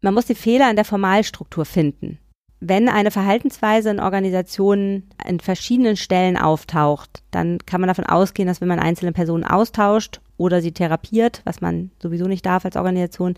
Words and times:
man 0.00 0.14
muss 0.14 0.26
die 0.26 0.34
Fehler 0.34 0.70
in 0.70 0.76
der 0.76 0.84
Formalstruktur 0.84 1.64
finden. 1.64 2.18
Wenn 2.62 2.90
eine 2.90 3.10
Verhaltensweise 3.10 3.90
in 3.90 4.00
Organisationen 4.00 5.08
an 5.24 5.40
verschiedenen 5.40 5.96
Stellen 5.96 6.36
auftaucht, 6.36 7.22
dann 7.30 7.58
kann 7.64 7.80
man 7.80 7.88
davon 7.88 8.04
ausgehen, 8.04 8.46
dass 8.46 8.60
wenn 8.60 8.68
man 8.68 8.80
einzelne 8.80 9.12
Personen 9.12 9.44
austauscht 9.44 10.20
oder 10.36 10.60
sie 10.60 10.72
therapiert, 10.72 11.40
was 11.44 11.62
man 11.62 11.90
sowieso 12.02 12.26
nicht 12.26 12.44
darf 12.44 12.66
als 12.66 12.76
Organisation, 12.76 13.34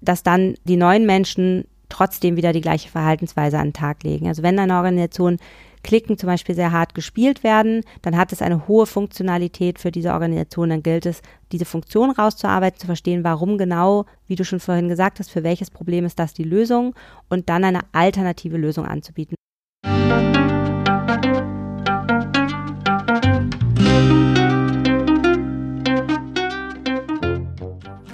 dass 0.00 0.24
dann 0.24 0.54
die 0.64 0.76
neuen 0.76 1.06
Menschen 1.06 1.66
trotzdem 1.88 2.36
wieder 2.36 2.52
die 2.52 2.60
gleiche 2.60 2.88
Verhaltensweise 2.88 3.58
an 3.58 3.68
den 3.68 3.72
Tag 3.74 4.02
legen. 4.02 4.26
Also 4.26 4.42
wenn 4.42 4.58
eine 4.58 4.74
Organisation 4.74 5.38
Klicken 5.84 6.18
zum 6.18 6.26
Beispiel 6.26 6.56
sehr 6.56 6.72
hart 6.72 6.96
gespielt 6.96 7.44
werden, 7.44 7.82
dann 8.02 8.16
hat 8.16 8.32
es 8.32 8.42
eine 8.42 8.66
hohe 8.66 8.86
Funktionalität 8.86 9.78
für 9.78 9.92
diese 9.92 10.12
Organisation. 10.12 10.70
Dann 10.70 10.82
gilt 10.82 11.06
es, 11.06 11.22
diese 11.52 11.66
Funktion 11.66 12.10
rauszuarbeiten, 12.10 12.80
zu 12.80 12.86
verstehen, 12.86 13.22
warum 13.22 13.58
genau, 13.58 14.06
wie 14.26 14.34
du 14.34 14.44
schon 14.44 14.58
vorhin 14.58 14.88
gesagt 14.88 15.20
hast, 15.20 15.30
für 15.30 15.44
welches 15.44 15.70
Problem 15.70 16.04
ist 16.04 16.18
das 16.18 16.34
die 16.34 16.42
Lösung 16.42 16.94
und 17.28 17.48
dann 17.48 17.62
eine 17.62 17.82
alternative 17.92 18.56
Lösung 18.56 18.86
anzubieten. 18.86 19.36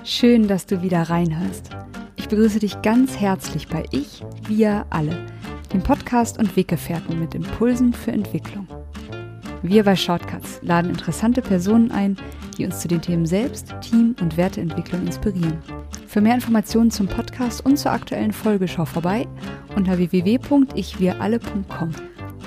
Schön, 0.04 0.48
dass 0.48 0.66
du 0.66 0.82
wieder 0.82 1.02
reinhörst. 1.02 1.70
Ich 2.16 2.28
begrüße 2.28 2.58
dich 2.58 2.82
ganz 2.82 3.16
herzlich 3.16 3.68
bei 3.68 3.84
Ich, 3.92 4.22
wir 4.48 4.84
alle 4.90 5.16
dem 5.72 5.82
Podcast 5.82 6.38
und 6.38 6.56
Weggefährten 6.56 7.18
mit 7.18 7.34
Impulsen 7.34 7.92
für 7.92 8.12
Entwicklung. 8.12 8.66
Wir 9.62 9.84
bei 9.84 9.94
Shortcuts 9.94 10.60
laden 10.62 10.90
interessante 10.90 11.42
Personen 11.42 11.90
ein, 11.90 12.16
die 12.56 12.64
uns 12.64 12.80
zu 12.80 12.88
den 12.88 13.02
Themen 13.02 13.26
Selbst, 13.26 13.74
Team 13.82 14.16
und 14.20 14.36
Werteentwicklung 14.36 15.06
inspirieren. 15.06 15.58
Für 16.06 16.20
mehr 16.20 16.34
Informationen 16.34 16.90
zum 16.90 17.06
Podcast 17.06 17.64
und 17.64 17.76
zur 17.76 17.92
aktuellen 17.92 18.32
Folge 18.32 18.66
schau 18.66 18.84
vorbei 18.84 19.28
unter 19.76 19.98
www.ichwiralle.com. 19.98 21.90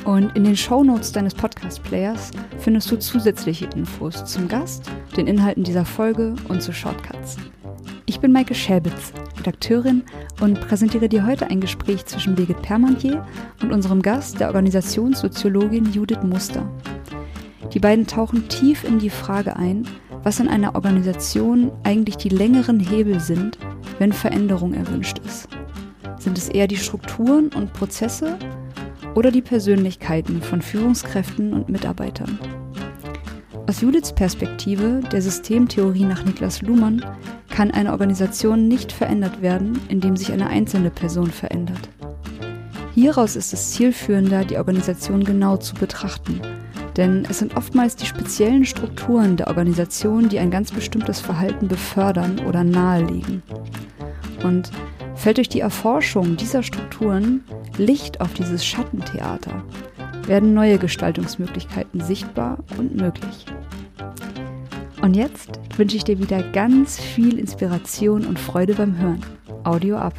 Und 0.05 0.35
in 0.35 0.43
den 0.43 0.57
Shownotes 0.57 1.13
deines 1.13 1.33
Podcast-Players 1.33 2.31
findest 2.59 2.91
du 2.91 2.97
zusätzliche 2.97 3.69
Infos 3.73 4.25
zum 4.25 4.49
Gast, 4.49 4.89
den 5.15 5.27
Inhalten 5.27 5.63
dieser 5.63 5.85
Folge 5.85 6.35
und 6.49 6.61
zu 6.61 6.73
Shortcuts. 6.73 7.37
Ich 8.05 8.19
bin 8.19 8.33
Maike 8.33 8.53
Schäbitz, 8.53 9.13
Redakteurin 9.37 10.03
und 10.41 10.59
präsentiere 10.59 11.07
dir 11.07 11.25
heute 11.25 11.47
ein 11.47 11.61
Gespräch 11.61 12.05
zwischen 12.05 12.35
Birgit 12.35 12.61
Permantier 12.61 13.25
und 13.61 13.71
unserem 13.71 14.01
Gast, 14.01 14.41
der 14.41 14.47
Organisationssoziologin 14.47 15.91
Judith 15.93 16.21
Muster. 16.21 16.69
Die 17.73 17.79
beiden 17.79 18.05
tauchen 18.05 18.49
tief 18.49 18.83
in 18.83 18.99
die 18.99 19.09
Frage 19.09 19.55
ein, 19.55 19.87
was 20.21 20.41
in 20.41 20.49
einer 20.49 20.75
Organisation 20.75 21.71
eigentlich 21.83 22.17
die 22.17 22.29
längeren 22.29 22.79
Hebel 22.79 23.21
sind, 23.21 23.57
wenn 23.99 24.11
Veränderung 24.11 24.73
erwünscht 24.73 25.19
ist. 25.19 25.47
Sind 26.19 26.37
es 26.37 26.49
eher 26.49 26.67
die 26.67 26.77
Strukturen 26.77 27.49
und 27.55 27.71
Prozesse 27.71 28.37
oder 29.15 29.31
die 29.31 29.41
Persönlichkeiten 29.41 30.41
von 30.41 30.61
Führungskräften 30.61 31.53
und 31.53 31.69
Mitarbeitern? 31.69 32.37
Aus 33.65 33.79
Judiths 33.79 34.11
Perspektive, 34.11 34.99
der 35.11 35.21
Systemtheorie 35.21 36.03
nach 36.03 36.25
Niklas 36.25 36.61
Luhmann, 36.61 37.03
kann 37.49 37.71
eine 37.71 37.91
Organisation 37.91 38.67
nicht 38.67 38.91
verändert 38.91 39.41
werden, 39.41 39.79
indem 39.87 40.17
sich 40.17 40.33
eine 40.33 40.47
einzelne 40.47 40.89
Person 40.89 41.31
verändert. 41.31 41.89
Hieraus 42.93 43.37
ist 43.37 43.53
es 43.53 43.71
zielführender, 43.71 44.43
die 44.43 44.57
Organisation 44.57 45.23
genau 45.23 45.55
zu 45.55 45.75
betrachten, 45.75 46.41
denn 46.97 47.25
es 47.29 47.39
sind 47.39 47.55
oftmals 47.55 47.95
die 47.95 48.05
speziellen 48.05 48.65
Strukturen 48.65 49.37
der 49.37 49.47
Organisation, 49.47 50.27
die 50.27 50.39
ein 50.39 50.51
ganz 50.51 50.71
bestimmtes 50.71 51.21
Verhalten 51.21 51.69
befördern 51.69 52.41
oder 52.45 52.65
nahelegen. 52.65 53.43
Und 54.43 54.71
fällt 55.15 55.37
durch 55.37 55.49
die 55.49 55.61
Erforschung 55.61 56.35
dieser 56.35 56.63
Strukturen 56.63 57.45
Licht 57.77 58.19
auf 58.19 58.33
dieses 58.33 58.65
Schattentheater, 58.65 59.63
werden 60.27 60.53
neue 60.53 60.77
Gestaltungsmöglichkeiten 60.77 62.01
sichtbar 62.01 62.59
und 62.77 62.95
möglich. 62.95 63.45
Und 65.03 65.17
jetzt 65.17 65.59
wünsche 65.75 65.97
ich 65.97 66.05
dir 66.05 66.17
wieder 66.17 66.41
ganz 66.41 66.97
viel 66.97 67.37
Inspiration 67.37 68.25
und 68.25 68.39
Freude 68.39 68.73
beim 68.73 68.97
Hören. 68.97 69.21
Audio 69.65 69.97
ab. 69.97 70.13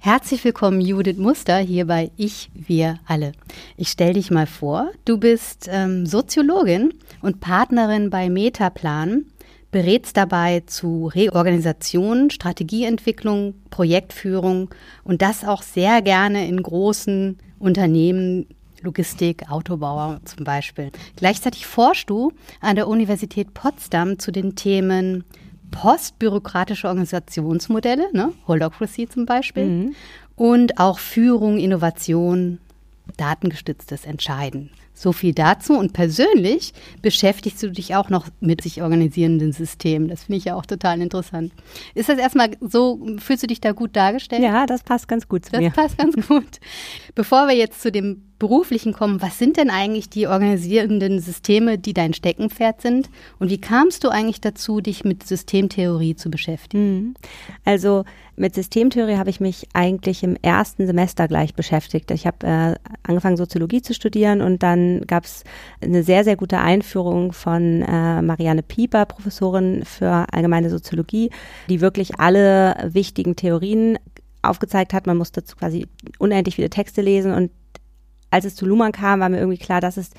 Herzlich 0.00 0.44
willkommen, 0.44 0.80
Judith 0.80 1.16
Muster, 1.16 1.58
hier 1.58 1.86
bei 1.86 2.10
Ich, 2.16 2.50
Wir 2.54 2.98
alle. 3.06 3.34
Ich 3.76 3.90
stelle 3.90 4.14
dich 4.14 4.32
mal 4.32 4.48
vor, 4.48 4.90
du 5.04 5.18
bist 5.18 5.68
ähm, 5.70 6.06
Soziologin 6.06 6.92
und 7.22 7.38
Partnerin 7.38 8.10
bei 8.10 8.28
Metaplan 8.28 9.26
berätst 9.74 10.16
dabei 10.16 10.62
zu 10.66 11.10
Reorganisation, 11.12 12.30
Strategieentwicklung, 12.30 13.54
Projektführung 13.70 14.70
und 15.02 15.20
das 15.20 15.44
auch 15.44 15.62
sehr 15.62 16.00
gerne 16.00 16.46
in 16.46 16.62
großen 16.62 17.40
Unternehmen, 17.58 18.46
Logistik, 18.82 19.50
Autobauer 19.50 20.20
zum 20.26 20.44
Beispiel. 20.44 20.92
Gleichzeitig 21.16 21.66
forschst 21.66 22.08
du 22.08 22.30
an 22.60 22.76
der 22.76 22.86
Universität 22.86 23.52
Potsdam 23.52 24.20
zu 24.20 24.30
den 24.30 24.54
Themen 24.54 25.24
postbürokratische 25.72 26.86
Organisationsmodelle, 26.86 28.10
ne? 28.12 28.32
Holocracy 28.46 29.08
zum 29.08 29.26
Beispiel, 29.26 29.66
mhm. 29.66 29.94
und 30.36 30.78
auch 30.78 31.00
Führung, 31.00 31.58
Innovation, 31.58 32.60
datengestütztes 33.16 34.04
Entscheiden. 34.04 34.70
So 34.94 35.12
viel 35.12 35.34
dazu. 35.34 35.74
Und 35.74 35.92
persönlich 35.92 36.72
beschäftigst 37.02 37.62
du 37.62 37.70
dich 37.70 37.96
auch 37.96 38.10
noch 38.10 38.28
mit 38.40 38.62
sich 38.62 38.80
organisierenden 38.80 39.52
Systemen. 39.52 40.08
Das 40.08 40.24
finde 40.24 40.38
ich 40.38 40.44
ja 40.44 40.54
auch 40.54 40.66
total 40.66 41.00
interessant. 41.00 41.52
Ist 41.94 42.08
das 42.08 42.18
erstmal 42.18 42.50
so, 42.60 43.04
fühlst 43.18 43.42
du 43.42 43.46
dich 43.48 43.60
da 43.60 43.72
gut 43.72 43.96
dargestellt? 43.96 44.42
Ja, 44.42 44.66
das 44.66 44.84
passt 44.84 45.08
ganz 45.08 45.28
gut 45.28 45.44
zu 45.44 45.52
das 45.52 45.60
mir. 45.60 45.70
Das 45.70 45.76
passt 45.76 45.98
ganz 45.98 46.14
gut. 46.28 46.60
Bevor 47.14 47.48
wir 47.48 47.56
jetzt 47.56 47.82
zu 47.82 47.90
dem 47.90 48.22
Beruflichen 48.38 48.92
kommen, 48.92 49.22
was 49.22 49.38
sind 49.38 49.56
denn 49.56 49.70
eigentlich 49.70 50.10
die 50.10 50.26
organisierenden 50.26 51.20
Systeme, 51.20 51.78
die 51.78 51.94
dein 51.94 52.14
Steckenpferd 52.14 52.80
sind? 52.80 53.08
Und 53.38 53.50
wie 53.50 53.60
kamst 53.60 54.04
du 54.04 54.08
eigentlich 54.08 54.40
dazu, 54.40 54.80
dich 54.80 55.04
mit 55.04 55.26
Systemtheorie 55.26 56.16
zu 56.16 56.30
beschäftigen? 56.30 56.96
Mhm. 56.96 57.14
Also 57.64 58.04
mit 58.36 58.54
Systemtheorie 58.54 59.16
habe 59.16 59.30
ich 59.30 59.40
mich 59.40 59.68
eigentlich 59.72 60.22
im 60.24 60.36
ersten 60.42 60.86
Semester 60.86 61.28
gleich 61.28 61.54
beschäftigt. 61.54 62.10
Ich 62.10 62.26
habe 62.26 62.46
äh, 62.46 62.74
angefangen, 63.04 63.36
Soziologie 63.36 63.82
zu 63.82 63.94
studieren 63.94 64.40
und 64.40 64.62
dann 64.62 65.02
gab 65.06 65.24
es 65.24 65.44
eine 65.80 66.02
sehr, 66.02 66.24
sehr 66.24 66.36
gute 66.36 66.58
Einführung 66.58 67.32
von 67.32 67.82
äh, 67.82 68.22
Marianne 68.22 68.62
Pieper, 68.62 69.06
Professorin 69.06 69.84
für 69.84 70.26
allgemeine 70.32 70.70
Soziologie, 70.70 71.30
die 71.68 71.80
wirklich 71.80 72.18
alle 72.18 72.90
wichtigen 72.92 73.36
Theorien 73.36 73.98
aufgezeigt 74.42 74.92
hat. 74.92 75.06
Man 75.06 75.16
musste 75.16 75.42
quasi 75.42 75.86
unendlich 76.18 76.56
viele 76.56 76.70
Texte 76.70 77.00
lesen 77.00 77.32
und 77.32 77.50
als 78.34 78.44
es 78.44 78.56
zu 78.56 78.66
Luhmann 78.66 78.90
kam, 78.90 79.20
war 79.20 79.28
mir 79.28 79.38
irgendwie 79.38 79.58
klar, 79.58 79.80
das 79.80 79.96
ist 79.96 80.14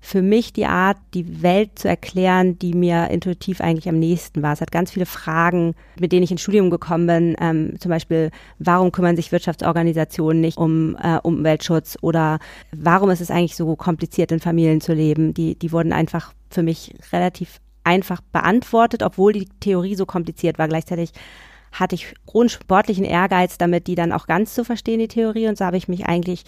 für 0.00 0.22
mich 0.22 0.54
die 0.54 0.64
Art, 0.64 0.96
die 1.12 1.42
Welt 1.42 1.78
zu 1.78 1.86
erklären, 1.86 2.58
die 2.58 2.72
mir 2.72 3.10
intuitiv 3.10 3.60
eigentlich 3.60 3.88
am 3.90 3.98
nächsten 3.98 4.42
war. 4.42 4.54
Es 4.54 4.62
hat 4.62 4.70
ganz 4.70 4.92
viele 4.92 5.04
Fragen, 5.04 5.74
mit 6.00 6.12
denen 6.12 6.22
ich 6.22 6.30
ins 6.30 6.40
Studium 6.40 6.70
gekommen 6.70 7.06
bin. 7.06 7.36
Ähm, 7.38 7.74
zum 7.78 7.90
Beispiel, 7.90 8.30
warum 8.58 8.90
kümmern 8.90 9.16
sich 9.16 9.32
Wirtschaftsorganisationen 9.32 10.40
nicht 10.40 10.56
um 10.56 10.96
äh, 11.02 11.18
Umweltschutz 11.22 11.98
oder 12.00 12.38
warum 12.72 13.10
ist 13.10 13.20
es 13.20 13.30
eigentlich 13.30 13.56
so 13.56 13.76
kompliziert, 13.76 14.32
in 14.32 14.40
Familien 14.40 14.80
zu 14.80 14.94
leben? 14.94 15.34
Die, 15.34 15.58
die 15.58 15.72
wurden 15.72 15.92
einfach 15.92 16.32
für 16.48 16.62
mich 16.62 16.94
relativ 17.12 17.60
einfach 17.84 18.22
beantwortet, 18.32 19.02
obwohl 19.02 19.34
die 19.34 19.48
Theorie 19.60 19.94
so 19.94 20.06
kompliziert 20.06 20.58
war. 20.58 20.68
Gleichzeitig 20.68 21.12
hatte 21.72 21.96
ich 21.96 22.14
hohen 22.32 22.48
sportlichen 22.48 23.04
Ehrgeiz 23.04 23.58
damit, 23.58 23.88
die 23.88 23.94
dann 23.94 24.12
auch 24.12 24.26
ganz 24.26 24.54
zu 24.54 24.64
verstehen, 24.64 25.00
die 25.00 25.08
Theorie. 25.08 25.48
Und 25.48 25.58
so 25.58 25.64
habe 25.64 25.76
ich 25.76 25.88
mich 25.88 26.06
eigentlich 26.06 26.44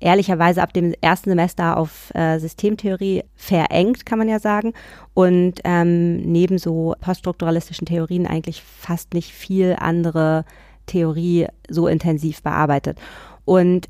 ehrlicherweise 0.00 0.62
ab 0.62 0.72
dem 0.72 0.94
ersten 1.00 1.30
Semester 1.30 1.76
auf 1.76 2.14
äh, 2.14 2.38
Systemtheorie 2.38 3.24
verengt, 3.34 4.06
kann 4.06 4.18
man 4.18 4.28
ja 4.28 4.38
sagen. 4.38 4.72
Und 5.14 5.60
ähm, 5.64 6.18
neben 6.22 6.58
so 6.58 6.94
poststrukturalistischen 7.00 7.86
Theorien 7.86 8.26
eigentlich 8.26 8.62
fast 8.62 9.14
nicht 9.14 9.32
viel 9.32 9.76
andere 9.78 10.44
Theorie 10.86 11.46
so 11.68 11.88
intensiv 11.88 12.42
bearbeitet. 12.42 12.98
Und 13.44 13.88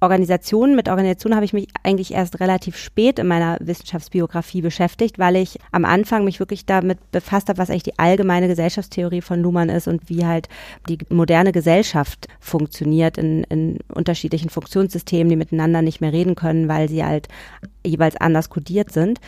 Organisationen, 0.00 0.76
mit 0.76 0.88
Organisationen 0.88 1.36
habe 1.36 1.46
ich 1.46 1.54
mich 1.54 1.68
eigentlich 1.82 2.12
erst 2.12 2.40
relativ 2.40 2.76
spät 2.76 3.18
in 3.18 3.26
meiner 3.26 3.56
Wissenschaftsbiografie 3.60 4.60
beschäftigt, 4.60 5.18
weil 5.18 5.36
ich 5.36 5.58
am 5.72 5.86
Anfang 5.86 6.24
mich 6.24 6.38
wirklich 6.38 6.66
damit 6.66 6.98
befasst 7.12 7.48
habe, 7.48 7.58
was 7.58 7.70
eigentlich 7.70 7.84
die 7.84 7.98
allgemeine 7.98 8.46
Gesellschaftstheorie 8.46 9.22
von 9.22 9.40
Luhmann 9.40 9.70
ist 9.70 9.88
und 9.88 10.10
wie 10.10 10.26
halt 10.26 10.48
die 10.88 10.98
moderne 11.08 11.50
Gesellschaft 11.50 12.28
funktioniert 12.40 13.16
in, 13.16 13.44
in 13.44 13.78
unterschiedlichen 13.92 14.50
Funktionssystemen, 14.50 15.30
die 15.30 15.36
miteinander 15.36 15.80
nicht 15.80 16.02
mehr 16.02 16.12
reden 16.12 16.34
können, 16.34 16.68
weil 16.68 16.90
sie 16.90 17.02
halt 17.02 17.28
jeweils 17.84 18.16
anders 18.16 18.50
kodiert 18.50 18.92
sind. 18.92 19.20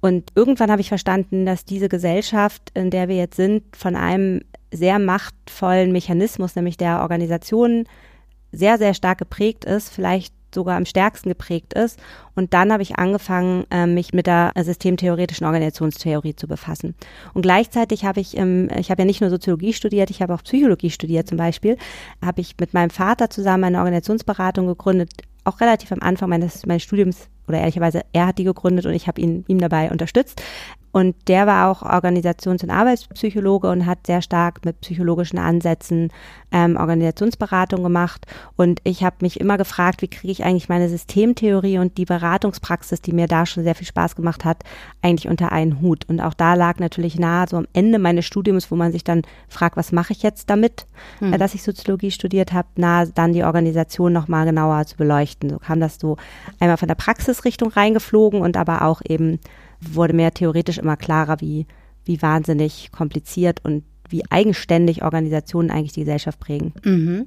Und 0.00 0.30
irgendwann 0.34 0.70
habe 0.70 0.80
ich 0.80 0.88
verstanden, 0.88 1.46
dass 1.46 1.64
diese 1.64 1.88
Gesellschaft, 1.88 2.70
in 2.74 2.90
der 2.90 3.08
wir 3.08 3.16
jetzt 3.16 3.36
sind, 3.36 3.64
von 3.76 3.94
einem 3.94 4.42
sehr 4.72 4.98
machtvollen 4.98 5.92
Mechanismus, 5.92 6.56
nämlich 6.56 6.76
der 6.76 7.00
Organisation, 7.02 7.84
sehr, 8.52 8.78
sehr 8.78 8.94
stark 8.94 9.18
geprägt 9.18 9.64
ist, 9.64 9.90
vielleicht 9.90 10.32
sogar 10.54 10.76
am 10.76 10.86
stärksten 10.86 11.28
geprägt 11.28 11.74
ist. 11.74 11.98
Und 12.34 12.54
dann 12.54 12.72
habe 12.72 12.82
ich 12.82 12.96
angefangen, 12.96 13.64
äh, 13.70 13.86
mich 13.86 14.12
mit 14.12 14.26
der 14.26 14.52
systemtheoretischen 14.56 15.46
Organisationstheorie 15.46 16.36
zu 16.36 16.48
befassen. 16.48 16.94
Und 17.34 17.42
gleichzeitig 17.42 18.04
habe 18.04 18.20
ich, 18.20 18.36
ähm, 18.36 18.68
ich 18.76 18.90
habe 18.90 19.02
ja 19.02 19.06
nicht 19.06 19.20
nur 19.20 19.30
Soziologie 19.30 19.72
studiert, 19.72 20.10
ich 20.10 20.22
habe 20.22 20.34
auch 20.34 20.42
Psychologie 20.42 20.90
studiert 20.90 21.28
zum 21.28 21.36
Beispiel, 21.36 21.76
habe 22.24 22.40
ich 22.40 22.54
mit 22.58 22.74
meinem 22.74 22.90
Vater 22.90 23.30
zusammen 23.30 23.64
eine 23.64 23.78
Organisationsberatung 23.78 24.66
gegründet, 24.66 25.10
auch 25.44 25.60
relativ 25.60 25.92
am 25.92 26.00
Anfang 26.00 26.30
meines, 26.30 26.64
meines 26.66 26.82
Studiums 26.82 27.28
oder 27.46 27.58
ehrlicherweise 27.58 28.02
er 28.12 28.26
hat 28.26 28.38
die 28.38 28.44
gegründet 28.44 28.86
und 28.86 28.92
ich 28.92 29.08
habe 29.08 29.20
ihn 29.20 29.44
ihm 29.48 29.58
dabei 29.58 29.90
unterstützt. 29.90 30.42
Und 30.92 31.16
der 31.28 31.46
war 31.46 31.70
auch 31.70 31.82
Organisations- 31.82 32.62
und 32.62 32.70
Arbeitspsychologe 32.70 33.70
und 33.70 33.86
hat 33.86 34.06
sehr 34.06 34.22
stark 34.22 34.64
mit 34.64 34.80
psychologischen 34.80 35.38
Ansätzen 35.38 36.10
ähm, 36.50 36.76
Organisationsberatung 36.76 37.82
gemacht. 37.82 38.26
Und 38.56 38.80
ich 38.84 39.04
habe 39.04 39.16
mich 39.20 39.38
immer 39.38 39.58
gefragt, 39.58 40.02
wie 40.02 40.08
kriege 40.08 40.32
ich 40.32 40.44
eigentlich 40.44 40.68
meine 40.68 40.88
Systemtheorie 40.88 41.78
und 41.78 41.98
die 41.98 42.06
Beratungspraxis, 42.06 43.02
die 43.02 43.12
mir 43.12 43.26
da 43.26 43.44
schon 43.44 43.64
sehr 43.64 43.74
viel 43.74 43.86
Spaß 43.86 44.16
gemacht 44.16 44.44
hat, 44.44 44.62
eigentlich 45.02 45.28
unter 45.28 45.52
einen 45.52 45.80
Hut. 45.80 46.08
Und 46.08 46.20
auch 46.20 46.34
da 46.34 46.54
lag 46.54 46.78
natürlich 46.78 47.18
nahe, 47.18 47.46
so 47.48 47.56
am 47.56 47.66
Ende 47.72 47.98
meines 47.98 48.24
Studiums, 48.24 48.70
wo 48.70 48.76
man 48.76 48.92
sich 48.92 49.04
dann 49.04 49.22
fragt, 49.48 49.76
was 49.76 49.92
mache 49.92 50.12
ich 50.12 50.22
jetzt 50.22 50.48
damit, 50.48 50.86
mhm. 51.20 51.34
äh, 51.34 51.38
dass 51.38 51.54
ich 51.54 51.62
Soziologie 51.62 52.10
studiert 52.10 52.52
habe, 52.52 52.68
nahe 52.76 53.08
dann 53.08 53.32
die 53.32 53.44
Organisation 53.44 54.12
nochmal 54.12 54.46
genauer 54.46 54.86
zu 54.86 54.96
beleuchten. 54.96 55.50
So 55.50 55.58
kam 55.58 55.80
das 55.80 55.98
so 55.98 56.16
einmal 56.60 56.78
von 56.78 56.88
der 56.88 56.94
Praxisrichtung 56.94 57.70
reingeflogen 57.70 58.40
und 58.40 58.56
aber 58.56 58.82
auch 58.82 59.02
eben 59.06 59.38
wurde 59.80 60.14
mir 60.14 60.32
theoretisch 60.32 60.78
immer 60.78 60.96
klarer, 60.96 61.40
wie, 61.40 61.66
wie 62.04 62.20
wahnsinnig 62.22 62.90
kompliziert 62.92 63.64
und 63.64 63.84
wie 64.08 64.22
eigenständig 64.30 65.02
Organisationen 65.02 65.70
eigentlich 65.70 65.92
die 65.92 66.00
Gesellschaft 66.00 66.40
prägen. 66.40 66.72
Mhm. 66.82 67.26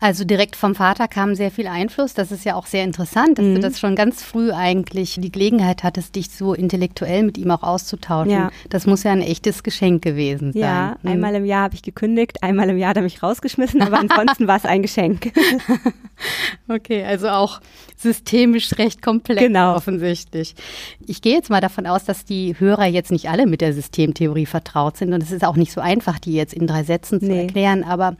Also 0.00 0.24
direkt 0.24 0.54
vom 0.54 0.76
Vater 0.76 1.08
kam 1.08 1.34
sehr 1.34 1.50
viel 1.50 1.66
Einfluss. 1.66 2.14
Das 2.14 2.30
ist 2.30 2.44
ja 2.44 2.54
auch 2.54 2.66
sehr 2.66 2.84
interessant, 2.84 3.38
dass 3.38 3.44
mhm. 3.44 3.56
du 3.56 3.60
das 3.60 3.80
schon 3.80 3.96
ganz 3.96 4.22
früh 4.22 4.52
eigentlich 4.52 5.16
die 5.18 5.32
Gelegenheit 5.32 5.82
hattest, 5.82 6.14
dich 6.14 6.30
so 6.30 6.54
intellektuell 6.54 7.24
mit 7.24 7.36
ihm 7.36 7.50
auch 7.50 7.64
auszutauschen. 7.64 8.30
Ja. 8.30 8.50
Das 8.70 8.86
muss 8.86 9.02
ja 9.02 9.10
ein 9.10 9.22
echtes 9.22 9.64
Geschenk 9.64 10.02
gewesen 10.02 10.52
sein. 10.52 10.62
Ja, 10.62 10.96
mhm. 11.02 11.10
einmal 11.10 11.34
im 11.34 11.44
Jahr 11.44 11.64
habe 11.64 11.74
ich 11.74 11.82
gekündigt, 11.82 12.42
einmal 12.44 12.68
im 12.70 12.78
Jahr 12.78 12.90
hat 12.90 12.96
er 12.96 13.02
mich 13.02 13.22
rausgeschmissen, 13.22 13.82
aber 13.82 13.98
ansonsten 13.98 14.46
war 14.46 14.56
es 14.56 14.64
ein 14.64 14.82
Geschenk. 14.82 15.32
okay, 16.68 17.04
also 17.04 17.28
auch 17.28 17.60
systemisch 17.96 18.78
recht 18.78 19.02
komplex 19.02 19.40
genau. 19.40 19.74
offensichtlich. 19.74 20.54
Ich 21.06 21.22
gehe 21.22 21.34
jetzt 21.34 21.50
mal 21.50 21.60
davon 21.60 21.86
aus, 21.86 22.04
dass 22.04 22.24
die 22.24 22.54
Hörer 22.58 22.86
jetzt 22.86 23.10
nicht 23.10 23.28
alle 23.28 23.46
mit 23.46 23.60
der 23.60 23.72
Systemtheorie 23.72 24.46
vertraut 24.46 24.96
sind 24.96 25.12
und 25.12 25.24
es 25.24 25.32
ist 25.32 25.44
auch 25.44 25.56
nicht 25.56 25.72
so 25.72 25.80
einfach, 25.80 26.20
die 26.20 26.34
jetzt 26.34 26.54
in 26.54 26.68
drei 26.68 26.84
Sätzen 26.84 27.18
zu 27.18 27.26
nee. 27.26 27.40
erklären, 27.42 27.82
aber 27.82 28.16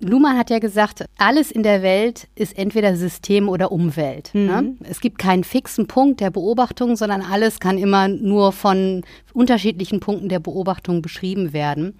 Luhmann 0.00 0.38
hat 0.38 0.50
ja 0.50 0.58
gesagt, 0.58 1.04
alles 1.18 1.50
in 1.50 1.62
der 1.62 1.82
Welt 1.82 2.28
ist 2.34 2.56
entweder 2.56 2.96
System 2.96 3.48
oder 3.48 3.70
Umwelt. 3.70 4.30
Ne? 4.32 4.40
Mhm. 4.40 4.46
Ne? 4.46 4.74
Es 4.88 5.00
gibt 5.00 5.18
keinen 5.18 5.44
fixen 5.44 5.86
Punkt 5.86 6.20
der 6.20 6.30
Beobachtung, 6.30 6.96
sondern 6.96 7.22
alles 7.22 7.60
kann 7.60 7.78
immer 7.78 8.08
nur 8.08 8.52
von 8.52 9.02
unterschiedlichen 9.32 10.00
Punkten 10.00 10.28
der 10.28 10.40
Beobachtung 10.40 11.02
beschrieben 11.02 11.52
werden. 11.52 11.98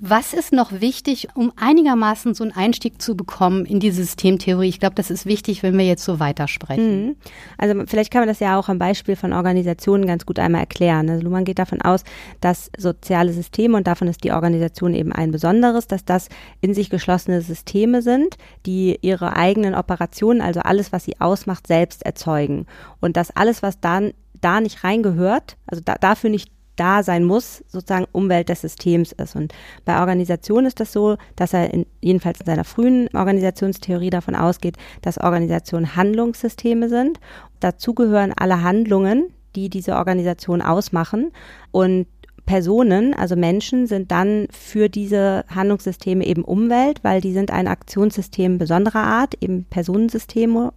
Was 0.00 0.32
ist 0.32 0.52
noch 0.52 0.80
wichtig, 0.80 1.28
um 1.34 1.52
einigermaßen 1.54 2.34
so 2.34 2.42
einen 2.42 2.52
Einstieg 2.52 3.00
zu 3.00 3.16
bekommen 3.16 3.64
in 3.64 3.78
die 3.78 3.92
Systemtheorie? 3.92 4.68
Ich 4.68 4.80
glaube, 4.80 4.96
das 4.96 5.08
ist 5.08 5.24
wichtig, 5.24 5.62
wenn 5.62 5.78
wir 5.78 5.86
jetzt 5.86 6.04
so 6.04 6.18
weitersprechen. 6.18 7.06
Mhm. 7.06 7.16
Also 7.58 7.84
vielleicht 7.86 8.10
kann 8.12 8.22
man 8.22 8.28
das 8.28 8.40
ja 8.40 8.58
auch 8.58 8.68
am 8.68 8.80
Beispiel 8.80 9.14
von 9.14 9.32
Organisationen 9.32 10.06
ganz 10.06 10.26
gut 10.26 10.40
einmal 10.40 10.62
erklären. 10.62 11.08
Also 11.08 11.22
Luhmann 11.22 11.44
geht 11.44 11.60
davon 11.60 11.80
aus, 11.80 12.02
dass 12.40 12.72
soziale 12.76 13.32
Systeme, 13.32 13.76
und 13.76 13.86
davon 13.86 14.08
ist 14.08 14.24
die 14.24 14.32
Organisation 14.32 14.94
eben 14.94 15.12
ein 15.12 15.30
besonderes, 15.30 15.86
dass 15.86 16.04
das 16.04 16.28
in 16.60 16.74
sich 16.74 16.90
geschlossene 16.90 17.40
Systeme 17.40 18.02
sind, 18.02 18.36
die 18.66 18.98
ihre 19.02 19.36
eigenen 19.36 19.76
Operationen, 19.76 20.40
also 20.40 20.58
alles, 20.60 20.90
was 20.90 21.04
sie 21.04 21.20
ausmacht, 21.20 21.68
selbst 21.68 22.04
erzeugen. 22.04 22.66
Und 23.00 23.16
dass 23.16 23.30
alles, 23.30 23.62
was 23.62 23.78
dann 23.78 24.12
da 24.40 24.60
nicht 24.60 24.82
reingehört, 24.82 25.56
also 25.66 25.82
da, 25.84 25.94
dafür 25.94 26.30
nicht 26.30 26.50
da 26.78 27.02
sein 27.02 27.24
muss, 27.24 27.64
sozusagen 27.68 28.06
Umwelt 28.12 28.48
des 28.48 28.62
Systems 28.62 29.12
ist. 29.12 29.36
Und 29.36 29.52
bei 29.84 30.00
Organisationen 30.00 30.66
ist 30.66 30.80
das 30.80 30.92
so, 30.92 31.16
dass 31.36 31.52
er 31.52 31.72
in, 31.72 31.86
jedenfalls 32.00 32.40
in 32.40 32.46
seiner 32.46 32.64
frühen 32.64 33.08
Organisationstheorie 33.14 34.10
davon 34.10 34.34
ausgeht, 34.34 34.76
dass 35.02 35.18
Organisationen 35.18 35.96
Handlungssysteme 35.96 36.88
sind. 36.88 37.20
Dazu 37.60 37.94
gehören 37.94 38.32
alle 38.36 38.62
Handlungen, 38.62 39.32
die 39.56 39.68
diese 39.68 39.96
Organisation 39.96 40.62
ausmachen. 40.62 41.32
Und 41.70 42.06
Personen, 42.48 43.12
also 43.12 43.36
Menschen, 43.36 43.86
sind 43.86 44.10
dann 44.10 44.48
für 44.50 44.88
diese 44.88 45.44
Handlungssysteme 45.54 46.24
eben 46.24 46.44
Umwelt, 46.44 47.04
weil 47.04 47.20
die 47.20 47.34
sind 47.34 47.50
ein 47.50 47.68
Aktionssystem 47.68 48.56
besonderer 48.56 49.02
Art, 49.02 49.34
eben 49.42 49.64
Personensysteme 49.64 50.72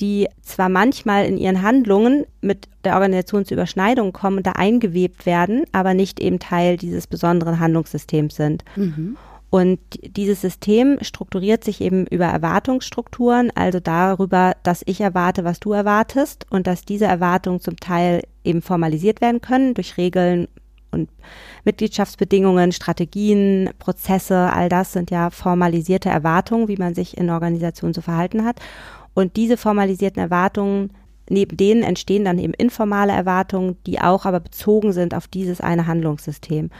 die 0.00 0.28
zwar 0.42 0.68
manchmal 0.68 1.26
in 1.26 1.36
ihren 1.38 1.62
Handlungen 1.62 2.24
mit 2.40 2.68
der 2.84 2.94
Organisationsüberschneidung 2.94 4.12
kommen 4.12 4.38
und 4.38 4.46
da 4.46 4.52
eingewebt 4.52 5.26
werden, 5.26 5.64
aber 5.72 5.94
nicht 5.94 6.20
eben 6.20 6.38
Teil 6.38 6.76
dieses 6.76 7.06
besonderen 7.06 7.60
Handlungssystems 7.60 8.36
sind. 8.36 8.64
Mhm. 8.76 9.16
Und 9.54 9.78
dieses 10.02 10.40
System 10.40 10.98
strukturiert 11.00 11.62
sich 11.62 11.80
eben 11.80 12.08
über 12.08 12.24
Erwartungsstrukturen, 12.24 13.52
also 13.54 13.78
darüber, 13.78 14.56
dass 14.64 14.82
ich 14.84 15.00
erwarte, 15.00 15.44
was 15.44 15.60
du 15.60 15.72
erwartest 15.72 16.46
und 16.50 16.66
dass 16.66 16.84
diese 16.84 17.04
Erwartungen 17.04 17.60
zum 17.60 17.76
Teil 17.76 18.22
eben 18.42 18.62
formalisiert 18.62 19.20
werden 19.20 19.40
können 19.40 19.74
durch 19.74 19.96
Regeln 19.96 20.48
und 20.90 21.08
Mitgliedschaftsbedingungen, 21.64 22.72
Strategien, 22.72 23.70
Prozesse, 23.78 24.52
all 24.52 24.68
das 24.68 24.92
sind 24.92 25.10
ja 25.10 25.30
formalisierte 25.30 26.08
Erwartungen, 26.08 26.68
wie 26.68 26.76
man 26.76 26.94
sich 26.94 27.16
in 27.16 27.30
Organisationen 27.30 27.94
zu 27.94 28.02
verhalten 28.02 28.44
hat. 28.44 28.56
Und 29.14 29.36
diese 29.36 29.56
formalisierten 29.56 30.20
Erwartungen, 30.20 30.90
neben 31.30 31.56
denen 31.56 31.82
entstehen 31.82 32.24
dann 32.24 32.38
eben 32.38 32.52
informale 32.54 33.12
Erwartungen, 33.12 33.76
die 33.86 34.00
auch 34.00 34.26
aber 34.26 34.40
bezogen 34.40 34.92
sind 34.92 35.14
auf 35.14 35.28
dieses 35.28 35.60
eine 35.60 35.86
Handlungssystem. 35.86 36.70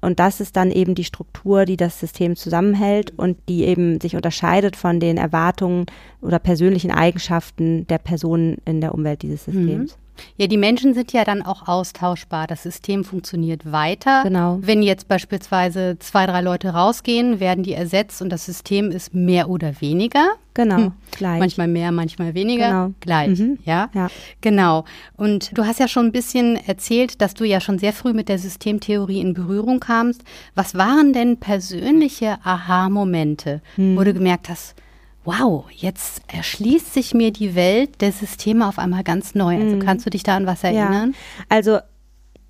Und 0.00 0.18
das 0.18 0.40
ist 0.40 0.56
dann 0.56 0.70
eben 0.70 0.94
die 0.94 1.04
Struktur, 1.04 1.66
die 1.66 1.76
das 1.76 2.00
System 2.00 2.34
zusammenhält 2.34 3.12
und 3.18 3.36
die 3.48 3.64
eben 3.64 4.00
sich 4.00 4.16
unterscheidet 4.16 4.76
von 4.76 4.98
den 4.98 5.18
Erwartungen 5.18 5.84
oder 6.22 6.38
persönlichen 6.38 6.90
Eigenschaften 6.90 7.86
der 7.86 7.98
Personen 7.98 8.58
in 8.64 8.80
der 8.80 8.94
Umwelt 8.94 9.22
dieses 9.22 9.46
mhm. 9.46 9.52
Systems. 9.52 9.98
Mhm. 10.16 10.22
Ja, 10.36 10.46
die 10.46 10.56
Menschen 10.56 10.94
sind 10.94 11.12
ja 11.12 11.24
dann 11.24 11.42
auch 11.42 11.68
austauschbar. 11.68 12.46
Das 12.46 12.62
System 12.62 13.04
funktioniert 13.04 13.70
weiter. 13.70 14.22
Genau. 14.22 14.58
Wenn 14.60 14.82
jetzt 14.82 15.08
beispielsweise 15.08 15.98
zwei, 15.98 16.26
drei 16.26 16.40
Leute 16.40 16.70
rausgehen, 16.70 17.40
werden 17.40 17.64
die 17.64 17.74
ersetzt 17.74 18.22
und 18.22 18.30
das 18.30 18.44
System 18.44 18.90
ist 18.90 19.14
mehr 19.14 19.48
oder 19.48 19.80
weniger. 19.80 20.30
Genau, 20.54 20.76
hm. 20.76 20.92
gleich. 21.12 21.38
Manchmal 21.38 21.68
mehr, 21.68 21.92
manchmal 21.92 22.34
weniger. 22.34 22.68
Genau. 22.68 22.94
Gleich, 23.00 23.38
mhm. 23.38 23.58
ja? 23.64 23.88
ja. 23.94 24.08
Genau. 24.40 24.84
Und 25.16 25.56
du 25.56 25.64
hast 25.64 25.78
ja 25.78 25.88
schon 25.88 26.06
ein 26.06 26.12
bisschen 26.12 26.56
erzählt, 26.56 27.20
dass 27.22 27.34
du 27.34 27.44
ja 27.44 27.60
schon 27.60 27.78
sehr 27.78 27.92
früh 27.92 28.12
mit 28.12 28.28
der 28.28 28.38
Systemtheorie 28.38 29.20
in 29.20 29.32
Berührung 29.32 29.80
kamst. 29.80 30.22
Was 30.54 30.74
waren 30.74 31.12
denn 31.12 31.38
persönliche 31.38 32.38
Aha-Momente, 32.42 33.62
hm. 33.76 33.96
wo 33.96 34.02
du 34.02 34.12
gemerkt 34.12 34.48
hast, 34.48 34.74
wow, 35.24 35.66
jetzt 35.70 36.22
erschließt 36.28 36.94
sich 36.94 37.14
mir 37.14 37.32
die 37.32 37.54
Welt 37.54 38.00
der 38.00 38.12
Systeme 38.12 38.66
auf 38.66 38.78
einmal 38.78 39.04
ganz 39.04 39.34
neu. 39.34 39.56
Also 39.56 39.76
mhm. 39.76 39.80
kannst 39.80 40.06
du 40.06 40.10
dich 40.10 40.22
da 40.22 40.36
an 40.36 40.46
was 40.46 40.64
erinnern? 40.64 41.10
Ja. 41.12 41.44
Also 41.48 41.78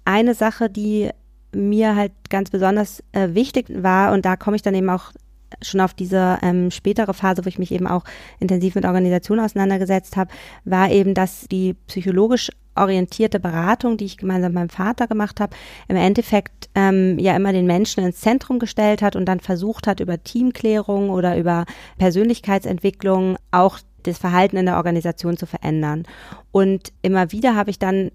eine 0.05 0.35
Sache, 0.35 0.71
die 0.71 1.11
mir 1.53 1.97
halt 1.97 2.13
ganz 2.29 2.51
besonders 2.51 3.03
äh, 3.13 3.35
wichtig 3.35 3.67
war 3.71 4.13
und 4.13 4.25
da 4.25 4.37
komme 4.37 4.57
ich 4.57 4.63
dann 4.63 4.75
eben 4.75 4.89
auch 4.89 5.13
schon 5.63 5.81
auf 5.81 5.95
diese 5.95 6.39
ähm, 6.43 6.71
spätere 6.71 7.15
Phase, 7.15 7.45
wo 7.45 7.49
ich 7.49 7.59
mich 7.59 7.73
eben 7.73 7.87
auch 7.87 8.05
intensiv 8.39 8.75
mit 8.75 8.85
Organisationen 8.85 9.45
auseinandergesetzt 9.45 10.17
habe, 10.17 10.31
war 10.65 10.91
eben, 10.91 11.15
dass 11.15 11.47
die 11.49 11.75
psychologisch 11.87 12.51
orientierte 12.77 13.41
Beratung, 13.41 13.97
die 13.97 14.05
ich 14.05 14.17
gemeinsam 14.17 14.53
mit 14.53 14.61
meinem 14.61 14.71
Vater 14.71 15.07
gemacht 15.07 15.41
habe, 15.41 15.57
im 15.89 15.97
Endeffekt 15.97 16.71
ähm, 16.75 17.19
ja 17.19 17.35
immer 17.37 17.53
den 17.53 17.67
Menschen 17.67 18.05
ins 18.05 18.21
Zentrum 18.21 18.59
gestellt 18.59 19.03
hat 19.03 19.17
und 19.17 19.27
dann 19.27 19.41
versucht 19.41 19.87
hat, 19.87 20.01
über 20.01 20.23
Teamklärung 20.23 21.11
oder 21.11 21.37
über 21.37 21.65
Persönlichkeitsentwicklung 21.99 23.37
auch 23.51 23.79
das 24.05 24.19
Verhalten 24.19 24.57
in 24.57 24.67
der 24.67 24.77
Organisation 24.77 25.37
zu 25.37 25.47
verändern. 25.47 26.05
Und 26.53 26.93
immer 27.03 27.33
wieder 27.33 27.55
habe 27.55 27.71
ich 27.71 27.79
dann 27.79 28.11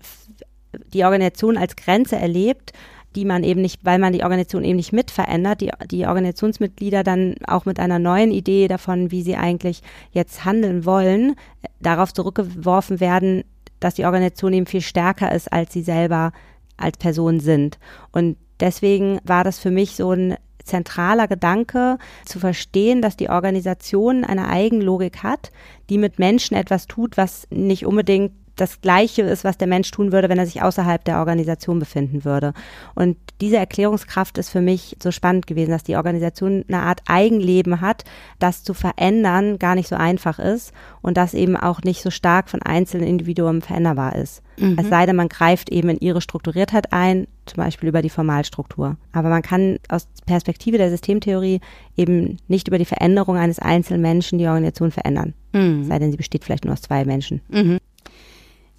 die 0.93 1.03
Organisation 1.03 1.57
als 1.57 1.75
Grenze 1.75 2.15
erlebt, 2.15 2.73
die 3.15 3.25
man 3.25 3.43
eben 3.43 3.61
nicht, 3.61 3.79
weil 3.83 3.99
man 3.99 4.13
die 4.13 4.23
Organisation 4.23 4.63
eben 4.63 4.75
nicht 4.75 4.93
mit 4.93 5.11
verändert, 5.11 5.61
die, 5.61 5.71
die 5.89 6.05
Organisationsmitglieder 6.05 7.03
dann 7.03 7.35
auch 7.47 7.65
mit 7.65 7.79
einer 7.79 7.99
neuen 7.99 8.31
Idee 8.31 8.67
davon, 8.67 9.11
wie 9.11 9.23
sie 9.23 9.35
eigentlich 9.35 9.81
jetzt 10.11 10.45
handeln 10.45 10.85
wollen, 10.85 11.35
darauf 11.79 12.13
zurückgeworfen 12.13 12.99
werden, 12.99 13.43
dass 13.79 13.95
die 13.95 14.05
Organisation 14.05 14.53
eben 14.53 14.65
viel 14.65 14.81
stärker 14.81 15.31
ist, 15.31 15.51
als 15.51 15.73
sie 15.73 15.81
selber 15.81 16.31
als 16.77 16.97
Person 16.97 17.39
sind. 17.39 17.79
Und 18.11 18.37
deswegen 18.59 19.19
war 19.23 19.43
das 19.43 19.59
für 19.59 19.71
mich 19.71 19.95
so 19.95 20.11
ein 20.11 20.35
zentraler 20.63 21.27
Gedanke, 21.27 21.97
zu 22.25 22.39
verstehen, 22.39 23.01
dass 23.01 23.15
die 23.15 23.29
Organisation 23.29 24.23
eine 24.23 24.49
Eigenlogik 24.49 25.23
hat, 25.23 25.51
die 25.89 25.97
mit 25.97 26.19
Menschen 26.19 26.57
etwas 26.57 26.87
tut, 26.87 27.17
was 27.17 27.47
nicht 27.51 27.85
unbedingt 27.85 28.31
das 28.55 28.81
Gleiche 28.81 29.21
ist, 29.23 29.43
was 29.43 29.57
der 29.57 29.67
Mensch 29.67 29.91
tun 29.91 30.11
würde, 30.11 30.29
wenn 30.29 30.39
er 30.39 30.45
sich 30.45 30.61
außerhalb 30.61 31.03
der 31.03 31.19
Organisation 31.19 31.79
befinden 31.79 32.23
würde. 32.25 32.53
Und 32.93 33.17
diese 33.41 33.57
Erklärungskraft 33.57 34.37
ist 34.37 34.49
für 34.49 34.61
mich 34.61 34.95
so 35.01 35.11
spannend 35.11 35.47
gewesen, 35.47 35.71
dass 35.71 35.83
die 35.83 35.97
Organisation 35.97 36.63
eine 36.67 36.81
Art 36.81 37.01
Eigenleben 37.07 37.81
hat, 37.81 38.05
das 38.39 38.63
zu 38.63 38.73
verändern 38.73 39.59
gar 39.59 39.75
nicht 39.75 39.89
so 39.89 39.95
einfach 39.95 40.39
ist 40.39 40.71
und 41.01 41.17
das 41.17 41.33
eben 41.33 41.57
auch 41.57 41.81
nicht 41.83 42.01
so 42.01 42.11
stark 42.11 42.49
von 42.49 42.61
einzelnen 42.61 43.07
Individuen 43.07 43.61
veränderbar 43.61 44.15
ist. 44.15 44.41
Mhm. 44.57 44.77
Es 44.79 44.87
sei 44.87 45.05
denn, 45.05 45.17
man 45.17 45.29
greift 45.29 45.69
eben 45.69 45.89
in 45.89 45.99
ihre 45.99 46.21
Strukturiertheit 46.21 46.93
ein, 46.93 47.27
zum 47.45 47.57
Beispiel 47.57 47.89
über 47.89 48.01
die 48.01 48.09
Formalstruktur. 48.09 48.97
Aber 49.11 49.29
man 49.29 49.41
kann 49.41 49.77
aus 49.89 50.07
Perspektive 50.25 50.77
der 50.77 50.89
Systemtheorie 50.89 51.59
eben 51.97 52.37
nicht 52.47 52.67
über 52.67 52.77
die 52.77 52.85
Veränderung 52.85 53.37
eines 53.37 53.59
einzelnen 53.59 54.01
Menschen 54.01 54.39
die 54.39 54.47
Organisation 54.47 54.91
verändern. 54.91 55.33
Mhm. 55.51 55.83
Sei 55.83 55.99
denn, 55.99 56.11
sie 56.11 56.17
besteht 56.17 56.43
vielleicht 56.43 56.65
nur 56.65 56.73
aus 56.73 56.81
zwei 56.81 57.05
Menschen. 57.05 57.41
Mhm. 57.49 57.79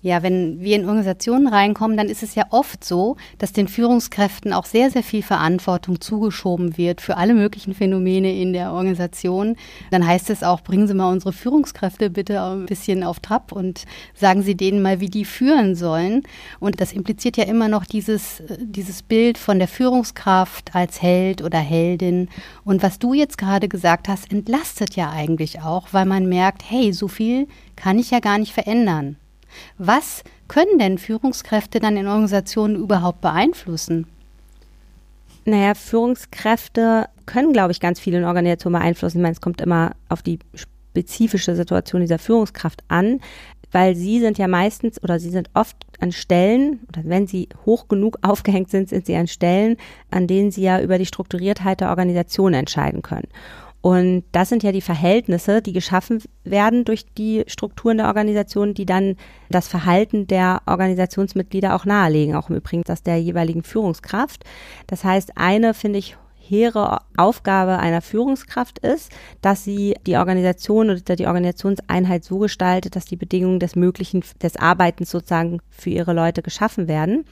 Ja, 0.03 0.23
wenn 0.23 0.61
wir 0.61 0.77
in 0.77 0.85
Organisationen 0.85 1.49
reinkommen, 1.49 1.97
dann 1.97 2.09
ist 2.09 2.23
es 2.23 2.35
ja 2.35 2.45
oft 2.51 2.85
so, 2.85 3.17
dass 3.39 3.53
den 3.53 3.67
Führungskräften 3.67 4.53
auch 4.53 4.67
sehr, 4.67 4.91
sehr 4.91 5.03
viel 5.03 5.23
Verantwortung 5.23 6.01
zugeschoben 6.01 6.77
wird 6.77 7.01
für 7.01 7.17
alle 7.17 7.33
möglichen 7.33 7.75
Phänomene 7.75 8.39
in 8.39 8.53
der 8.53 8.73
Organisation. 8.73 9.57
Dann 9.91 10.07
heißt 10.07 10.29
es 10.29 10.43
auch, 10.43 10.61
bringen 10.61 10.87
Sie 10.87 10.95
mal 10.95 11.11
unsere 11.11 11.33
Führungskräfte 11.33 12.11
bitte 12.11 12.43
ein 12.43 12.67
bisschen 12.67 13.03
auf 13.03 13.21
Trab 13.21 13.53
und 13.53 13.85
sagen 14.15 14.43
Sie 14.43 14.55
denen 14.55 14.83
mal, 14.83 15.01
wie 15.01 15.09
die 15.09 15.25
führen 15.25 15.75
sollen. 15.75 16.23
Und 16.61 16.81
das 16.81 16.93
impliziert 16.93 17.39
ja 17.39 17.45
immer 17.45 17.69
noch 17.69 17.87
dieses, 17.87 18.43
dieses 18.61 19.03
Bild 19.03 19.39
von 19.39 19.59
der 19.59 19.67
Führungskraft 19.67 20.75
als 20.75 21.01
Held 21.01 21.43
oder 21.43 21.59
Heldin. 21.59 22.29
Und 22.65 22.83
was 22.83 22.99
du 22.99 23.15
jetzt 23.15 23.39
gerade 23.39 23.67
gesagt 23.67 24.09
hast, 24.09 24.31
entlastet 24.31 24.95
ja 24.95 25.11
eigentlich 25.11 25.63
auch, 25.63 25.89
weil 25.93 26.07
man 26.07 26.29
merkt, 26.29 26.63
hey, 26.69 26.93
so 26.93 27.09
viel 27.09 27.49
kann 27.77 27.99
ich 27.99 28.11
ja 28.11 28.21
gar 28.21 28.39
nicht 28.39 28.53
verändern. 28.53 29.17
Was 29.79 30.23
können 30.49 30.79
denn 30.79 30.99
Führungskräfte 30.99 31.81
dann 31.81 31.97
in 31.97 32.07
Organisationen 32.07 32.77
überhaupt 32.77 33.21
beeinflussen? 33.21 34.07
Naja, 35.45 35.75
Führungskräfte 35.75 37.09
können, 37.25 37.53
glaube 37.53 37.73
ich, 37.73 37.81
ganz 37.81 38.01
viel 38.01 38.15
in 38.15 38.25
Organisationen 38.25 38.81
beeinflussen. 38.81 39.19
Ich 39.19 39.23
meine, 39.23 39.35
es 39.35 39.41
kommt 39.41 39.61
immer 39.61 39.93
auf 40.09 40.23
die 40.23 40.39
spezifische 40.55 41.55
Situation 41.55 42.01
dieser 42.01 42.19
Führungskraft 42.19 42.83
an, 42.89 43.21
weil 43.71 43.95
sie 43.95 44.21
sind 44.21 44.39
ja 44.39 44.49
meistens 44.49 45.03
oder 45.03 45.19
sie 45.19 45.31
sind 45.31 45.51
oft 45.55 45.77
an 46.01 46.13
Stellen, 46.13 46.81
oder 46.89 47.03
wenn 47.05 47.27
sie 47.27 47.49
hoch 47.65 47.89
genug 47.89 48.19
aufgehängt 48.23 48.71
sind, 48.71 48.89
sind 48.89 49.07
sie 49.07 49.17
an 49.17 49.29
Stellen, 49.29 49.77
an 50.11 50.27
denen 50.27 50.51
sie 50.51 50.63
ja 50.63 50.81
über 50.81 50.99
die 50.99 51.07
Strukturiertheit 51.07 51.81
der 51.81 51.91
Organisation 51.91 52.55
entscheiden 52.55 53.03
können. 53.03 53.29
Und 53.87 54.25
das 54.33 54.49
sind 54.49 54.65
ja 54.65 54.73
die 54.73 54.81
Verhältnisse, 54.81 55.63
die 55.63 55.73
geschaffen 55.73 56.21
werden 56.43 56.85
durch 56.85 57.07
die 57.15 57.45
Strukturen 57.47 57.99
der 57.99 58.09
Organisation, 58.09 58.75
die 58.75 58.85
dann 58.85 59.15
das 59.49 59.69
Verhalten 59.69 60.27
der 60.27 60.61
Organisationsmitglieder 60.67 61.73
auch 61.73 61.85
nahelegen, 61.85 62.35
auch 62.35 62.51
im 62.51 62.57
Übrigen 62.57 62.83
das 62.83 63.05
der 63.05 63.23
jeweiligen 63.23 63.63
Führungskraft. 63.63 64.43
Das 64.89 65.05
heißt, 65.05 65.35
eine, 65.37 65.73
finde 65.73 66.01
ich, 66.01 66.17
hehre 66.37 66.99
Aufgabe 67.17 67.79
einer 67.79 68.03
Führungskraft 68.03 68.81
ist, 68.81 69.13
dass 69.41 69.63
sie 69.63 69.95
die 70.05 70.17
Organisation 70.17 70.91
oder 70.91 71.15
die 71.15 71.29
Organisationseinheit 71.29 72.25
so 72.25 72.39
gestaltet, 72.39 72.97
dass 72.97 73.05
die 73.05 73.15
Bedingungen 73.15 73.61
des 73.61 73.77
Möglichen, 73.77 74.25
des 74.43 74.57
Arbeitens 74.57 75.13
sozusagen 75.13 75.61
für 75.71 75.91
ihre 75.91 76.13
Leute 76.13 76.43
geschaffen 76.43 76.89
werden. 76.89 77.25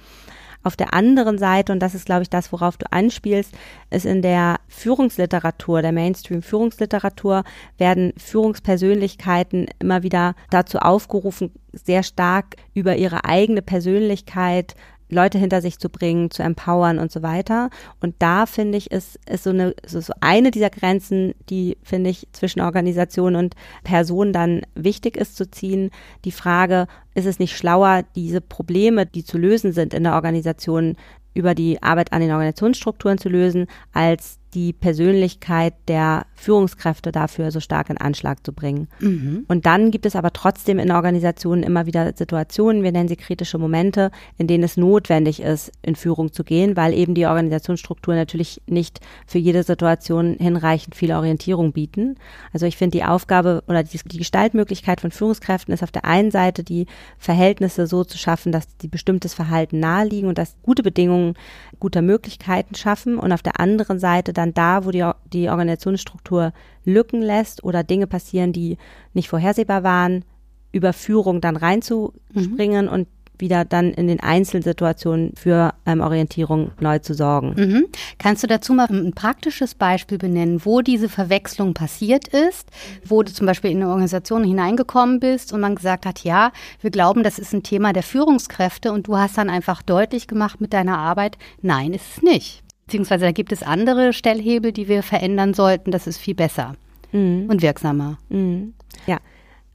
Auf 0.65 0.77
der 0.77 0.95
anderen 0.95 1.37
Seite, 1.37 1.73
und 1.73 1.81
das 1.81 1.95
ist, 1.95 2.07
glaube 2.07 2.23
ich, 2.23 2.31
das, 2.31 2.51
worauf 2.51 2.79
du 2.79 2.91
anspielst, 2.91 3.53
ist 3.91 4.07
in 4.07 4.23
der 4.23 4.57
Führungsliteratur, 4.75 5.83
der 5.83 5.93
Mainstream-Führungsliteratur, 5.93 7.45
werden 7.79 8.13
Führungspersönlichkeiten 8.17 9.67
immer 9.79 10.03
wieder 10.03 10.35
dazu 10.51 10.79
aufgerufen, 10.79 11.53
sehr 11.73 12.03
stark 12.03 12.57
über 12.75 12.97
ihre 12.97 13.25
eigene 13.25 13.63
Persönlichkeit 13.63 14.75
Leute 15.11 15.39
hinter 15.39 15.61
sich 15.61 15.79
zu 15.79 15.89
bringen, 15.89 16.31
zu 16.31 16.43
empowern 16.43 16.99
und 16.99 17.13
so 17.13 17.23
weiter. 17.23 17.71
Und 18.01 18.17
da 18.19 18.47
finde 18.47 18.79
ich, 18.79 18.91
ist, 18.91 19.19
ist 19.29 19.45
so 19.45 19.51
eine, 19.51 19.75
so 19.87 20.01
eine 20.21 20.51
dieser 20.51 20.71
Grenzen, 20.71 21.35
die 21.51 21.77
finde 21.83 22.11
ich 22.11 22.27
zwischen 22.33 22.61
Organisation 22.61 23.37
und 23.37 23.55
Person 23.85 24.33
dann 24.33 24.63
wichtig 24.75 25.17
ist 25.17 25.37
zu 25.37 25.51
ziehen. 25.51 25.91
Die 26.25 26.33
Frage, 26.33 26.87
ist 27.15 27.27
es 27.27 27.39
nicht 27.39 27.57
schlauer, 27.57 28.03
diese 28.17 28.41
Probleme, 28.41 29.07
die 29.07 29.25
zu 29.25 29.39
lösen 29.39 29.73
sind 29.73 29.95
in 29.95 30.05
der 30.05 30.15
Organisation, 30.15 30.97
über 31.35 31.55
die 31.55 31.83
Arbeit 31.83 32.13
an 32.13 32.21
den 32.21 32.31
Organisationsstrukturen 32.31 33.19
zu 33.19 33.29
lösen, 33.29 33.67
als 33.93 34.39
die 34.55 34.73
Persönlichkeit 34.73 35.75
der 35.89 36.27
Führungskräfte 36.35 37.11
dafür 37.11 37.51
so 37.51 37.61
stark 37.61 37.91
in 37.91 37.99
Anschlag 37.99 38.45
zu 38.45 38.53
bringen. 38.53 38.89
Mhm. 39.01 39.45
Und 39.49 39.67
dann 39.67 39.91
gibt 39.91 40.07
es 40.07 40.15
aber 40.15 40.33
trotzdem 40.33 40.79
in 40.79 40.93
Organisationen 40.93 41.63
immer 41.63 41.87
wieder 41.87 42.13
Situationen, 42.15 42.83
wir 42.83 42.93
nennen 42.93 43.09
sie 43.09 43.17
kritische 43.17 43.59
Momente, 43.59 44.11
in 44.39 44.47
denen 44.47 44.63
es 44.63 44.77
notwendig 44.77 45.41
ist, 45.41 45.73
in 45.83 45.97
Führung 45.97 46.33
zu 46.33 46.45
gehen, 46.45 46.77
weil 46.77 46.95
eben 46.95 47.15
die 47.15 47.27
Organisationsstrukturen 47.27 48.19
natürlich 48.19 48.63
nicht 48.67 49.01
für 49.27 49.39
jede 49.39 49.63
Situation 49.63 50.37
hinreichend 50.39 50.95
viel 50.95 51.13
Orientierung 51.13 51.73
bieten. 51.73 52.17
Also 52.53 52.67
ich 52.67 52.77
finde 52.77 52.99
die 52.99 53.05
Aufgabe 53.05 53.63
oder 53.67 53.83
die, 53.83 53.99
die 54.05 54.19
Gestaltmöglichkeit 54.19 55.01
von 55.01 55.11
Führungskräften 55.11 55.75
ist 55.75 55.83
auf 55.83 55.93
der 55.93 56.05
einen 56.05 56.31
Seite 56.31 56.63
die 56.63 56.87
Verhältnisse 57.19 57.87
so 57.87 58.05
zu 58.05 58.19
schaffen, 58.19 58.53
dass 58.53 58.77
die 58.77 58.89
bestimmtes 58.89 59.35
Verhalten 59.35 59.81
naheliegen 59.81 60.29
und 60.29 60.39
dass 60.39 60.57
gute 60.63 60.83
Bedingungen 60.83 61.35
guter 61.79 62.03
Möglichkeiten 62.03 62.75
schaffen 62.75 63.19
und 63.19 63.33
auf 63.33 63.43
der 63.43 63.61
anderen 63.61 63.99
Seite 63.99 64.33
dann 64.33 64.55
da, 64.55 64.85
wo 64.85 64.91
die, 64.91 65.09
die 65.33 65.49
Organisationsstruktur 65.49 66.53
Lücken 66.85 67.23
lässt 67.23 67.65
oder 67.65 67.83
Dinge 67.83 68.07
passieren, 68.07 68.53
die 68.53 68.79
nicht 69.13 69.29
vorhersehbar 69.29 69.83
waren, 69.83 70.25
über 70.73 70.93
Führung 70.93 71.41
dann 71.41 71.57
reinzuspringen 71.57 72.87
mhm. 72.87 72.93
und 72.93 73.09
wieder 73.39 73.65
dann 73.65 73.93
in 73.93 74.07
den 74.07 74.21
Einzelsituationen 74.21 75.33
für 75.37 75.75
ähm, 75.87 76.01
Orientierung 76.01 76.73
neu 76.81 76.99
zu 76.99 77.15
sorgen. 77.15 77.55
Mhm. 77.57 77.87
Kannst 78.19 78.43
du 78.43 78.47
dazu 78.47 78.73
mal 78.73 78.87
ein 78.89 79.13
praktisches 79.13 79.75
Beispiel 79.75 80.19
benennen, 80.19 80.65
wo 80.65 80.81
diese 80.81 81.09
Verwechslung 81.09 81.75
passiert 81.75 82.29
ist, 82.29 82.69
wo 83.05 83.23
du 83.23 83.33
zum 83.33 83.47
Beispiel 83.47 83.71
in 83.71 83.79
eine 83.79 83.89
Organisation 83.89 84.45
hineingekommen 84.45 85.21
bist 85.21 85.53
und 85.53 85.61
man 85.61 85.75
gesagt 85.75 86.07
hat, 86.07 86.21
ja, 86.21 86.53
wir 86.81 86.91
glauben, 86.91 87.23
das 87.23 87.39
ist 87.39 87.53
ein 87.53 87.63
Thema 87.63 87.93
der 87.93 88.03
Führungskräfte 88.03 88.93
und 88.93 89.07
du 89.09 89.17
hast 89.17 89.39
dann 89.39 89.51
einfach 89.51 89.83
deutlich 89.83 90.29
gemacht 90.29 90.61
mit 90.61 90.73
deiner 90.73 90.99
Arbeit, 90.99 91.39
nein, 91.63 91.93
ist 91.93 92.17
es 92.17 92.23
nicht. 92.23 92.63
Beziehungsweise 92.87 93.25
da 93.25 93.33
gibt 93.33 93.53
es 93.53 93.63
andere 93.63 94.13
Stellhebel, 94.13 94.73
die 94.73 94.89
wir 94.89 95.03
verändern 95.03 95.55
sollten. 95.55 95.91
Das 95.91 96.07
ist 96.07 96.19
viel 96.19 96.35
besser 96.35 96.75
mhm. 97.13 97.47
und 97.49 97.63
wirksamer. 97.63 98.19
Mhm. 98.29 98.75
Ja. 99.07 99.19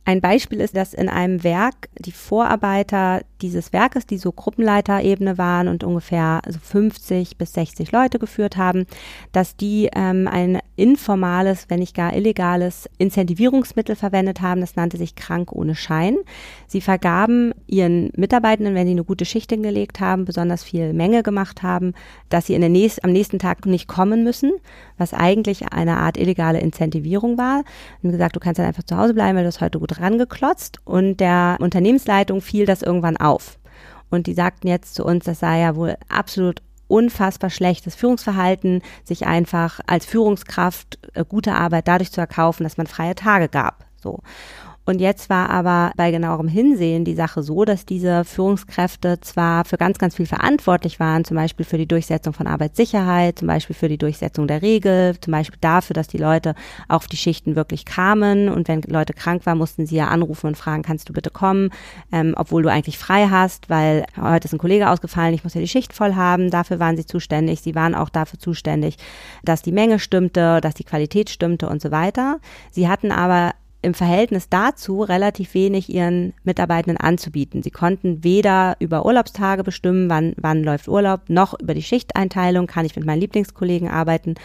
Ein 0.10 0.22
Beispiel 0.22 0.60
ist, 0.60 0.76
dass 0.76 0.96
in 0.96 1.08
einem 1.08 1.44
Werk 1.44 1.88
die 2.00 2.12
Vorarbeiter 2.12 3.22
dieses 3.42 3.74
Werkes, 3.74 4.08
die 4.08 4.18
so 4.18 4.32
Gruppenleiterebene 4.32 5.38
waren 5.38 5.68
und 5.68 5.84
ungefähr 5.84 6.42
so 6.48 6.58
50 6.58 7.38
bis 7.38 7.54
60 7.54 7.92
Leute 7.92 8.18
geführt 8.18 8.58
haben, 8.58 8.88
dass 9.34 9.56
die 9.56 9.88
ähm, 9.96 10.28
ein 10.28 10.62
informales, 10.76 11.66
wenn 11.68 11.80
nicht 11.80 11.96
gar 11.96 12.16
illegales 12.16 12.90
Incentivierungsmittel 12.98 13.96
verwendet 13.96 14.42
haben. 14.42 14.62
Das 14.62 14.76
nannte 14.76 14.98
sich 14.98 15.14
krank 15.14 15.52
ohne 15.52 15.76
Schein. 15.76 16.18
Sie 16.68 16.82
vergaben 16.82 17.54
ihren 17.68 18.12
Mitarbeitenden, 18.16 18.76
wenn 18.76 18.88
sie 18.88 18.94
eine 18.94 19.04
gute 19.04 19.26
Schicht 19.26 19.52
hingelegt 19.52 20.00
haben, 20.00 20.26
besonders 20.26 20.64
viel 20.64 20.94
Menge 20.94 21.22
gemacht 21.22 21.62
haben, 21.62 21.94
dass 22.30 22.48
sie 22.48 22.56
in 22.56 22.62
der 22.62 22.70
nächst, 22.70 23.04
am 23.04 23.12
nächsten 23.12 23.40
Tag 23.40 23.66
nicht 23.66 23.88
kommen 23.88 24.24
müssen, 24.24 24.54
was 24.98 25.14
eigentlich 25.14 25.72
eine 25.72 25.98
Art 25.98 26.18
illegale 26.18 26.60
Incentivierung 26.60 27.38
war. 27.38 27.64
Und 28.02 28.12
gesagt, 28.12 28.36
du 28.36 28.40
kannst 28.40 28.58
dann 28.58 28.66
einfach 28.66 28.84
zu 28.84 28.98
Hause 28.98 29.14
bleiben, 29.14 29.36
weil 29.36 29.44
du 29.44 29.50
hast 29.50 29.62
heute 29.62 29.80
gut 29.80 29.99
rangeklotzt. 30.00 30.80
Und 30.86 31.18
der 31.18 31.58
Unternehmensleitung 31.60 32.42
fiel 32.42 32.66
das 32.66 32.82
irgendwann 32.82 33.18
auf. 33.18 33.60
Und 34.10 34.28
die 34.28 34.34
sagten 34.34 34.68
jetzt 34.68 34.96
zu 34.96 35.06
uns, 35.06 35.26
das 35.26 35.40
sei 35.40 35.60
ja 35.60 35.76
wohl 35.76 35.96
absolut 36.10 36.62
unfassbar 36.88 37.50
schlechtes 37.52 37.96
Führungsverhalten, 37.96 38.82
sich 39.04 39.28
einfach 39.28 39.80
als 39.86 40.06
Führungskraft 40.06 40.98
äh, 41.14 41.24
gute 41.24 41.54
Arbeit 41.54 41.88
dadurch 41.88 42.12
zu 42.12 42.20
erkaufen, 42.20 42.64
dass 42.64 42.78
man 42.78 42.88
freie 42.88 43.16
Tage 43.16 43.48
gab. 43.48 43.86
So. 44.02 44.20
Und 44.90 45.02
jetzt 45.02 45.30
war 45.30 45.52
aber 45.52 45.92
bei 45.98 46.10
genauerem 46.10 46.48
Hinsehen 46.48 47.06
die 47.06 47.14
Sache 47.14 47.44
so, 47.44 47.64
dass 47.64 47.86
diese 47.86 48.26
Führungskräfte 48.26 49.20
zwar 49.22 49.64
für 49.64 49.78
ganz, 49.78 50.00
ganz 50.00 50.16
viel 50.16 50.26
verantwortlich 50.26 51.00
waren, 51.00 51.24
zum 51.24 51.38
Beispiel 51.38 51.64
für 51.64 51.78
die 51.78 51.88
Durchsetzung 51.88 52.34
von 52.34 52.48
Arbeitssicherheit, 52.48 53.38
zum 53.38 53.48
Beispiel 53.48 53.76
für 53.76 53.88
die 53.88 54.00
Durchsetzung 54.00 54.48
der 54.48 54.64
Regel, 54.64 55.16
zum 55.22 55.30
Beispiel 55.30 55.60
dafür, 55.62 55.94
dass 55.94 56.08
die 56.08 56.18
Leute 56.18 56.56
auf 56.88 57.06
die 57.06 57.18
Schichten 57.18 57.56
wirklich 57.56 57.86
kamen 57.86 58.50
und 58.50 58.68
wenn 58.68 58.82
Leute 58.82 59.14
krank 59.14 59.46
waren, 59.46 59.60
mussten 59.60 59.86
sie 59.86 59.96
ja 59.96 60.08
anrufen 60.08 60.48
und 60.48 60.58
fragen, 60.58 60.82
kannst 60.82 61.08
du 61.08 61.14
bitte 61.14 61.30
kommen, 61.30 61.70
ähm, 62.12 62.34
obwohl 62.36 62.64
du 62.64 62.72
eigentlich 62.72 62.98
frei 62.98 63.28
hast, 63.30 63.70
weil 63.70 64.08
heute 64.20 64.48
ist 64.48 64.54
ein 64.54 64.58
Kollege 64.58 64.90
ausgefallen, 64.90 65.36
ich 65.36 65.44
muss 65.44 65.54
ja 65.54 65.62
die 65.62 65.68
Schicht 65.68 65.94
voll 65.94 66.16
haben. 66.16 66.50
Dafür 66.50 66.80
waren 66.80 66.98
sie 66.98 67.06
zuständig. 67.06 67.62
Sie 67.62 67.76
waren 67.76 67.94
auch 67.94 68.10
dafür 68.10 68.40
zuständig, 68.40 68.98
dass 69.44 69.62
die 69.62 69.72
Menge 69.72 70.00
stimmte, 70.00 70.62
dass 70.62 70.74
die 70.74 70.84
Qualität 70.84 71.30
stimmte 71.30 71.70
und 71.70 71.80
so 71.80 71.92
weiter. 71.92 72.40
Sie 72.72 72.88
hatten 72.88 73.12
aber 73.12 73.54
im 73.82 73.94
Verhältnis 73.94 74.50
dazu 74.50 75.04
relativ 75.04 75.54
wenig 75.54 75.94
ihren 75.94 76.34
Mitarbeitenden 76.44 76.98
anzubieten. 76.98 77.64
Sie 77.64 77.72
konnten 77.72 78.24
weder 78.24 78.76
über 78.80 79.06
Urlaubstage 79.06 79.64
bestimmen, 79.64 80.10
wann, 80.10 80.34
wann 80.38 80.64
läuft 80.64 80.88
Urlaub, 80.88 81.22
noch 81.30 81.58
über 81.60 81.74
die 81.74 81.84
Schichteinteilung 81.84 82.68
kann 82.68 82.86
ich 82.86 82.96
mit 82.96 83.06
meinen 83.06 83.22
Lieblingskollegen 83.22 83.88
arbeiten. 83.88 84.36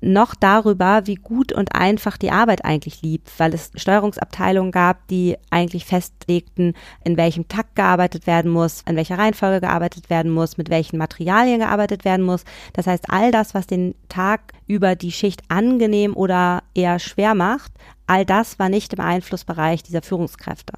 Noch 0.00 0.34
darüber, 0.34 1.02
wie 1.06 1.16
gut 1.16 1.52
und 1.52 1.74
einfach 1.74 2.16
die 2.16 2.30
Arbeit 2.30 2.64
eigentlich 2.64 3.02
lief, 3.02 3.20
weil 3.38 3.54
es 3.54 3.70
Steuerungsabteilungen 3.74 4.72
gab, 4.72 5.06
die 5.08 5.36
eigentlich 5.50 5.84
festlegten, 5.84 6.74
in 7.04 7.16
welchem 7.16 7.48
Takt 7.48 7.76
gearbeitet 7.76 8.26
werden 8.26 8.50
muss, 8.50 8.82
in 8.88 8.96
welcher 8.96 9.18
Reihenfolge 9.18 9.60
gearbeitet 9.60 10.10
werden 10.10 10.32
muss, 10.32 10.56
mit 10.56 10.70
welchen 10.70 10.98
Materialien 10.98 11.60
gearbeitet 11.60 12.04
werden 12.04 12.24
muss. 12.24 12.44
Das 12.72 12.86
heißt, 12.86 13.10
all 13.10 13.30
das, 13.30 13.54
was 13.54 13.66
den 13.66 13.94
Tag 14.08 14.52
über 14.66 14.94
die 14.96 15.12
Schicht 15.12 15.42
angenehm 15.48 16.16
oder 16.16 16.62
eher 16.74 16.98
schwer 16.98 17.34
macht, 17.34 17.72
all 18.06 18.24
das 18.24 18.58
war 18.58 18.68
nicht 18.68 18.92
im 18.92 19.00
Einflussbereich 19.00 19.82
dieser 19.82 20.02
Führungskräfte. 20.02 20.74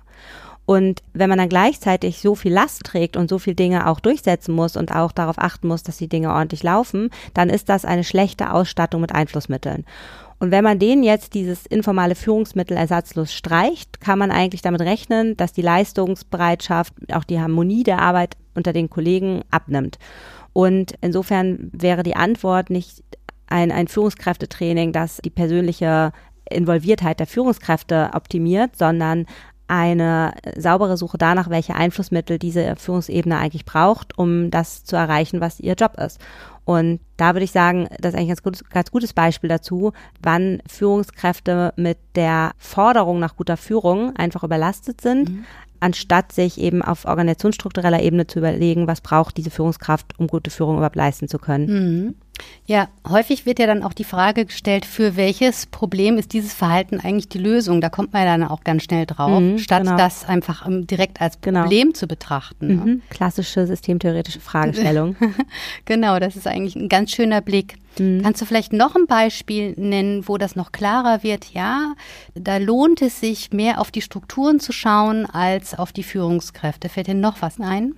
Und 0.64 1.02
wenn 1.12 1.28
man 1.28 1.38
dann 1.38 1.49
gleichzeitig 1.49 2.21
so 2.21 2.35
viel 2.35 2.52
Last 2.52 2.85
trägt 2.85 3.16
und 3.16 3.28
so 3.28 3.38
viel 3.38 3.54
Dinge 3.54 3.88
auch 3.88 4.00
durchsetzen 4.00 4.54
muss 4.54 4.76
und 4.76 4.95
auch 4.95 5.12
darauf 5.12 5.38
achten 5.38 5.66
muss, 5.69 5.83
dass 5.83 5.97
die 5.97 6.09
Dinge 6.09 6.33
ordentlich 6.33 6.62
laufen, 6.62 7.11
dann 7.35 7.50
ist 7.50 7.69
das 7.69 7.85
eine 7.85 8.04
schlechte 8.04 8.52
Ausstattung 8.52 9.00
mit 9.00 9.12
Einflussmitteln. 9.12 9.85
Und 10.38 10.50
wenn 10.50 10.64
man 10.64 10.81
denen 10.81 11.04
jetzt 11.04 11.35
dieses 11.35 11.66
informale 11.66 12.16
Führungsmittel 12.16 12.76
ersatzlos 12.76 13.33
streicht, 13.33 14.00
kann 14.00 14.19
man 14.19 14.33
eigentlich 14.33 14.62
damit 14.62 14.81
rechnen, 14.81 15.37
dass 15.37 15.52
die 15.52 15.62
Leistungsbereitschaft, 15.62 16.95
auch 17.12 17.23
die 17.25 17.38
Harmonie 17.40 17.85
der 17.85 18.00
Arbeit 18.00 18.37
unter 18.54 18.73
den 18.73 18.90
Kollegen 18.90 19.42
abnimmt. 19.50 19.99
Und 20.52 20.95
insofern 21.00 21.71
wäre 21.73 22.02
die 22.02 22.16
Antwort 22.16 22.71
nicht 22.71 23.04
ein, 23.47 23.71
ein 23.71 23.87
Führungskräftetraining, 23.87 24.92
das 24.92 25.19
die 25.25 25.31
persönliche 25.31 26.12
Involviertheit 26.50 27.21
der 27.21 27.26
Führungskräfte 27.26 28.11
optimiert, 28.12 28.76
sondern 28.76 29.26
eine 29.73 30.35
saubere 30.55 30.99
Suche 30.99 31.17
danach, 31.17 31.49
welche 31.49 31.75
Einflussmittel 31.75 32.38
diese 32.38 32.76
Führungsebene 32.76 33.38
eigentlich 33.38 33.64
braucht, 33.64 34.19
um 34.19 34.50
das 34.50 34.85
zu 34.85 34.97
erreichen, 34.97 35.41
was 35.41 35.61
ihr 35.61 35.73
Job 35.73 35.97
ist. 35.99 36.21
Und 36.67 37.00
da 37.17 37.35
würde 37.35 37.45
ich 37.45 37.52
sagen, 37.52 37.88
das 37.99 38.12
ist 38.12 38.19
eigentlich 38.19 38.21
ein 38.21 38.29
ganz 38.29 38.43
gutes, 38.43 38.69
ganz 38.69 38.91
gutes 38.91 39.14
Beispiel 39.14 39.49
dazu, 39.49 39.93
wann 40.23 40.62
Führungskräfte 40.69 41.73
mit 41.76 41.97
der 42.17 42.52
Forderung 42.59 43.19
nach 43.19 43.35
guter 43.35 43.57
Führung 43.57 44.14
einfach 44.14 44.43
überlastet 44.45 45.00
sind, 45.00 45.31
mhm. 45.31 45.45
anstatt 45.81 46.33
sich 46.33 46.61
eben 46.61 46.83
auf 46.83 47.07
organisationsstruktureller 47.07 48.02
Ebene 48.02 48.26
zu 48.26 48.41
überlegen, 48.41 48.87
was 48.87 49.00
braucht 49.00 49.38
diese 49.38 49.50
Führungskraft, 49.50 50.19
um 50.19 50.26
gute 50.26 50.50
Führung 50.50 50.76
überhaupt 50.76 50.97
leisten 50.97 51.29
zu 51.29 51.38
können. 51.38 51.67
Mhm. 51.67 52.14
Ja, 52.64 52.88
häufig 53.08 53.44
wird 53.44 53.58
ja 53.58 53.66
dann 53.66 53.82
auch 53.82 53.92
die 53.92 54.04
Frage 54.04 54.46
gestellt, 54.46 54.86
für 54.86 55.16
welches 55.16 55.66
Problem 55.66 56.16
ist 56.16 56.32
dieses 56.32 56.54
Verhalten 56.54 57.00
eigentlich 57.00 57.28
die 57.28 57.38
Lösung? 57.38 57.80
Da 57.80 57.88
kommt 57.88 58.12
man 58.12 58.24
ja 58.24 58.36
dann 58.36 58.48
auch 58.48 58.62
ganz 58.62 58.84
schnell 58.84 59.04
drauf, 59.04 59.40
mhm, 59.40 59.58
statt 59.58 59.82
genau. 59.82 59.96
das 59.96 60.24
einfach 60.24 60.66
ähm, 60.66 60.86
direkt 60.86 61.20
als 61.20 61.40
genau. 61.40 61.62
Problem 61.62 61.88
genau. 61.88 61.98
zu 61.98 62.06
betrachten. 62.06 62.66
Ne? 62.68 62.74
Mhm. 62.74 63.02
Klassische 63.10 63.66
systemtheoretische 63.66 64.40
Fragestellung. 64.40 65.16
genau, 65.84 66.18
das 66.18 66.36
ist 66.36 66.46
eigentlich 66.46 66.76
ein 66.76 66.88
ganz 66.88 67.10
schöner 67.10 67.40
Blick. 67.40 67.74
Mhm. 67.98 68.22
Kannst 68.22 68.40
du 68.40 68.46
vielleicht 68.46 68.72
noch 68.72 68.94
ein 68.94 69.06
Beispiel 69.06 69.74
nennen, 69.76 70.26
wo 70.26 70.38
das 70.38 70.56
noch 70.56 70.72
klarer 70.72 71.22
wird? 71.22 71.52
Ja, 71.52 71.94
da 72.34 72.58
lohnt 72.58 73.02
es 73.02 73.20
sich, 73.20 73.52
mehr 73.52 73.80
auf 73.80 73.90
die 73.90 74.02
Strukturen 74.02 74.60
zu 74.60 74.72
schauen 74.72 75.26
als 75.26 75.78
auf 75.78 75.92
die 75.92 76.04
Führungskräfte. 76.04 76.88
Fällt 76.88 77.08
dir 77.08 77.14
noch 77.14 77.42
was 77.42 77.60
ein? 77.60 77.94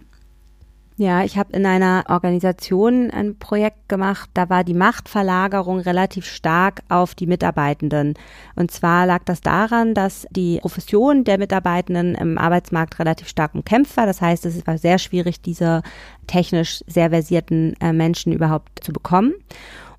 Ja, 0.96 1.24
ich 1.24 1.36
habe 1.36 1.52
in 1.52 1.66
einer 1.66 2.04
Organisation 2.08 3.10
ein 3.10 3.36
Projekt 3.36 3.88
gemacht, 3.88 4.30
da 4.32 4.48
war 4.48 4.62
die 4.62 4.74
Machtverlagerung 4.74 5.80
relativ 5.80 6.24
stark 6.24 6.82
auf 6.88 7.16
die 7.16 7.26
Mitarbeitenden. 7.26 8.14
Und 8.54 8.70
zwar 8.70 9.04
lag 9.04 9.24
das 9.24 9.40
daran, 9.40 9.94
dass 9.94 10.24
die 10.30 10.58
Profession 10.60 11.24
der 11.24 11.38
Mitarbeitenden 11.38 12.14
im 12.14 12.38
Arbeitsmarkt 12.38 13.00
relativ 13.00 13.26
stark 13.26 13.56
umkämpft 13.56 13.96
war. 13.96 14.06
Das 14.06 14.20
heißt, 14.20 14.46
es 14.46 14.64
war 14.68 14.78
sehr 14.78 14.98
schwierig, 14.98 15.40
diese 15.40 15.82
technisch 16.28 16.84
sehr 16.86 17.10
versierten 17.10 17.74
äh, 17.80 17.92
Menschen 17.92 18.32
überhaupt 18.32 18.84
zu 18.84 18.92
bekommen. 18.92 19.34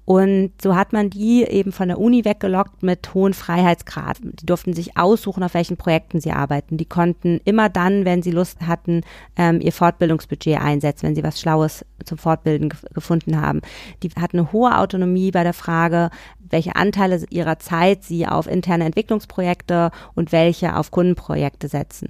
Und 0.06 0.52
so 0.62 0.76
hat 0.76 0.94
man 0.94 1.10
die 1.10 1.44
eben 1.44 1.72
von 1.72 1.88
der 1.88 2.00
Uni 2.00 2.26
weggelockt 2.26 2.84
mit 2.84 3.14
hohen 3.16 3.34
Freiheitsgrad. 3.34 4.18
Die 4.22 4.46
durften 4.46 4.74
sich 4.74 4.98
aussuchen, 4.98 5.44
auf 5.44 5.56
welchen 5.56 5.78
Projekten 5.78 6.22
sie 6.22 6.32
arbeiten. 6.32 6.78
Die 6.78 6.86
konnten 6.86 7.42
immer 7.44 7.70
dann, 7.70 8.06
wenn 8.06 8.22
sie 8.22 8.32
Lust 8.32 8.62
hatten, 8.62 9.02
ähm, 9.36 9.60
ihr 9.62 9.74
Fortbildungsbudget 9.74 10.62
einsetzen, 10.62 11.08
wenn 11.08 11.16
sie 11.16 11.24
was 11.24 11.42
Schlaues 11.42 11.84
zum 12.06 12.20
Fortbilden 12.20 12.72
gefunden 12.94 13.42
haben. 13.42 13.62
Die 14.04 14.10
hatten 14.20 14.40
eine 14.40 14.52
hohe 14.52 14.78
Autonomie 14.78 15.32
bei 15.32 15.44
der 15.44 15.54
Frage, 15.54 16.12
welche 16.50 16.76
Anteile 16.76 17.24
ihrer 17.30 17.60
Zeit 17.60 18.04
sie 18.04 18.28
auf 18.28 18.48
interne 18.48 18.86
Entwicklungsprojekte 18.86 19.92
und 20.14 20.32
welche 20.32 20.76
auf 20.76 20.92
Kundenprojekte 20.92 21.68
setzen. 21.68 22.10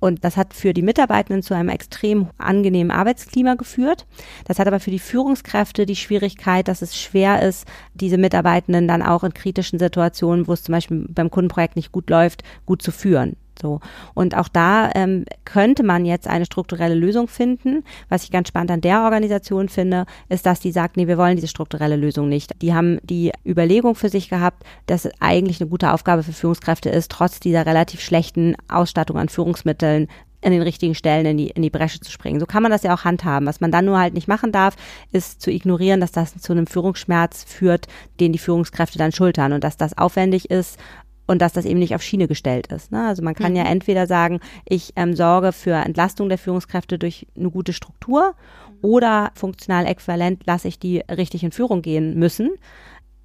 Und 0.00 0.24
das 0.24 0.36
hat 0.36 0.54
für 0.54 0.74
die 0.74 0.82
Mitarbeitenden 0.82 1.42
zu 1.42 1.54
einem 1.54 1.68
extrem 1.68 2.28
angenehmen 2.38 2.90
Arbeitsklima 2.90 3.54
geführt. 3.54 4.06
Das 4.44 4.58
hat 4.58 4.66
aber 4.66 4.80
für 4.80 4.90
die 4.90 4.98
Führungskräfte 4.98 5.86
die 5.86 5.96
Schwierigkeit, 5.96 6.68
dass 6.68 6.82
es 6.82 6.96
schwer 6.96 7.35
ist, 7.42 7.66
diese 7.94 8.18
Mitarbeitenden 8.18 8.88
dann 8.88 9.02
auch 9.02 9.24
in 9.24 9.34
kritischen 9.34 9.78
Situationen, 9.78 10.46
wo 10.46 10.52
es 10.52 10.62
zum 10.62 10.72
Beispiel 10.72 11.06
beim 11.08 11.30
Kundenprojekt 11.30 11.76
nicht 11.76 11.92
gut 11.92 12.10
läuft, 12.10 12.42
gut 12.64 12.82
zu 12.82 12.90
führen. 12.90 13.36
So. 13.60 13.80
Und 14.14 14.36
auch 14.36 14.48
da 14.48 14.90
ähm, 14.94 15.24
könnte 15.44 15.82
man 15.82 16.04
jetzt 16.04 16.28
eine 16.28 16.44
strukturelle 16.44 16.94
Lösung 16.94 17.28
finden. 17.28 17.84
Was 18.08 18.24
ich 18.24 18.30
ganz 18.30 18.48
spannend 18.48 18.70
an 18.70 18.80
der 18.80 19.02
Organisation 19.02 19.68
finde, 19.68 20.06
ist, 20.28 20.46
dass 20.46 20.60
die 20.60 20.72
sagt, 20.72 20.96
nee, 20.96 21.06
wir 21.06 21.18
wollen 21.18 21.36
diese 21.36 21.48
strukturelle 21.48 21.96
Lösung 21.96 22.28
nicht. 22.28 22.60
Die 22.62 22.74
haben 22.74 22.98
die 23.02 23.32
Überlegung 23.44 23.94
für 23.94 24.08
sich 24.08 24.28
gehabt, 24.28 24.64
dass 24.86 25.04
es 25.04 25.12
eigentlich 25.20 25.60
eine 25.60 25.70
gute 25.70 25.92
Aufgabe 25.92 26.22
für 26.22 26.32
Führungskräfte 26.32 26.90
ist, 26.90 27.10
trotz 27.10 27.40
dieser 27.40 27.66
relativ 27.66 28.00
schlechten 28.00 28.56
Ausstattung 28.68 29.18
an 29.18 29.28
Führungsmitteln 29.28 30.08
in 30.46 30.52
den 30.52 30.62
richtigen 30.62 30.94
Stellen 30.94 31.26
in 31.26 31.36
die, 31.36 31.48
in 31.48 31.62
die 31.62 31.70
Bresche 31.70 31.98
zu 31.98 32.12
springen. 32.12 32.38
So 32.38 32.46
kann 32.46 32.62
man 32.62 32.70
das 32.70 32.84
ja 32.84 32.94
auch 32.94 33.02
handhaben. 33.02 33.48
Was 33.48 33.60
man 33.60 33.72
dann 33.72 33.84
nur 33.84 33.98
halt 33.98 34.14
nicht 34.14 34.28
machen 34.28 34.52
darf, 34.52 34.76
ist 35.10 35.42
zu 35.42 35.50
ignorieren, 35.50 36.00
dass 36.00 36.12
das 36.12 36.36
zu 36.38 36.52
einem 36.52 36.68
Führungsschmerz 36.68 37.42
führt, 37.42 37.88
den 38.20 38.32
die 38.32 38.38
Führungskräfte 38.38 38.96
dann 38.96 39.10
schultern 39.10 39.52
und 39.52 39.64
dass 39.64 39.76
das 39.76 39.98
aufwendig 39.98 40.48
ist 40.48 40.78
und 41.26 41.42
dass 41.42 41.52
das 41.52 41.64
eben 41.64 41.80
nicht 41.80 41.96
auf 41.96 42.02
Schiene 42.02 42.28
gestellt 42.28 42.68
ist. 42.68 42.92
Ne? 42.92 43.08
Also 43.08 43.24
man 43.24 43.34
kann 43.34 43.50
mhm. 43.52 43.56
ja 43.56 43.64
entweder 43.64 44.06
sagen, 44.06 44.38
ich 44.64 44.92
ähm, 44.94 45.16
sorge 45.16 45.50
für 45.50 45.74
Entlastung 45.74 46.28
der 46.28 46.38
Führungskräfte 46.38 46.96
durch 46.96 47.26
eine 47.36 47.50
gute 47.50 47.72
Struktur 47.72 48.36
oder 48.82 49.32
funktional 49.34 49.84
äquivalent 49.84 50.46
lasse 50.46 50.68
ich 50.68 50.78
die 50.78 51.00
richtig 51.10 51.42
in 51.42 51.50
Führung 51.50 51.82
gehen 51.82 52.16
müssen. 52.16 52.50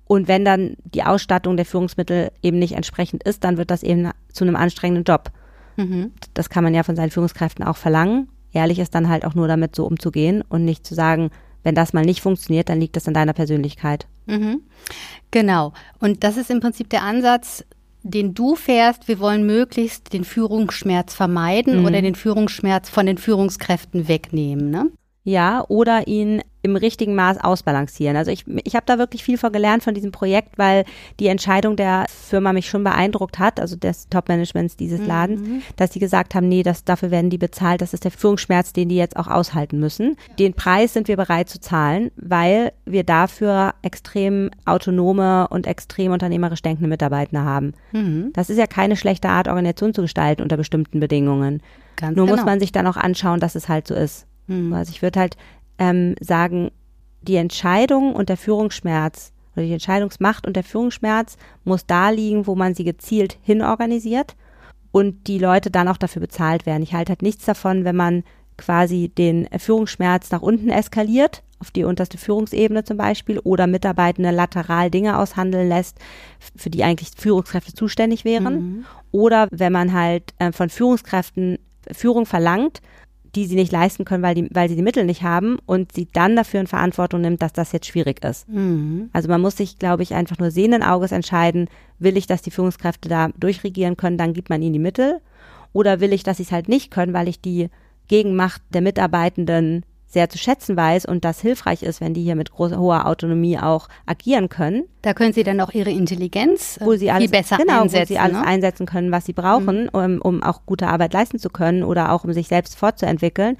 Und 0.05 0.27
wenn 0.27 0.43
dann 0.43 0.75
die 0.83 1.03
Ausstattung 1.03 1.55
der 1.55 1.67
Führungsmittel 1.67 2.31
eben 2.41 2.57
nicht 2.57 2.73
entsprechend 2.73 3.21
ist, 3.23 3.43
dann 3.43 3.57
wird 3.57 3.69
das 3.69 3.83
eben 3.83 4.09
zu 4.33 4.43
einem 4.43 4.55
anstrengenden 4.55 5.03
Job. 5.03 5.31
Mhm. 5.77 6.11
Das 6.33 6.49
kann 6.49 6.63
man 6.63 6.73
ja 6.73 6.83
von 6.83 6.95
seinen 6.95 7.11
Führungskräften 7.11 7.65
auch 7.65 7.77
verlangen. 7.77 8.29
Ehrlich 8.53 8.79
ist 8.79 8.95
dann 8.95 9.09
halt 9.09 9.25
auch 9.25 9.35
nur 9.35 9.47
damit 9.47 9.75
so 9.75 9.85
umzugehen 9.85 10.43
und 10.47 10.65
nicht 10.65 10.85
zu 10.85 10.93
sagen, 10.93 11.31
wenn 11.63 11.75
das 11.75 11.93
mal 11.93 12.05
nicht 12.05 12.21
funktioniert, 12.21 12.69
dann 12.69 12.79
liegt 12.79 12.95
das 12.95 13.07
an 13.07 13.13
deiner 13.13 13.33
Persönlichkeit. 13.33 14.07
Mhm. 14.25 14.61
Genau. 15.29 15.73
Und 15.99 16.23
das 16.23 16.37
ist 16.37 16.49
im 16.49 16.59
Prinzip 16.59 16.89
der 16.89 17.03
Ansatz, 17.03 17.63
den 18.03 18.33
du 18.33 18.55
fährst, 18.55 19.07
wir 19.07 19.19
wollen 19.19 19.45
möglichst 19.45 20.11
den 20.13 20.23
Führungsschmerz 20.23 21.13
vermeiden 21.13 21.79
mhm. 21.79 21.85
oder 21.85 22.01
den 22.01 22.15
Führungsschmerz 22.15 22.89
von 22.89 23.05
den 23.05 23.17
Führungskräften 23.17 24.07
wegnehmen. 24.07 24.71
Ne? 24.71 24.87
Ja, 25.23 25.63
oder 25.67 26.07
ihn 26.07 26.41
im 26.63 26.75
richtigen 26.75 27.15
Maß 27.15 27.39
ausbalancieren. 27.39 28.15
Also 28.15 28.31
ich, 28.31 28.45
ich 28.63 28.75
habe 28.75 28.85
da 28.85 28.97
wirklich 28.97 29.23
viel 29.23 29.37
von 29.37 29.51
gelernt 29.51 29.83
von 29.83 29.93
diesem 29.93 30.11
Projekt, 30.11 30.57
weil 30.57 30.85
die 31.19 31.27
Entscheidung 31.27 31.75
der 31.75 32.05
Firma 32.09 32.53
mich 32.53 32.69
schon 32.69 32.83
beeindruckt 32.83 33.39
hat, 33.39 33.59
also 33.59 33.75
des 33.75 34.09
Top-Managements 34.09 34.77
dieses 34.77 34.99
mhm. 34.99 35.07
Ladens, 35.07 35.63
dass 35.75 35.93
sie 35.93 35.99
gesagt 35.99 36.35
haben, 36.35 36.47
nee, 36.47 36.63
das, 36.63 36.83
dafür 36.83 37.09
werden 37.09 37.29
die 37.29 37.39
bezahlt, 37.39 37.81
das 37.81 37.93
ist 37.93 38.03
der 38.03 38.11
Führungsschmerz, 38.11 38.73
den 38.73 38.89
die 38.89 38.95
jetzt 38.95 39.17
auch 39.17 39.27
aushalten 39.27 39.79
müssen. 39.79 40.17
Den 40.37 40.53
Preis 40.53 40.93
sind 40.93 41.07
wir 41.07 41.17
bereit 41.17 41.49
zu 41.49 41.59
zahlen, 41.59 42.11
weil 42.15 42.73
wir 42.85 43.03
dafür 43.03 43.73
extrem 43.81 44.51
autonome 44.65 45.47
und 45.47 45.65
extrem 45.65 46.11
unternehmerisch 46.11 46.61
denkende 46.61 46.89
Mitarbeiter 46.89 47.43
haben. 47.43 47.73
Mhm. 47.91 48.31
Das 48.33 48.49
ist 48.49 48.57
ja 48.57 48.67
keine 48.67 48.95
schlechte 48.95 49.29
Art, 49.29 49.47
Organisation 49.47 49.93
zu 49.93 50.01
gestalten 50.01 50.43
unter 50.43 50.57
bestimmten 50.57 50.99
Bedingungen. 50.99 51.61
Ganz 51.95 52.15
Nur 52.15 52.25
genau. 52.25 52.37
muss 52.37 52.45
man 52.45 52.59
sich 52.59 52.71
dann 52.71 52.87
auch 52.87 52.97
anschauen, 52.97 53.39
dass 53.39 53.55
es 53.55 53.67
halt 53.67 53.87
so 53.87 53.95
ist. 53.95 54.27
Mhm. 54.47 54.73
Also 54.73 54.91
ich 54.91 55.01
würde 55.01 55.19
halt 55.19 55.37
ähm, 55.77 56.15
sagen, 56.19 56.71
die 57.21 57.35
Entscheidung 57.35 58.13
und 58.13 58.29
der 58.29 58.37
Führungsschmerz 58.37 59.31
oder 59.55 59.65
die 59.65 59.73
Entscheidungsmacht 59.73 60.47
und 60.47 60.55
der 60.55 60.63
Führungsschmerz 60.63 61.37
muss 61.63 61.85
da 61.85 62.09
liegen, 62.09 62.47
wo 62.47 62.55
man 62.55 62.73
sie 62.73 62.83
gezielt 62.83 63.37
hinorganisiert 63.41 64.35
und 64.91 65.27
die 65.27 65.39
Leute 65.39 65.71
dann 65.71 65.87
auch 65.87 65.97
dafür 65.97 66.21
bezahlt 66.21 66.65
werden. 66.65 66.83
Ich 66.83 66.93
halte 66.93 67.11
halt 67.11 67.21
nichts 67.21 67.45
davon, 67.45 67.83
wenn 67.83 67.95
man 67.95 68.23
quasi 68.57 69.09
den 69.09 69.47
Führungsschmerz 69.57 70.31
nach 70.31 70.41
unten 70.41 70.69
eskaliert, 70.69 71.43
auf 71.59 71.71
die 71.71 71.83
unterste 71.83 72.17
Führungsebene 72.17 72.83
zum 72.83 72.97
Beispiel, 72.97 73.39
oder 73.39 73.67
Mitarbeitende 73.67 74.31
lateral 74.31 74.89
Dinge 74.89 75.17
aushandeln 75.17 75.69
lässt, 75.69 75.97
für 76.55 76.69
die 76.69 76.83
eigentlich 76.83 77.11
Führungskräfte 77.15 77.73
zuständig 77.73 78.25
wären. 78.25 78.53
Mhm. 78.53 78.85
Oder 79.11 79.47
wenn 79.51 79.71
man 79.71 79.93
halt 79.93 80.33
äh, 80.39 80.51
von 80.51 80.69
Führungskräften 80.69 81.59
Führung 81.91 82.25
verlangt, 82.25 82.81
die 83.35 83.45
sie 83.45 83.55
nicht 83.55 83.71
leisten 83.71 84.05
können, 84.05 84.23
weil, 84.23 84.35
die, 84.35 84.47
weil 84.51 84.67
sie 84.67 84.75
die 84.75 84.81
Mittel 84.81 85.05
nicht 85.05 85.23
haben 85.23 85.57
und 85.65 85.93
sie 85.93 86.07
dann 86.11 86.35
dafür 86.35 86.59
in 86.59 86.67
Verantwortung 86.67 87.21
nimmt, 87.21 87.41
dass 87.41 87.53
das 87.53 87.71
jetzt 87.71 87.87
schwierig 87.87 88.23
ist. 88.23 88.47
Mhm. 88.49 89.09
Also 89.13 89.29
man 89.29 89.41
muss 89.41 89.57
sich, 89.57 89.79
glaube 89.79 90.03
ich, 90.03 90.13
einfach 90.13 90.37
nur 90.37 90.51
sehenden 90.51 90.83
Auges 90.83 91.11
entscheiden, 91.11 91.69
will 91.99 92.17
ich, 92.17 92.27
dass 92.27 92.41
die 92.41 92.51
Führungskräfte 92.51 93.07
da 93.07 93.29
durchregieren 93.37 93.95
können, 93.95 94.17
dann 94.17 94.33
gibt 94.33 94.49
man 94.49 94.61
ihnen 94.61 94.73
die 94.73 94.79
Mittel. 94.79 95.21
Oder 95.73 96.01
will 96.01 96.11
ich, 96.11 96.23
dass 96.23 96.37
sie 96.37 96.43
es 96.43 96.51
halt 96.51 96.67
nicht 96.67 96.91
können, 96.91 97.13
weil 97.13 97.29
ich 97.29 97.39
die 97.39 97.69
Gegenmacht 98.07 98.61
der 98.73 98.81
Mitarbeitenden 98.81 99.85
sehr 100.11 100.29
zu 100.29 100.37
schätzen 100.37 100.75
weiß 100.75 101.05
und 101.05 101.23
das 101.23 101.41
hilfreich 101.41 101.83
ist, 101.83 102.01
wenn 102.01 102.13
die 102.13 102.21
hier 102.21 102.35
mit 102.35 102.51
großer, 102.51 102.77
hoher 102.77 103.07
Autonomie 103.07 103.57
auch 103.57 103.87
agieren 104.05 104.49
können. 104.49 104.83
Da 105.01 105.13
können 105.13 105.33
sie 105.33 105.43
dann 105.43 105.59
auch 105.61 105.71
ihre 105.71 105.89
Intelligenz 105.89 106.77
wo 106.81 106.95
sie 106.95 107.09
alles, 107.09 107.23
viel 107.23 107.39
besser 107.39 107.57
genau, 107.57 107.81
einsetzen. 107.81 108.09
Wo 108.09 108.13
sie 108.13 108.19
alles 108.19 108.37
ne? 108.37 108.45
einsetzen 108.45 108.85
können, 108.85 109.11
was 109.11 109.25
sie 109.25 109.33
brauchen, 109.33 109.89
um, 109.89 110.21
um 110.21 110.43
auch 110.43 110.61
gute 110.65 110.87
Arbeit 110.87 111.13
leisten 111.13 111.39
zu 111.39 111.49
können 111.49 111.83
oder 111.83 112.11
auch 112.11 112.23
um 112.23 112.33
sich 112.33 112.47
selbst 112.47 112.77
fortzuentwickeln. 112.77 113.57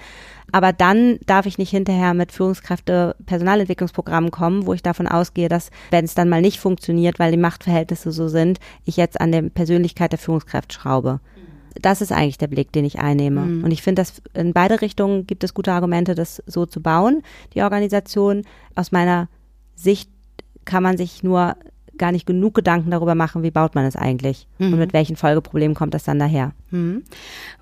Aber 0.52 0.74
dann 0.74 1.20
darf 1.26 1.46
ich 1.46 1.58
nicht 1.58 1.70
hinterher 1.70 2.14
mit 2.14 2.32
Führungskräfte 2.32 3.16
Personalentwicklungsprogrammen 3.26 4.32
kommen, 4.32 4.66
wo 4.66 4.74
ich 4.74 4.84
davon 4.84 5.08
ausgehe, 5.08 5.48
dass, 5.48 5.72
wenn 5.92 6.06
es 6.06 6.14
dann 6.14 6.30
mal 6.30 6.42
nicht 6.42 6.60
funktioniert, 6.60 7.20
weil 7.20 7.32
die 7.32 7.38
Machtverhältnisse 7.38 8.12
so 8.12 8.28
sind, 8.28 8.60
ich 8.84 8.98
jetzt 8.98 9.22
an 9.22 9.32
der 9.32 9.44
Persönlichkeit 9.44 10.12
der 10.12 10.20
Führungskraft 10.20 10.74
schraube. 10.74 11.22
Das 11.76 12.02
ist 12.02 12.12
eigentlich 12.12 12.38
der 12.38 12.48
Blick, 12.48 12.72
den 12.72 12.86
ich 12.86 13.00
einnehme. 13.00 13.42
Mhm. 13.42 13.64
Und 13.64 13.72
ich 13.72 13.82
finde, 13.82 14.02
dass 14.02 14.22
in 14.34 14.54
beide 14.54 14.82
Richtungen 14.82 15.28
gibt 15.28 15.44
es 15.44 15.54
gute 15.54 15.72
Argumente, 15.72 16.16
das 16.16 16.44
so 16.46 16.66
zu 16.66 16.82
bauen, 16.82 17.24
die 17.54 17.62
Organisation. 17.62 18.44
Aus 18.76 18.92
meiner 18.92 19.30
Sicht 19.76 20.10
kann 20.66 20.84
man 20.84 20.98
sich 20.98 21.24
nur 21.24 21.56
gar 22.02 22.12
nicht 22.12 22.26
genug 22.26 22.56
Gedanken 22.56 22.92
darüber 22.92 23.16
machen, 23.16 23.44
wie 23.44 23.52
baut 23.52 23.76
man 23.76 23.86
es 23.86 23.96
eigentlich 23.96 24.48
Mhm. 24.58 24.74
und 24.74 24.80
mit 24.80 24.92
welchen 24.92 25.16
Folgeproblemen 25.16 25.76
kommt 25.76 25.94
das 25.94 26.04
dann 26.04 26.20
daher. 26.20 26.52
Mhm. 26.72 27.04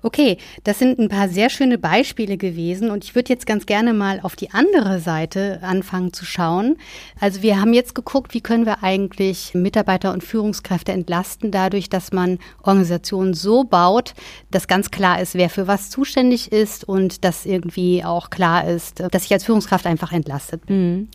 Okay, 0.02 0.38
das 0.64 0.78
sind 0.78 0.98
ein 0.98 1.08
paar 1.08 1.28
sehr 1.28 1.50
schöne 1.50 1.78
Beispiele 1.78 2.36
gewesen 2.36 2.90
und 2.90 3.04
ich 3.04 3.14
würde 3.14 3.28
jetzt 3.28 3.46
ganz 3.46 3.66
gerne 3.66 3.92
mal 3.92 4.18
auf 4.22 4.34
die 4.34 4.50
andere 4.50 4.98
Seite 4.98 5.60
anfangen 5.62 6.12
zu 6.12 6.24
schauen. 6.24 6.76
Also 7.20 7.42
wir 7.42 7.60
haben 7.60 7.74
jetzt 7.74 7.94
geguckt, 7.94 8.34
wie 8.34 8.40
können 8.40 8.66
wir 8.66 8.82
eigentlich 8.82 9.52
Mitarbeiter 9.54 10.12
und 10.12 10.24
Führungskräfte 10.24 10.92
entlasten, 10.92 11.50
dadurch, 11.50 11.88
dass 11.88 12.12
man 12.12 12.38
Organisationen 12.62 13.34
so 13.34 13.64
baut, 13.64 14.14
dass 14.50 14.66
ganz 14.66 14.90
klar 14.90 15.20
ist, 15.20 15.34
wer 15.34 15.50
für 15.50 15.66
was 15.66 15.90
zuständig 15.90 16.50
ist 16.50 16.84
und 16.84 17.24
dass 17.24 17.44
irgendwie 17.44 18.02
auch 18.04 18.30
klar 18.30 18.66
ist, 18.66 19.02
dass 19.10 19.24
ich 19.26 19.32
als 19.32 19.44
Führungskraft 19.44 19.86
einfach 19.86 20.12
entlastet 20.12 20.64
bin. 20.66 21.08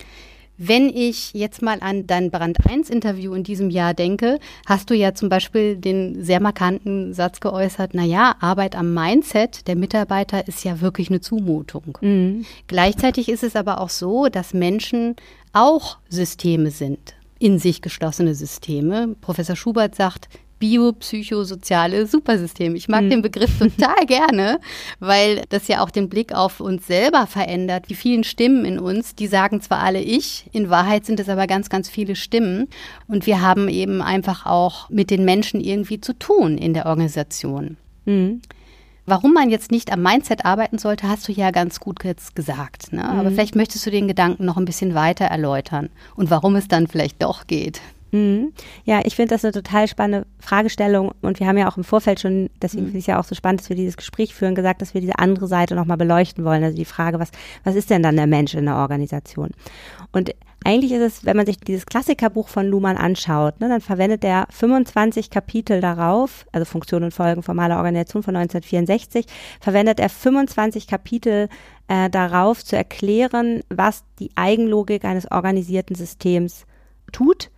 Wenn 0.58 0.88
ich 0.88 1.34
jetzt 1.34 1.62
mal 1.62 1.80
an 1.82 2.08
dein 2.08 2.32
Brand 2.32 2.66
1 2.66 2.90
Interview 2.90 3.34
in 3.34 3.44
diesem 3.44 3.70
Jahr 3.70 3.94
denke, 3.94 4.40
hast 4.66 4.90
du 4.90 4.94
ja 4.94 5.14
zum 5.14 5.28
Beispiel 5.28 5.76
den 5.76 6.24
sehr 6.24 6.40
markanten 6.40 7.14
Satz 7.14 7.42
geäußert, 7.42 7.92
na 7.94 8.04
ja, 8.04 8.36
Arbeit 8.40 8.76
am 8.78 8.94
Mindset 8.94 9.68
der 9.68 9.76
Mitarbeiter 9.76 10.48
ist 10.48 10.64
ja 10.64 10.80
wirklich 10.80 11.10
eine 11.10 11.20
Zumutung. 11.20 11.98
Gleichzeitig 12.68 13.28
ist 13.28 13.44
es 13.44 13.58
aber 13.58 13.82
auch 13.82 13.90
so, 13.90 14.28
dass 14.28 14.54
Menschen 14.54 15.18
auch 15.52 15.98
Systeme 16.08 16.72
sind, 16.72 17.16
in 17.38 17.60
sich 17.60 17.82
geschlossene 17.82 18.34
Systeme. 18.34 19.16
Professor 19.20 19.58
Schubert 19.58 19.96
sagt, 19.96 20.30
biopsychosoziale 20.66 22.08
Supersysteme. 22.08 22.76
Ich 22.76 22.88
mag 22.88 23.08
den 23.08 23.22
Begriff 23.22 23.52
total 23.60 24.06
gerne, 24.08 24.60
weil 25.00 25.44
das 25.50 25.68
ja 25.68 25.84
auch 25.84 25.92
den 25.92 26.10
Blick 26.10 26.34
auf 26.34 26.60
uns 26.60 26.88
selber 26.88 27.28
verändert. 27.28 27.86
Die 27.90 27.96
vielen 27.96 28.24
Stimmen 28.24 28.66
in 28.66 28.80
uns, 28.80 29.14
die 29.14 29.28
sagen 29.28 29.62
zwar 29.62 29.80
alle 29.80 30.02
ich, 30.02 30.46
in 30.54 30.72
Wahrheit 30.72 31.06
sind 31.06 31.20
es 31.20 31.30
aber 31.30 31.46
ganz, 31.46 31.70
ganz 31.70 31.88
viele 31.88 32.16
Stimmen. 32.16 32.68
Und 33.08 33.28
wir 33.28 33.42
haben 33.42 33.70
eben 33.70 34.02
einfach 34.02 34.48
auch 34.48 34.90
mit 34.90 35.12
den 35.12 35.24
Menschen 35.24 35.62
irgendwie 35.62 36.02
zu 36.02 36.18
tun 36.18 36.58
in 36.58 36.74
der 36.74 36.88
Organisation. 36.88 37.78
Warum 39.06 39.34
man 39.34 39.52
jetzt 39.52 39.70
nicht 39.70 39.92
am 39.92 40.02
Mindset 40.02 40.46
arbeiten 40.46 40.80
sollte, 40.80 41.08
hast 41.08 41.28
du 41.28 41.32
ja 41.32 41.52
ganz 41.52 41.80
gut 41.80 42.04
jetzt 42.04 42.36
gesagt. 42.36 42.92
Ne? 42.92 43.08
Aber 43.08 43.30
vielleicht 43.30 43.56
möchtest 43.56 43.86
du 43.86 43.92
den 43.92 44.08
Gedanken 44.08 44.46
noch 44.46 44.58
ein 44.58 44.66
bisschen 44.66 44.96
weiter 44.96 45.26
erläutern 45.26 45.90
und 46.16 46.32
warum 46.32 46.56
es 46.56 46.68
dann 46.68 46.88
vielleicht 46.88 47.22
doch 47.22 47.46
geht. 47.46 47.82
Mhm. 48.12 48.54
Ja, 48.86 49.02
ich 49.04 49.16
finde 49.16 49.36
das 49.36 49.44
eine 49.44 49.52
total 49.52 49.88
spannende 49.88 50.28
Fragestellung 50.40 51.12
und 51.22 51.40
wir 51.40 51.48
haben 51.48 51.58
ja 51.58 51.68
auch 51.68 51.78
im 51.78 51.84
Vorfeld 51.84 52.20
schon, 52.20 52.50
deswegen 52.62 52.86
finde 52.86 53.00
ich 53.00 53.04
es 53.04 53.08
ja 53.08 53.20
auch 53.20 53.26
so 53.26 53.36
spannend, 53.36 53.62
dass 53.62 53.70
wir 53.70 53.76
dieses 53.76 53.98
Gespräch 53.98 54.34
führen, 54.34 54.56
gesagt, 54.56 54.82
dass 54.82 54.94
wir 54.94 55.02
diese 55.02 55.20
andere 55.20 55.48
Seite 55.48 55.76
nochmal 55.76 55.98
beleuchten 55.98 56.46
wollen. 56.46 56.64
Also 56.64 56.78
die 56.78 56.86
Frage, 56.86 57.20
was, 57.20 57.32
was 57.64 57.76
ist 57.76 57.90
denn 57.90 58.04
dann 58.04 58.16
der 58.16 58.28
Mensch 58.28 58.54
in 58.54 58.66
der 58.66 58.76
Organisation? 58.78 59.52
Und 60.12 60.34
eigentlich 60.64 60.94
ist 60.94 61.02
es, 61.02 61.26
wenn 61.26 61.38
man 61.38 61.46
sich 61.46 61.58
dieses 61.58 61.86
Klassikerbuch 61.86 62.48
von 62.48 62.68
Luhmann 62.68 62.98
anschaut, 62.98 63.60
ne, 63.60 63.70
dann 63.70 63.82
verwendet 63.82 64.24
er 64.24 64.48
25 64.50 65.30
Kapitel 65.30 65.80
darauf, 65.80 66.48
also 66.52 66.66
Funktion 66.66 67.04
und 67.04 67.14
Folgen 67.14 67.44
formaler 67.44 67.78
Organisation 67.78 68.24
von 68.24 68.36
1964, 68.36 69.28
verwendet 69.60 70.00
er 70.00 70.10
25 70.10 70.88
Kapitel 70.88 71.50
äh, 71.88 72.10
darauf 72.10 72.66
zu 72.66 72.76
erklären, 72.76 73.62
was 73.70 74.04
die 74.20 74.32
Eigenlogik 74.36 75.06
eines 75.06 75.30
organisierten 75.30 75.96
Systems 75.96 76.66
tut 77.12 77.52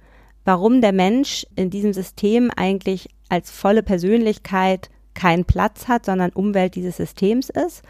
warum 0.47 0.79
der 0.79 0.93
Mensch 0.93 1.45
in 1.57 1.69
diesem 1.69 1.91
System 1.91 2.49
eigentlich 2.55 3.09
als 3.27 3.51
volle 3.51 3.83
Persönlichkeit 3.83 4.89
keinen 5.13 5.43
Platz 5.43 5.89
hat, 5.89 6.05
sondern 6.05 6.31
Umwelt 6.31 6.75
dieses 6.75 6.95
Systems 6.95 7.49
ist 7.49 7.83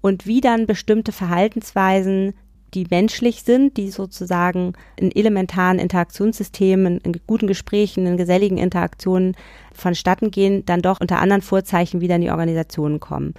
und 0.00 0.26
wie 0.26 0.40
dann 0.40 0.66
bestimmte 0.66 1.12
Verhaltensweisen, 1.12 2.34
die 2.74 2.84
menschlich 2.90 3.44
sind, 3.44 3.76
die 3.76 3.90
sozusagen 3.90 4.72
in 4.96 5.14
elementaren 5.14 5.78
Interaktionssystemen, 5.78 6.98
in 6.98 7.20
guten 7.28 7.46
Gesprächen, 7.46 8.06
in 8.06 8.16
geselligen 8.16 8.58
Interaktionen 8.58 9.36
vonstatten 9.72 10.32
gehen, 10.32 10.64
dann 10.66 10.82
doch 10.82 11.00
unter 11.00 11.20
anderen 11.20 11.42
Vorzeichen 11.42 12.00
wieder 12.00 12.16
in 12.16 12.22
die 12.22 12.30
Organisationen 12.30 12.98
kommen. 12.98 13.34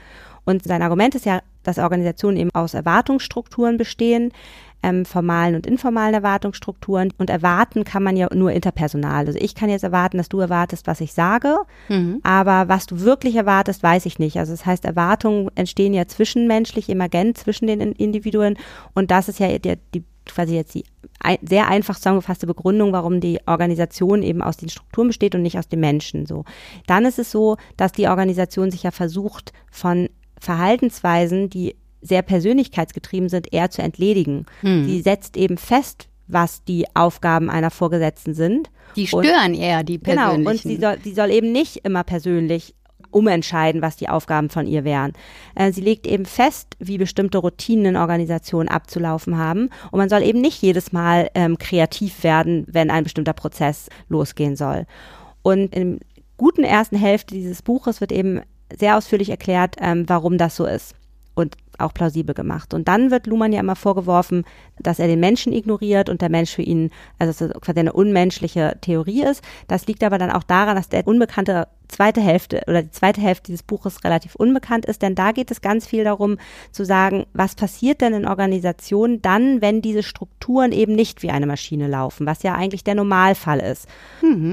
Und 0.45 0.63
sein 0.63 0.81
Argument 0.81 1.13
ist 1.13 1.25
ja, 1.25 1.41
dass 1.63 1.77
Organisationen 1.77 2.37
eben 2.37 2.51
aus 2.53 2.73
Erwartungsstrukturen 2.73 3.77
bestehen, 3.77 4.31
ähm, 4.83 5.05
formalen 5.05 5.55
und 5.55 5.67
informalen 5.67 6.13
Erwartungsstrukturen. 6.13 7.11
Und 7.17 7.29
erwarten 7.29 7.83
kann 7.83 8.03
man 8.03 8.17
ja 8.17 8.27
nur 8.33 8.51
interpersonal. 8.51 9.27
Also 9.27 9.39
ich 9.39 9.55
kann 9.55 9.69
jetzt 9.69 9.83
erwarten, 9.83 10.17
dass 10.17 10.29
du 10.29 10.39
erwartest, 10.39 10.87
was 10.87 11.01
ich 11.01 11.13
sage, 11.13 11.57
aber 12.23 12.67
was 12.67 12.85
du 12.85 13.01
wirklich 13.01 13.35
erwartest, 13.35 13.83
weiß 13.83 14.05
ich 14.05 14.19
nicht. 14.19 14.37
Also 14.37 14.53
das 14.53 14.65
heißt, 14.65 14.85
Erwartungen 14.85 15.49
entstehen 15.55 15.93
ja 15.93 16.07
zwischenmenschlich, 16.07 16.89
emergent 16.89 17.37
zwischen 17.37 17.67
den 17.67 17.81
In- 17.81 17.93
Individuen. 17.93 18.57
Und 18.93 19.11
das 19.11 19.29
ist 19.29 19.39
ja 19.39 19.57
der, 19.57 19.77
die 19.93 20.03
quasi 20.25 20.55
jetzt 20.55 20.75
die 20.75 20.83
ein, 21.19 21.37
sehr 21.41 21.67
einfach 21.67 21.95
zusammengefasste 21.95 22.47
Begründung, 22.47 22.93
warum 22.93 23.19
die 23.19 23.39
Organisation 23.45 24.23
eben 24.23 24.41
aus 24.41 24.57
den 24.57 24.69
Strukturen 24.69 25.07
besteht 25.07 25.35
und 25.35 25.41
nicht 25.41 25.57
aus 25.57 25.67
den 25.67 25.79
Menschen. 25.79 26.25
So, 26.25 26.45
dann 26.87 27.05
ist 27.05 27.19
es 27.19 27.31
so, 27.31 27.57
dass 27.77 27.91
die 27.91 28.07
Organisation 28.07 28.71
sich 28.71 28.83
ja 28.83 28.91
versucht, 28.91 29.51
von 29.71 30.09
Verhaltensweisen, 30.39 31.49
die 31.49 31.75
sehr 32.01 32.21
persönlichkeitsgetrieben 32.21 33.29
sind, 33.29 33.53
eher 33.53 33.69
zu 33.69 33.81
entledigen. 33.81 34.45
Sie 34.63 35.01
setzt 35.01 35.37
eben 35.37 35.57
fest, 35.57 36.07
was 36.27 36.63
die 36.63 36.85
Aufgaben 36.95 37.49
einer 37.49 37.71
Vorgesetzten 37.71 38.33
sind. 38.33 38.69
Die 38.95 39.07
Und- 39.11 39.25
stören 39.25 39.53
eher 39.53 39.83
die 39.83 39.99
Genau, 39.99 40.29
persönlichen. 40.35 40.47
und 40.47 40.61
sie 40.61 40.77
soll, 40.77 40.97
sie 41.03 41.13
soll 41.13 41.29
eben 41.31 41.51
nicht 41.51 41.77
immer 41.85 42.03
persönlich 42.03 42.73
umentscheiden, 43.11 43.81
was 43.81 43.97
die 43.97 44.07
Aufgaben 44.07 44.49
von 44.49 44.65
ihr 44.67 44.83
wären. 44.85 45.11
Äh, 45.55 45.73
sie 45.73 45.81
legt 45.81 46.07
eben 46.07 46.25
fest, 46.25 46.75
wie 46.79 46.97
bestimmte 46.97 47.39
Routinen 47.39 47.85
in 47.87 47.97
Organisationen 47.97 48.69
abzulaufen 48.69 49.37
haben. 49.37 49.69
Und 49.91 49.97
man 49.99 50.07
soll 50.09 50.23
eben 50.23 50.39
nicht 50.39 50.61
jedes 50.61 50.91
Mal 50.93 51.29
ähm, 51.35 51.57
kreativ 51.57 52.23
werden, 52.23 52.65
wenn 52.69 52.89
ein 52.89 53.03
bestimmter 53.03 53.33
Prozess 53.33 53.89
losgehen 54.07 54.55
soll. 54.55 54.85
Und 55.41 55.75
in 55.75 55.97
der 55.99 56.07
guten 56.37 56.63
ersten 56.63 56.95
Hälfte 56.95 57.33
dieses 57.35 57.61
Buches 57.61 57.99
wird 57.99 58.11
eben 58.13 58.41
sehr 58.73 58.95
ausführlich 58.97 59.29
erklärt, 59.29 59.75
ähm, 59.81 60.05
warum 60.07 60.37
das 60.37 60.55
so 60.55 60.65
ist. 60.65 60.95
Und 61.41 61.57
auch 61.81 61.93
plausibel 61.93 62.35
gemacht. 62.35 62.73
Und 62.73 62.87
dann 62.87 63.11
wird 63.11 63.27
Luhmann 63.27 63.53
ja 63.53 63.59
immer 63.59 63.75
vorgeworfen, 63.75 64.45
dass 64.79 64.99
er 64.99 65.07
den 65.07 65.19
Menschen 65.19 65.51
ignoriert 65.51 66.09
und 66.09 66.21
der 66.21 66.29
Mensch 66.29 66.51
für 66.51 66.61
ihn, 66.61 66.91
also 67.19 67.31
dass 67.31 67.41
es 67.41 67.61
quasi 67.61 67.79
eine 67.79 67.93
unmenschliche 67.93 68.77
Theorie 68.81 69.23
ist. 69.23 69.43
Das 69.67 69.87
liegt 69.87 70.03
aber 70.03 70.17
dann 70.17 70.31
auch 70.31 70.43
daran, 70.43 70.75
dass 70.75 70.89
der 70.89 71.07
unbekannte 71.07 71.67
zweite 71.87 72.21
Hälfte 72.21 72.61
oder 72.67 72.83
die 72.83 72.91
zweite 72.91 73.21
Hälfte 73.21 73.47
dieses 73.47 73.63
Buches 73.63 74.03
relativ 74.03 74.35
unbekannt 74.35 74.85
ist, 74.85 75.01
denn 75.01 75.13
da 75.13 75.33
geht 75.33 75.51
es 75.51 75.61
ganz 75.61 75.85
viel 75.85 76.03
darum 76.03 76.37
zu 76.71 76.85
sagen, 76.85 77.25
was 77.33 77.55
passiert 77.55 77.99
denn 78.01 78.13
in 78.13 78.25
Organisationen 78.25 79.21
dann, 79.21 79.61
wenn 79.61 79.81
diese 79.81 80.01
Strukturen 80.01 80.71
eben 80.71 80.95
nicht 80.95 81.21
wie 81.21 81.31
eine 81.31 81.45
Maschine 81.45 81.87
laufen, 81.87 82.25
was 82.25 82.43
ja 82.43 82.55
eigentlich 82.55 82.85
der 82.85 82.95
Normalfall 82.95 83.59
ist. 83.59 83.87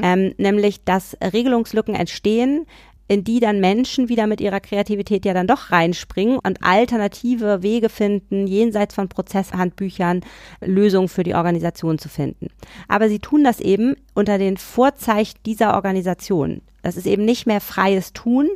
Ähm, 0.03 0.35
nämlich, 0.37 0.85
dass 0.85 1.17
Regelungslücken 1.23 1.95
entstehen, 1.95 2.67
in 3.09 3.25
die 3.25 3.41
dann 3.41 3.61
Menschen 3.61 4.09
wieder 4.09 4.27
mit 4.27 4.41
ihrer 4.41 4.61
Kreativität 4.61 5.25
ja 5.25 5.35
dann 5.35 5.47
doch 5.47 5.73
reinspringen 5.73 6.39
und 6.39 6.63
alternative 6.63 7.63
Wege 7.63 7.89
finden, 7.89 8.47
jenseits 8.47 8.95
von 8.95 9.09
Prozesshandbüchern 9.09 10.21
Lösungen 10.61 11.09
für 11.09 11.25
die 11.25 11.35
Organisation 11.35 11.99
zu 11.99 12.09
finden. 12.09 12.49
Aber 12.87 13.09
sie 13.09 13.19
tun 13.19 13.43
das 13.43 13.61
eben 13.61 13.97
unter 14.15 14.39
den 14.39 14.59
Vorzeichen 14.59 15.39
dieser 15.47 15.75
Organisation. 15.75 16.61
Das 16.83 16.97
ist 16.97 17.07
eben 17.07 17.25
nicht 17.25 17.47
mehr 17.47 17.61
freies 17.61 18.13
Tun, 18.13 18.49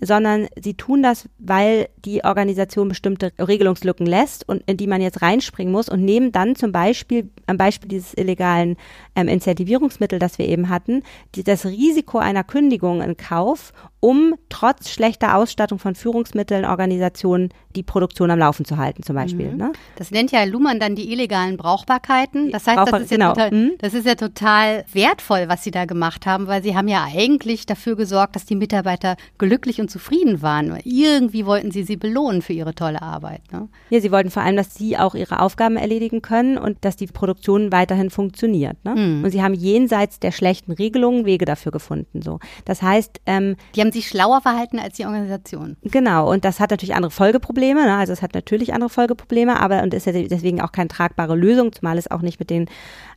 sondern 0.00 0.46
sie 0.60 0.74
tun 0.74 1.02
das, 1.02 1.28
weil 1.38 1.88
die 2.04 2.22
Organisation 2.24 2.88
bestimmte 2.88 3.32
Regelungslücken 3.38 4.06
lässt 4.06 4.48
und 4.48 4.62
in 4.66 4.76
die 4.76 4.86
man 4.86 5.00
jetzt 5.00 5.22
reinspringen 5.22 5.72
muss 5.72 5.88
und 5.88 6.04
nehmen 6.04 6.32
dann 6.32 6.54
zum 6.54 6.70
Beispiel, 6.72 7.30
am 7.46 7.56
Beispiel 7.56 7.88
dieses 7.88 8.12
illegalen 8.14 8.76
ähm, 9.14 9.28
Incentivierungsmittel, 9.28 10.18
das 10.18 10.38
wir 10.38 10.46
eben 10.48 10.68
hatten, 10.68 11.02
die, 11.34 11.44
das 11.44 11.64
Risiko 11.64 12.18
einer 12.18 12.44
Kündigung 12.44 13.00
in 13.00 13.16
Kauf, 13.16 13.72
um 14.00 14.34
trotz 14.50 14.90
schlechter 14.90 15.34
Ausstattung 15.36 15.78
von 15.78 15.94
Führungsmitteln 15.94 16.64
Organisationen 16.64 17.48
die 17.74 17.82
Produktion 17.82 18.30
am 18.30 18.38
Laufen 18.38 18.64
zu 18.64 18.76
halten, 18.76 19.02
zum 19.02 19.16
Beispiel. 19.16 19.54
Ne? 19.54 19.72
Das 19.96 20.10
nennt 20.10 20.30
ja 20.32 20.44
Luhmann 20.44 20.78
dann 20.78 20.94
die 20.94 21.10
illegalen 21.12 21.56
Brauchbarkeiten. 21.56 22.50
Das 22.50 22.66
heißt, 22.66 22.76
das 22.78 22.84
Brauchbar- 22.84 23.00
ist, 23.00 23.10
ja 23.10 23.16
genau. 23.16 23.28
total, 23.32 23.50
Mhm. 23.50 23.72
das 23.78 23.94
ist 23.94 24.06
ja 24.06 24.14
total 24.14 24.84
wertvoll, 24.92 25.44
was 25.48 25.64
Sie 25.64 25.70
da 25.70 25.84
gemacht 25.86 26.26
haben, 26.26 26.46
weil 26.46 26.62
Sie 26.62 26.76
haben 26.76 26.88
ja 26.88 27.04
eigentlich 27.04 27.66
dafür 27.66 27.96
gesorgt, 27.96 28.36
dass 28.36 28.44
die 28.44 28.54
Mitarbeiter 28.56 29.16
glücklich 29.38 29.80
und 29.80 29.85
schon 29.86 29.88
zufrieden 29.88 30.42
waren. 30.42 30.78
Irgendwie 30.84 31.46
wollten 31.46 31.70
sie 31.70 31.84
sie 31.84 31.96
belohnen 31.96 32.42
für 32.42 32.52
ihre 32.52 32.74
tolle 32.74 33.02
Arbeit. 33.02 33.40
Ne? 33.52 33.68
Ja, 33.90 34.00
sie 34.00 34.12
wollten 34.12 34.30
vor 34.30 34.42
allem, 34.42 34.56
dass 34.56 34.74
sie 34.74 34.98
auch 34.98 35.14
ihre 35.14 35.40
Aufgaben 35.40 35.76
erledigen 35.76 36.22
können 36.22 36.58
und 36.58 36.84
dass 36.84 36.96
die 36.96 37.06
Produktion 37.06 37.72
weiterhin 37.72 38.10
funktioniert. 38.10 38.76
Ne? 38.84 38.94
Mhm. 38.94 39.24
Und 39.24 39.30
sie 39.30 39.42
haben 39.42 39.54
jenseits 39.54 40.20
der 40.20 40.32
schlechten 40.32 40.72
Regelungen 40.72 41.24
Wege 41.24 41.44
dafür 41.44 41.72
gefunden. 41.72 42.22
So, 42.22 42.38
das 42.64 42.82
heißt, 42.82 43.20
ähm, 43.26 43.56
die 43.74 43.80
haben 43.80 43.92
sich 43.92 44.08
schlauer 44.08 44.40
verhalten 44.40 44.78
als 44.78 44.96
die 44.96 45.04
Organisation. 45.04 45.76
Genau. 45.82 46.30
Und 46.30 46.44
das 46.44 46.60
hat 46.60 46.70
natürlich 46.70 46.94
andere 46.94 47.10
Folgeprobleme. 47.10 47.84
Ne? 47.84 47.96
Also 47.96 48.12
es 48.12 48.22
hat 48.22 48.34
natürlich 48.34 48.74
andere 48.74 48.90
Folgeprobleme, 48.90 49.58
aber 49.60 49.82
und 49.82 49.94
ist 49.94 50.06
ja 50.06 50.12
deswegen 50.12 50.60
auch 50.60 50.72
keine 50.72 50.88
tragbare 50.88 51.36
Lösung, 51.36 51.72
zumal 51.72 51.98
es 51.98 52.10
auch 52.10 52.22
nicht 52.22 52.38
mit 52.38 52.50
den 52.50 52.66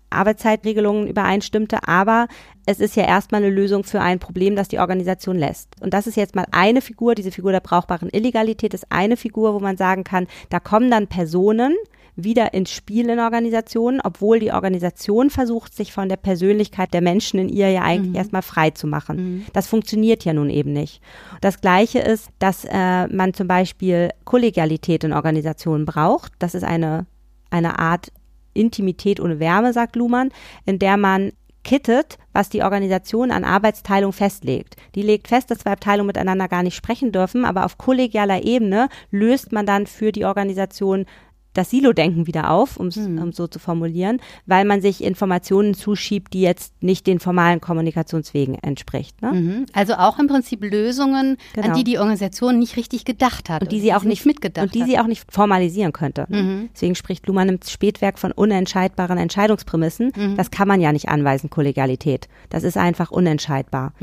Arbeitszeitregelungen 0.10 1.08
übereinstimmte, 1.08 1.88
aber 1.88 2.28
es 2.66 2.80
ist 2.80 2.96
ja 2.96 3.06
erstmal 3.06 3.44
eine 3.44 3.54
Lösung 3.54 3.84
für 3.84 4.02
ein 4.02 4.20
Problem, 4.20 4.56
das 4.56 4.68
die 4.68 4.80
Organisation 4.80 5.38
lässt. 5.38 5.70
Und 5.82 5.94
das 5.94 6.08
ist 6.08 6.18
jetzt 6.18 6.36
mal 6.36 6.46
eine 6.52 6.82
Figur, 6.82 7.16
diese 7.16 7.32
Figur 7.32 7.52
der 7.52 7.60
brauchbaren 7.60 8.10
Illegalität 8.12 8.74
ist 8.74 8.92
eine 8.92 9.18
Figur, 9.18 9.54
wo 9.54 9.60
man 9.60 9.78
sagen 9.78 10.04
kann, 10.04 10.28
da 10.50 10.60
kommen 10.60 10.92
dann 10.92 11.08
Personen 11.08 11.76
wieder 12.16 12.54
ins 12.54 12.72
Spiel 12.72 13.10
in 13.10 13.20
Organisationen, 13.20 14.02
obwohl 14.04 14.40
die 14.40 14.52
Organisation 14.52 15.30
versucht, 15.30 15.74
sich 15.74 15.94
von 15.94 16.10
der 16.10 16.18
Persönlichkeit 16.18 16.94
der 16.94 17.02
Menschen 17.02 17.40
in 17.40 17.50
ihr 17.50 17.72
ja 17.72 17.82
eigentlich 17.82 18.10
mhm. 18.10 18.16
erstmal 18.16 18.42
frei 18.42 18.72
zu 18.72 18.88
machen. 18.88 19.18
Mhm. 19.18 19.46
Das 19.54 19.68
funktioniert 19.68 20.26
ja 20.26 20.34
nun 20.34 20.50
eben 20.50 20.74
nicht. 20.74 21.02
Das 21.42 21.62
Gleiche 21.62 22.00
ist, 22.00 22.30
dass 22.40 22.66
äh, 22.66 23.08
man 23.08 23.34
zum 23.34 23.48
Beispiel 23.48 24.10
Kollegialität 24.26 25.04
in 25.04 25.14
Organisationen 25.14 25.86
braucht. 25.86 26.34
Das 26.40 26.56
ist 26.56 26.64
eine 26.64 27.06
eine 27.52 27.80
Art 27.80 28.12
Intimität 28.60 29.20
ohne 29.20 29.40
Wärme, 29.40 29.74
sagt 29.74 29.96
Luhmann, 29.96 30.32
in 30.66 30.80
der 30.80 30.98
man 30.98 31.32
kittet, 31.64 32.18
was 32.34 32.50
die 32.50 32.64
Organisation 32.64 33.32
an 33.32 33.44
Arbeitsteilung 33.44 34.14
festlegt. 34.14 34.76
Die 34.96 35.02
legt 35.02 35.28
fest, 35.28 35.52
dass 35.52 35.60
zwei 35.60 35.72
Abteilungen 35.72 36.08
miteinander 36.08 36.48
gar 36.48 36.64
nicht 36.64 36.76
sprechen 36.76 37.12
dürfen, 37.12 37.46
aber 37.46 37.66
auf 37.66 37.78
kollegialer 37.78 38.44
Ebene 38.44 38.90
löst 39.12 39.52
man 39.52 39.66
dann 39.66 39.86
für 39.86 40.12
die 40.12 40.26
Organisation 40.26 41.06
das 41.54 41.70
Silo-Denken 41.72 42.28
wieder 42.28 42.52
auf, 42.52 42.78
um 42.78 42.88
es 42.88 42.96
mhm. 42.96 43.32
so 43.32 43.48
zu 43.48 43.60
formulieren, 43.60 44.20
weil 44.46 44.66
man 44.66 44.82
sich 44.82 45.04
Informationen 45.04 45.74
zuschiebt, 45.74 46.34
die 46.34 46.42
jetzt 46.42 46.82
nicht 46.82 47.08
den 47.08 47.20
formalen 47.20 47.60
Kommunikationswegen 47.60 48.56
entspricht. 48.56 49.22
Ne? 49.22 49.32
Mhm. 49.32 49.66
Also 49.74 49.94
auch 49.96 50.20
im 50.20 50.28
Prinzip 50.28 50.64
Lösungen, 50.64 51.38
genau. 51.54 51.70
an 51.70 51.74
die 51.74 51.84
die 51.84 51.98
Organisation 51.98 52.60
nicht 52.60 52.78
richtig 52.78 53.06
gedacht 53.06 53.50
hat 53.50 53.64
und 53.64 53.72
die 53.72 53.80
sie 53.80 53.94
auch 53.94 54.04
nicht 54.04 54.26
mitgedacht 54.26 54.66
und 54.66 54.76
die 54.76 54.82
hat. 54.82 54.90
sie 54.90 55.00
auch 55.00 55.08
nicht 55.08 55.32
formalisieren 55.32 55.92
könnte. 55.92 56.26
Mhm. 56.30 56.70
Deswegen 56.74 56.96
spricht 56.96 57.28
Luhmann 57.28 57.50
im 57.50 57.60
Spätwerk 57.66 58.20
von 58.20 58.32
unentscheidbaren 58.32 59.18
Entscheidungsprämissen. 59.18 60.12
Mhm. 60.16 60.38
Das 60.38 60.52
kann 60.52 60.68
man 60.68 60.82
ja 60.82 60.92
nicht 60.92 61.10
anweisen, 61.10 61.50
Kollegialität. 61.50 62.28
Das 62.50 62.64
ist 62.64 62.78
einfach 62.78 63.12
unentscheidbar. 63.12 63.94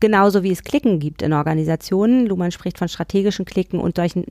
Genauso 0.00 0.42
wie 0.42 0.50
es 0.50 0.64
Klicken 0.64 0.98
gibt 0.98 1.20
in 1.20 1.34
Organisationen. 1.34 2.26
Luhmann 2.26 2.52
spricht 2.52 2.78
von 2.78 2.88
strategischen 2.88 3.44
Klicken 3.44 3.78
und 3.78 3.96
solchen 3.96 4.24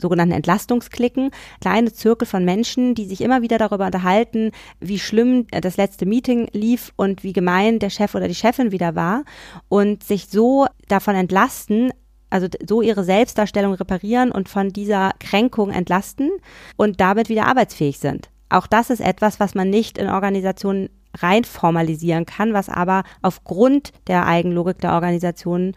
sogenannten 0.00 0.34
Entlastungsklicken. 0.34 1.30
Kleine 1.60 1.92
Zirkel 1.92 2.26
von 2.26 2.44
Menschen, 2.44 2.94
die 2.94 3.06
sich 3.06 3.20
immer 3.20 3.42
wieder 3.42 3.58
darüber 3.58 3.86
unterhalten, 3.86 4.52
wie 4.80 5.00
schlimm 5.00 5.46
das 5.50 5.76
letzte 5.76 6.06
Meeting 6.06 6.48
lief 6.52 6.92
und 6.96 7.24
wie 7.24 7.32
gemein 7.32 7.80
der 7.80 7.90
Chef 7.90 8.14
oder 8.14 8.28
die 8.28 8.34
Chefin 8.34 8.70
wieder 8.70 8.94
war 8.94 9.24
und 9.68 10.04
sich 10.04 10.28
so 10.28 10.66
davon 10.88 11.16
entlasten, 11.16 11.90
also 12.30 12.46
so 12.66 12.82
ihre 12.82 13.04
Selbstdarstellung 13.04 13.74
reparieren 13.74 14.30
und 14.30 14.48
von 14.48 14.70
dieser 14.70 15.12
Kränkung 15.18 15.70
entlasten 15.70 16.30
und 16.76 17.00
damit 17.00 17.28
wieder 17.28 17.46
arbeitsfähig 17.46 17.98
sind. 17.98 18.30
Auch 18.48 18.66
das 18.68 18.90
ist 18.90 19.00
etwas, 19.00 19.40
was 19.40 19.54
man 19.54 19.70
nicht 19.70 19.98
in 19.98 20.08
Organisationen 20.08 20.88
rein 21.22 21.44
formalisieren 21.44 22.26
kann, 22.26 22.52
was 22.52 22.68
aber 22.68 23.02
aufgrund 23.22 23.92
der 24.06 24.26
Eigenlogik 24.26 24.78
der 24.78 24.92
Organisation 24.92 25.72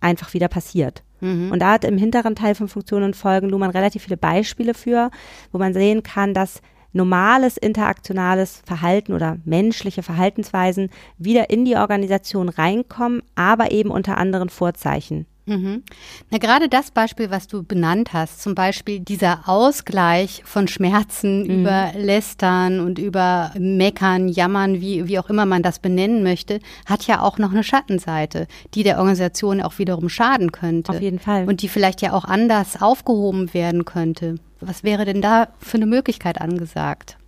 einfach 0.00 0.34
wieder 0.34 0.48
passiert. 0.48 1.02
Mhm. 1.20 1.50
Und 1.52 1.60
da 1.60 1.72
hat 1.72 1.84
im 1.84 1.98
hinteren 1.98 2.36
Teil 2.36 2.54
von 2.54 2.68
Funktionen 2.68 3.06
und 3.06 3.16
Folgen 3.16 3.48
Luhmann 3.48 3.70
relativ 3.70 4.02
viele 4.02 4.16
Beispiele 4.16 4.74
für, 4.74 5.10
wo 5.52 5.58
man 5.58 5.72
sehen 5.72 6.02
kann, 6.02 6.34
dass 6.34 6.60
normales 6.92 7.56
interaktionales 7.56 8.62
Verhalten 8.64 9.12
oder 9.12 9.38
menschliche 9.44 10.02
Verhaltensweisen 10.02 10.90
wieder 11.18 11.50
in 11.50 11.64
die 11.64 11.76
Organisation 11.76 12.48
reinkommen, 12.48 13.22
aber 13.34 13.72
eben 13.72 13.90
unter 13.90 14.16
anderen 14.16 14.48
Vorzeichen. 14.48 15.26
Mhm. 15.46 15.82
Na, 16.30 16.38
gerade 16.38 16.68
das 16.68 16.90
Beispiel, 16.90 17.30
was 17.30 17.46
du 17.46 17.62
benannt 17.62 18.12
hast, 18.12 18.42
zum 18.42 18.54
Beispiel 18.54 19.00
dieser 19.00 19.48
Ausgleich 19.48 20.42
von 20.44 20.68
Schmerzen 20.68 21.42
mhm. 21.42 21.60
über 21.60 21.92
Lästern 21.96 22.80
und 22.80 22.98
über 22.98 23.52
Meckern, 23.58 24.28
Jammern, 24.28 24.80
wie, 24.80 25.06
wie 25.06 25.18
auch 25.18 25.28
immer 25.28 25.44
man 25.44 25.62
das 25.62 25.78
benennen 25.78 26.22
möchte, 26.22 26.60
hat 26.86 27.06
ja 27.06 27.20
auch 27.20 27.38
noch 27.38 27.52
eine 27.52 27.62
Schattenseite, 27.62 28.46
die 28.74 28.82
der 28.82 28.98
Organisation 28.98 29.60
auch 29.60 29.78
wiederum 29.78 30.08
schaden 30.08 30.50
könnte. 30.52 30.92
Auf 30.92 31.00
jeden 31.00 31.18
Fall. 31.18 31.46
Und 31.46 31.62
die 31.62 31.68
vielleicht 31.68 32.00
ja 32.00 32.12
auch 32.12 32.24
anders 32.24 32.80
aufgehoben 32.80 33.52
werden 33.52 33.84
könnte. 33.84 34.36
Was 34.60 34.82
wäre 34.82 35.04
denn 35.04 35.20
da 35.20 35.48
für 35.58 35.76
eine 35.76 35.86
Möglichkeit 35.86 36.40
angesagt? 36.40 37.18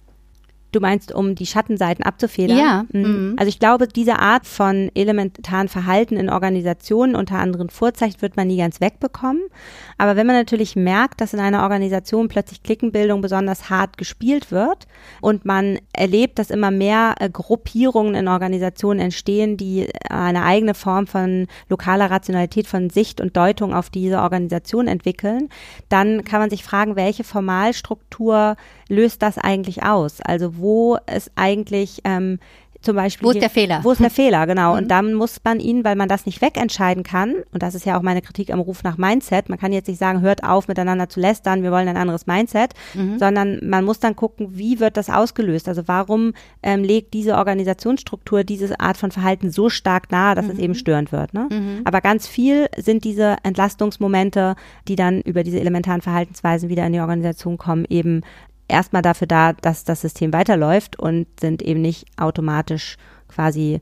Du 0.72 0.80
meinst, 0.80 1.14
um 1.14 1.34
die 1.34 1.46
Schattenseiten 1.46 2.04
abzufedern? 2.04 2.58
Ja. 2.58 2.84
Mhm. 2.92 3.00
mhm. 3.00 3.36
Also 3.38 3.48
ich 3.48 3.58
glaube, 3.58 3.88
diese 3.88 4.18
Art 4.18 4.46
von 4.46 4.90
elementaren 4.94 5.68
Verhalten 5.68 6.16
in 6.16 6.28
Organisationen 6.28 7.14
unter 7.14 7.38
anderem 7.38 7.68
Vorzeichen 7.68 8.20
wird 8.20 8.36
man 8.36 8.48
nie 8.48 8.58
ganz 8.58 8.80
wegbekommen. 8.80 9.42
Aber 9.98 10.16
wenn 10.16 10.26
man 10.26 10.36
natürlich 10.36 10.76
merkt, 10.76 11.20
dass 11.20 11.32
in 11.32 11.40
einer 11.40 11.62
Organisation 11.62 12.28
plötzlich 12.28 12.62
Klickenbildung 12.62 13.20
besonders 13.20 13.70
hart 13.70 13.96
gespielt 13.96 14.50
wird 14.50 14.86
und 15.20 15.44
man 15.44 15.78
erlebt, 15.92 16.38
dass 16.38 16.50
immer 16.50 16.70
mehr 16.70 17.14
äh, 17.20 17.30
Gruppierungen 17.30 18.14
in 18.14 18.28
Organisationen 18.28 19.00
entstehen, 19.00 19.56
die 19.56 19.88
eine 20.10 20.42
eigene 20.42 20.74
Form 20.74 21.06
von 21.06 21.46
lokaler 21.68 22.10
Rationalität, 22.10 22.66
von 22.66 22.90
Sicht 22.90 23.20
und 23.20 23.36
Deutung 23.36 23.74
auf 23.74 23.90
diese 23.90 24.18
Organisation 24.18 24.88
entwickeln, 24.88 25.48
dann 25.88 26.24
kann 26.24 26.40
man 26.40 26.50
sich 26.50 26.62
fragen, 26.64 26.96
welche 26.96 27.24
Formalstruktur 27.24 28.56
löst 28.88 29.22
das 29.22 29.38
eigentlich 29.38 29.82
aus? 29.82 30.20
Also 30.20 30.56
wo 30.58 30.98
es 31.06 31.30
eigentlich 31.34 32.00
ähm, 32.04 32.38
zum 32.86 32.96
Beispiel. 32.96 33.26
Wo 33.26 33.30
ist 33.32 33.42
der 33.42 33.50
Fehler? 33.50 33.80
Wo 33.82 33.90
ist 33.90 34.00
der 34.00 34.10
Fehler, 34.10 34.46
genau. 34.46 34.72
Mhm. 34.72 34.78
Und 34.78 34.88
dann 34.88 35.14
muss 35.14 35.40
man 35.44 35.60
ihn, 35.60 35.84
weil 35.84 35.96
man 35.96 36.08
das 36.08 36.24
nicht 36.24 36.40
wegentscheiden 36.40 37.02
kann, 37.02 37.34
und 37.52 37.62
das 37.62 37.74
ist 37.74 37.84
ja 37.84 37.98
auch 37.98 38.02
meine 38.02 38.22
Kritik 38.22 38.52
am 38.52 38.60
Ruf 38.60 38.82
nach 38.82 38.96
Mindset, 38.96 39.48
man 39.48 39.58
kann 39.58 39.72
jetzt 39.72 39.88
nicht 39.88 39.98
sagen, 39.98 40.20
hört 40.20 40.44
auf, 40.44 40.68
miteinander 40.68 41.08
zu 41.08 41.20
lästern, 41.20 41.62
wir 41.62 41.72
wollen 41.72 41.88
ein 41.88 41.96
anderes 41.96 42.26
Mindset, 42.26 42.72
mhm. 42.94 43.18
sondern 43.18 43.58
man 43.62 43.84
muss 43.84 43.98
dann 43.98 44.16
gucken, 44.16 44.56
wie 44.56 44.80
wird 44.80 44.96
das 44.96 45.10
ausgelöst? 45.10 45.68
Also 45.68 45.82
warum 45.86 46.32
ähm, 46.62 46.84
legt 46.84 47.12
diese 47.12 47.36
Organisationsstruktur 47.36 48.44
diese 48.44 48.78
Art 48.78 48.96
von 48.96 49.10
Verhalten 49.10 49.50
so 49.50 49.68
stark 49.68 50.10
nahe, 50.12 50.34
dass 50.34 50.46
mhm. 50.46 50.52
es 50.52 50.58
eben 50.58 50.74
störend 50.74 51.12
wird. 51.12 51.34
Ne? 51.34 51.48
Mhm. 51.50 51.80
Aber 51.84 52.00
ganz 52.00 52.26
viel 52.26 52.68
sind 52.76 53.04
diese 53.04 53.36
Entlastungsmomente, 53.42 54.54
die 54.86 54.96
dann 54.96 55.20
über 55.22 55.42
diese 55.42 55.58
elementaren 55.58 56.02
Verhaltensweisen 56.02 56.68
wieder 56.68 56.86
in 56.86 56.92
die 56.92 57.00
Organisation 57.00 57.58
kommen, 57.58 57.84
eben 57.88 58.22
erstmal 58.68 59.02
dafür 59.02 59.26
da, 59.26 59.52
dass 59.52 59.84
das 59.84 60.00
System 60.00 60.32
weiterläuft 60.32 60.98
und 60.98 61.26
sind 61.40 61.62
eben 61.62 61.80
nicht 61.82 62.06
automatisch 62.16 62.96
quasi 63.28 63.80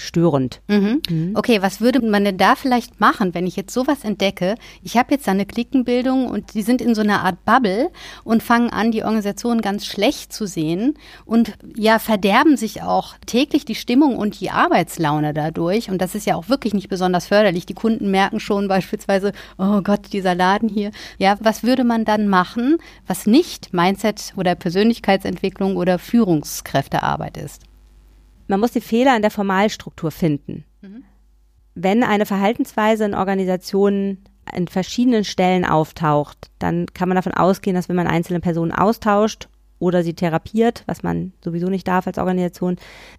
störend. 0.00 0.60
Mhm. 0.68 1.00
Mhm. 1.08 1.32
Okay, 1.34 1.62
was 1.62 1.80
würde 1.80 2.04
man 2.04 2.24
denn 2.24 2.38
da 2.38 2.56
vielleicht 2.56 3.00
machen, 3.00 3.34
wenn 3.34 3.46
ich 3.46 3.56
jetzt 3.56 3.72
sowas 3.72 4.04
entdecke? 4.04 4.56
Ich 4.82 4.96
habe 4.96 5.14
jetzt 5.14 5.28
eine 5.28 5.46
Klickenbildung 5.46 6.26
und 6.26 6.54
die 6.54 6.62
sind 6.62 6.80
in 6.82 6.94
so 6.94 7.02
einer 7.02 7.22
Art 7.22 7.44
Bubble 7.44 7.90
und 8.24 8.42
fangen 8.42 8.70
an, 8.70 8.90
die 8.90 9.04
Organisation 9.04 9.60
ganz 9.60 9.86
schlecht 9.86 10.32
zu 10.32 10.46
sehen 10.46 10.94
und 11.24 11.52
ja, 11.76 11.98
verderben 11.98 12.56
sich 12.56 12.82
auch 12.82 13.14
täglich 13.26 13.64
die 13.64 13.74
Stimmung 13.74 14.16
und 14.16 14.40
die 14.40 14.50
Arbeitslaune 14.50 15.34
dadurch. 15.34 15.90
Und 15.90 16.00
das 16.02 16.14
ist 16.14 16.26
ja 16.26 16.36
auch 16.36 16.48
wirklich 16.48 16.74
nicht 16.74 16.88
besonders 16.88 17.26
förderlich. 17.26 17.66
Die 17.66 17.74
Kunden 17.74 18.10
merken 18.10 18.40
schon 18.40 18.68
beispielsweise, 18.68 19.32
oh 19.58 19.80
Gott, 19.82 20.12
dieser 20.12 20.34
Laden 20.34 20.68
hier. 20.68 20.90
Ja, 21.18 21.36
was 21.40 21.62
würde 21.62 21.84
man 21.84 22.04
dann 22.04 22.28
machen, 22.28 22.78
was 23.06 23.26
nicht 23.26 23.72
Mindset 23.72 24.32
oder 24.36 24.54
Persönlichkeitsentwicklung 24.54 25.76
oder 25.76 25.98
Führungskräftearbeit 25.98 27.36
ist? 27.36 27.69
Man 28.50 28.58
muss 28.58 28.72
die 28.72 28.80
Fehler 28.80 29.14
in 29.14 29.22
der 29.22 29.30
Formalstruktur 29.30 30.10
finden. 30.10 30.64
Mhm. 30.82 31.04
Wenn 31.76 32.02
eine 32.02 32.26
Verhaltensweise 32.26 33.04
in 33.04 33.14
Organisationen 33.14 34.24
an 34.44 34.66
verschiedenen 34.66 35.22
Stellen 35.22 35.64
auftaucht, 35.64 36.50
dann 36.58 36.86
kann 36.92 37.08
man 37.08 37.14
davon 37.14 37.32
ausgehen, 37.32 37.76
dass 37.76 37.88
wenn 37.88 37.94
man 37.94 38.08
einzelne 38.08 38.40
Personen 38.40 38.72
austauscht 38.72 39.48
oder 39.78 40.02
sie 40.02 40.14
therapiert, 40.14 40.82
was 40.86 41.04
man 41.04 41.32
sowieso 41.44 41.68
nicht 41.68 41.86
darf 41.86 42.08
als 42.08 42.18
Organisation, 42.18 42.76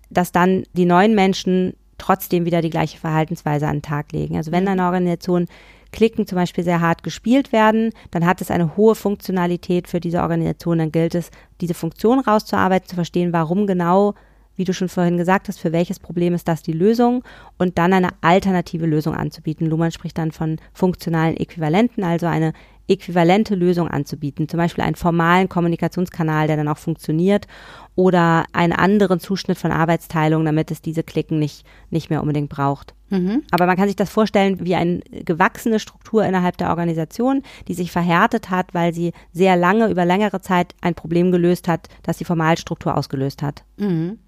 dass 0.09 0.33
dann 0.33 0.63
die 0.73 0.83
neuen 0.83 1.15
Menschen 1.15 1.75
trotzdem 1.97 2.45
wieder 2.45 2.61
die 2.61 2.69
gleiche 2.69 2.97
Verhaltensweise 2.97 3.67
an 3.67 3.77
den 3.77 3.83
Tag 3.83 4.11
legen. 4.11 4.35
Also 4.35 4.51
wenn 4.51 4.65
mhm. 4.65 4.71
eine 4.71 4.83
Organisation 4.83 5.47
Klicken 5.93 6.27
zum 6.27 6.35
Beispiel 6.35 6.65
sehr 6.65 6.81
hart 6.81 7.03
gespielt 7.03 7.53
werden, 7.53 7.91
dann 8.11 8.25
hat 8.25 8.41
es 8.41 8.51
eine 8.51 8.75
hohe 8.75 8.95
Funktionalität 8.95 9.87
für 9.87 10.01
diese 10.01 10.21
Organisation. 10.21 10.79
Dann 10.79 10.91
gilt 10.91 11.15
es, 11.15 11.31
diese 11.61 11.73
Funktion 11.73 12.19
rauszuarbeiten, 12.19 12.89
zu 12.89 12.95
verstehen, 12.95 13.31
warum 13.31 13.65
genau 13.65 14.13
wie 14.61 14.63
du 14.63 14.75
schon 14.75 14.89
vorhin 14.89 15.17
gesagt 15.17 15.47
hast, 15.47 15.59
für 15.59 15.71
welches 15.71 15.99
Problem 15.99 16.35
ist 16.35 16.47
das 16.47 16.61
die 16.61 16.71
Lösung 16.71 17.23
und 17.57 17.79
dann 17.79 17.93
eine 17.93 18.09
alternative 18.21 18.85
Lösung 18.85 19.15
anzubieten. 19.15 19.65
Luhmann 19.65 19.91
spricht 19.91 20.19
dann 20.19 20.31
von 20.31 20.57
funktionalen 20.71 21.35
Äquivalenten, 21.35 22.03
also 22.03 22.27
eine 22.27 22.53
äquivalente 22.87 23.55
Lösung 23.55 23.87
anzubieten, 23.87 24.47
zum 24.47 24.59
Beispiel 24.59 24.83
einen 24.83 24.93
formalen 24.93 25.49
Kommunikationskanal, 25.49 26.45
der 26.45 26.57
dann 26.57 26.67
auch 26.67 26.77
funktioniert 26.77 27.47
oder 27.95 28.45
einen 28.53 28.73
anderen 28.73 29.19
Zuschnitt 29.19 29.57
von 29.57 29.71
Arbeitsteilung, 29.71 30.45
damit 30.45 30.69
es 30.69 30.83
diese 30.83 31.01
Klicken 31.01 31.39
nicht, 31.39 31.65
nicht 31.89 32.11
mehr 32.11 32.21
unbedingt 32.21 32.49
braucht. 32.49 32.93
Mhm. 33.09 33.43
Aber 33.49 33.65
man 33.65 33.77
kann 33.77 33.87
sich 33.87 33.95
das 33.95 34.11
vorstellen 34.11 34.63
wie 34.63 34.75
eine 34.75 34.99
gewachsene 34.99 35.79
Struktur 35.79 36.23
innerhalb 36.23 36.57
der 36.57 36.69
Organisation, 36.69 37.41
die 37.67 37.73
sich 37.73 37.91
verhärtet 37.91 38.51
hat, 38.51 38.75
weil 38.75 38.93
sie 38.93 39.11
sehr 39.33 39.57
lange, 39.57 39.89
über 39.89 40.05
längere 40.05 40.41
Zeit 40.41 40.75
ein 40.81 40.93
Problem 40.93 41.31
gelöst 41.31 41.67
hat, 41.67 41.87
das 42.03 42.17
die 42.17 42.25
Formalstruktur 42.25 42.95
ausgelöst 42.95 43.41
hat. 43.41 43.63
Mhm. 43.77 44.19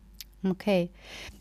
Okay. 0.50 0.90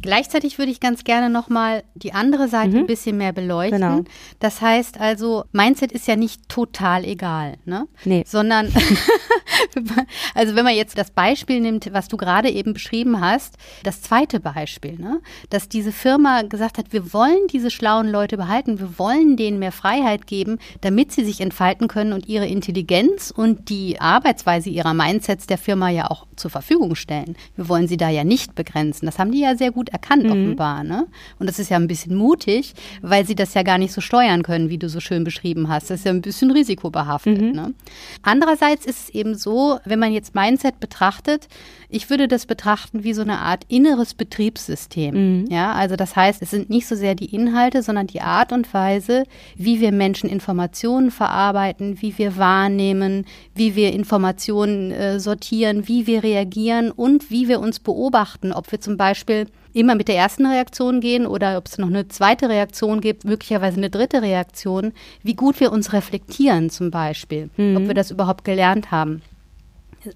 Gleichzeitig 0.01 0.59
würde 0.59 0.71
ich 0.71 0.79
ganz 0.79 1.03
gerne 1.03 1.29
nochmal 1.29 1.83
die 1.95 2.13
andere 2.13 2.47
Seite 2.49 2.71
mhm. 2.71 2.77
ein 2.79 2.87
bisschen 2.87 3.17
mehr 3.17 3.33
beleuchten. 3.33 3.81
Genau. 3.81 4.05
Das 4.39 4.61
heißt 4.61 5.01
also, 5.01 5.45
Mindset 5.51 5.91
ist 5.91 6.07
ja 6.07 6.15
nicht 6.15 6.49
total 6.49 7.05
egal, 7.05 7.57
ne? 7.65 7.89
Nee. 8.05 8.25
Sondern, 8.27 8.67
also 10.35 10.55
wenn 10.55 10.65
man 10.65 10.77
jetzt 10.77 10.99
das 10.99 11.11
Beispiel 11.11 11.61
nimmt, 11.61 11.93
was 11.93 12.07
du 12.07 12.17
gerade 12.17 12.49
eben 12.49 12.75
beschrieben 12.75 13.21
hast, 13.21 13.57
das 13.83 14.03
zweite 14.03 14.39
Beispiel, 14.39 14.99
ne? 14.99 15.21
Dass 15.51 15.69
diese 15.69 15.91
Firma 15.91 16.43
gesagt 16.43 16.79
hat, 16.79 16.93
wir 16.93 17.13
wollen 17.13 17.49
diese 17.53 17.71
schlauen 17.71 18.09
Leute 18.09 18.37
behalten, 18.37 18.79
wir 18.79 18.99
wollen 19.01 19.37
denen 19.37 19.59
mehr 19.59 19.73
Freiheit 19.73 20.29
geben, 20.29 20.59
damit 20.81 21.11
sie 21.11 21.25
sich 21.25 21.41
entfalten 21.41 21.89
können 21.89 22.13
und 22.13 22.29
ihre 22.29 22.47
Intelligenz 22.47 23.33
und 23.35 23.69
die 23.69 24.01
Arbeitsweise 24.01 24.71
ihrer 24.71 24.95
Mindsets 24.95 25.47
der 25.47 25.59
Firma 25.59 25.89
ja 25.89 26.09
auch 26.09 26.27
zur 26.37 26.53
Verfügung 26.53 26.95
stellen. 26.95 27.37
Wir 27.57 27.69
wollen 27.69 27.89
sie 27.89 27.97
da 27.97 28.09
ja 28.09 28.23
nicht 28.23 28.55
begrenzen. 28.55 28.92
Das 29.01 29.19
haben 29.19 29.33
die 29.33 29.41
ja 29.41 29.57
sehr 29.57 29.71
gut 29.71 29.89
erkannt, 29.89 30.25
mhm. 30.25 30.31
offenbar. 30.31 30.85
Ne? 30.85 31.07
Und 31.39 31.49
das 31.49 31.59
ist 31.59 31.71
ja 31.71 31.77
ein 31.77 31.89
bisschen 31.89 32.15
mutig, 32.15 32.75
weil 33.01 33.27
sie 33.27 33.35
das 33.35 33.55
ja 33.55 33.63
gar 33.63 33.79
nicht 33.79 33.93
so 33.93 34.01
steuern 34.01 34.43
können, 34.43 34.69
wie 34.69 34.79
du 34.79 34.89
so 34.89 35.01
schön 35.01 35.25
beschrieben 35.25 35.69
hast. 35.69 35.91
Das 35.91 36.01
ist 36.01 36.07
ja 36.07 36.13
ein 36.13 36.23
bisschen 36.23 36.51
risikobehaftet. 36.51 37.41
Mhm. 37.41 37.53
Ne? 37.53 37.75
Andererseits 38.23 38.87
ist 38.87 39.09
es 39.09 39.11
eben 39.11 39.35
so, 39.35 39.79
wenn 39.85 39.99
man 39.99 40.13
jetzt 40.13 40.35
Mindset 40.35 40.81
betrachtet, 40.81 41.49
ich 41.93 42.11
würde 42.11 42.27
das 42.27 42.47
betrachten 42.47 43.05
wie 43.05 43.13
so 43.13 43.23
eine 43.23 43.39
Art 43.39 43.65
inneres 43.69 44.15
Betriebssystem. 44.15 45.43
Mhm. 45.43 45.47
Ja, 45.51 45.73
also 45.73 45.97
das 45.97 46.17
heißt, 46.17 46.41
es 46.43 46.51
sind 46.51 46.71
nicht 46.71 46.87
so 46.87 46.97
sehr 46.97 47.15
die 47.15 47.35
Inhalte, 47.35 47.83
sondern 47.83 48.07
die 48.07 48.23
Art 48.23 48.53
und 48.53 48.73
Weise, 48.73 49.25
wie 49.57 49.81
wir 49.81 49.93
Menschen 49.93 50.29
Informationen 50.29 51.11
verarbeiten, 51.11 52.01
wie 52.01 52.17
wir 52.17 52.37
wahrnehmen, 52.37 53.27
wie 53.55 53.77
wir 53.77 53.93
Informationen 53.93 54.91
äh, 54.91 55.21
sortieren, 55.21 55.87
wie 55.87 56.07
wir 56.07 56.23
reagieren 56.23 56.91
und 56.91 57.31
wie 57.31 57.49
wir 57.49 57.61
uns 57.61 57.79
beobachten, 57.79 58.53
ob 58.53 58.73
wir 58.73 58.81
zum 58.81 58.97
Beispiel 58.97 59.47
immer 59.75 59.95
mit 59.95 60.09
der 60.09 60.17
ersten 60.17 60.47
Reaktion 60.47 61.01
gehen 61.01 61.27
oder 61.27 61.59
ob 61.59 61.67
es 61.67 61.79
noch 61.79 61.89
eine 61.89 62.09
zweite 62.09 62.49
Reaktion 62.49 63.01
gibt, 63.01 63.25
möglicherweise 63.25 63.77
eine 63.77 63.91
dritte 63.91 64.23
Reaktion, 64.23 64.93
wie 65.23 65.35
gut 65.35 65.61
wir 65.61 65.73
uns 65.73 65.93
reflektieren 65.93 66.71
zum 66.71 66.91
Beispiel, 66.91 67.51
mhm. 67.57 67.77
ob 67.77 67.87
wir 67.87 67.95
das 67.95 68.11
überhaupt 68.11 68.45
gelernt 68.45 68.91
haben. 68.91 69.23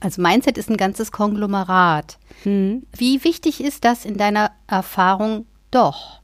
Also 0.00 0.20
Mindset 0.20 0.58
ist 0.58 0.70
ein 0.70 0.76
ganzes 0.76 1.12
Konglomerat. 1.12 2.18
Mhm. 2.44 2.84
Wie 2.96 3.22
wichtig 3.24 3.62
ist 3.62 3.84
das 3.84 4.04
in 4.04 4.16
deiner 4.16 4.50
Erfahrung 4.66 5.46
doch? 5.70 6.20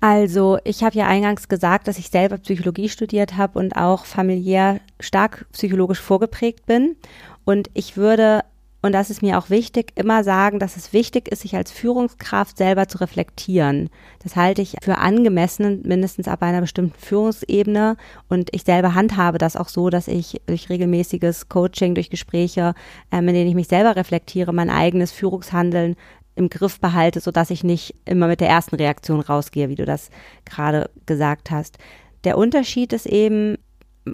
Also, 0.00 0.58
ich 0.64 0.84
habe 0.84 0.96
ja 0.96 1.06
eingangs 1.06 1.48
gesagt, 1.48 1.88
dass 1.88 1.98
ich 1.98 2.10
selber 2.10 2.36
Psychologie 2.38 2.88
studiert 2.88 3.36
habe 3.36 3.58
und 3.58 3.76
auch 3.76 4.04
familiär 4.04 4.80
stark 5.00 5.46
psychologisch 5.52 6.00
vorgeprägt 6.00 6.66
bin. 6.66 6.96
Und 7.44 7.70
ich 7.74 7.96
würde 7.96 8.44
und 8.86 8.92
das 8.92 9.10
ist 9.10 9.20
mir 9.20 9.36
auch 9.38 9.50
wichtig, 9.50 9.92
immer 9.96 10.24
sagen, 10.24 10.58
dass 10.58 10.76
es 10.76 10.92
wichtig 10.92 11.28
ist, 11.28 11.42
sich 11.42 11.56
als 11.56 11.70
Führungskraft 11.70 12.56
selber 12.56 12.88
zu 12.88 12.98
reflektieren. 12.98 13.90
Das 14.22 14.36
halte 14.36 14.62
ich 14.62 14.76
für 14.82 14.98
angemessen, 14.98 15.82
mindestens 15.84 16.28
ab 16.28 16.42
einer 16.42 16.60
bestimmten 16.60 16.98
Führungsebene. 16.98 17.96
Und 18.28 18.48
ich 18.54 18.62
selber 18.62 18.94
handhabe 18.94 19.38
das 19.38 19.56
auch 19.56 19.68
so, 19.68 19.90
dass 19.90 20.08
ich 20.08 20.40
durch 20.46 20.70
regelmäßiges 20.70 21.48
Coaching, 21.48 21.94
durch 21.94 22.10
Gespräche, 22.10 22.74
ähm, 23.10 23.28
in 23.28 23.34
denen 23.34 23.48
ich 23.48 23.54
mich 23.54 23.68
selber 23.68 23.96
reflektiere, 23.96 24.52
mein 24.54 24.70
eigenes 24.70 25.12
Führungshandeln 25.12 25.96
im 26.36 26.48
Griff 26.48 26.80
behalte, 26.80 27.20
sodass 27.20 27.50
ich 27.50 27.64
nicht 27.64 27.94
immer 28.04 28.28
mit 28.28 28.40
der 28.40 28.48
ersten 28.48 28.76
Reaktion 28.76 29.20
rausgehe, 29.20 29.68
wie 29.68 29.74
du 29.74 29.84
das 29.84 30.10
gerade 30.44 30.90
gesagt 31.06 31.50
hast. 31.50 31.78
Der 32.24 32.38
Unterschied 32.38 32.92
ist 32.92 33.06
eben, 33.06 33.56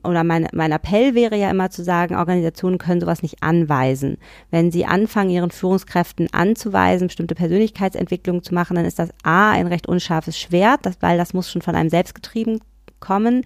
oder 0.05 0.25
mein, 0.25 0.49
mein 0.53 0.73
Appell 0.73 1.15
wäre 1.15 1.37
ja 1.37 1.51
immer 1.51 1.71
zu 1.71 1.85
sagen, 1.85 2.17
Organisationen 2.17 2.79
können 2.79 3.01
sowas 3.01 3.23
nicht 3.23 3.43
anweisen. 3.43 4.19
Wenn 4.51 4.71
sie 4.71 4.87
anfangen, 4.87 5.31
ihren 5.31 5.51
Führungskräften 5.51 6.33
anzuweisen, 6.33 7.09
bestimmte 7.09 7.35
Persönlichkeitsentwicklungen 7.35 8.43
zu 8.43 8.55
machen, 8.55 8.77
dann 8.77 8.85
ist 8.85 8.99
das 8.99 9.11
A 9.23 9.51
ein 9.51 9.67
recht 9.67 9.89
unscharfes 9.89 10.39
Schwert, 10.39 10.81
das, 10.87 10.97
weil 11.01 11.19
das 11.19 11.35
muss 11.35 11.51
schon 11.51 11.63
von 11.63 11.75
einem 11.75 11.91
selbst 11.91 12.15
getrieben 12.15 12.61
kommen. 13.01 13.45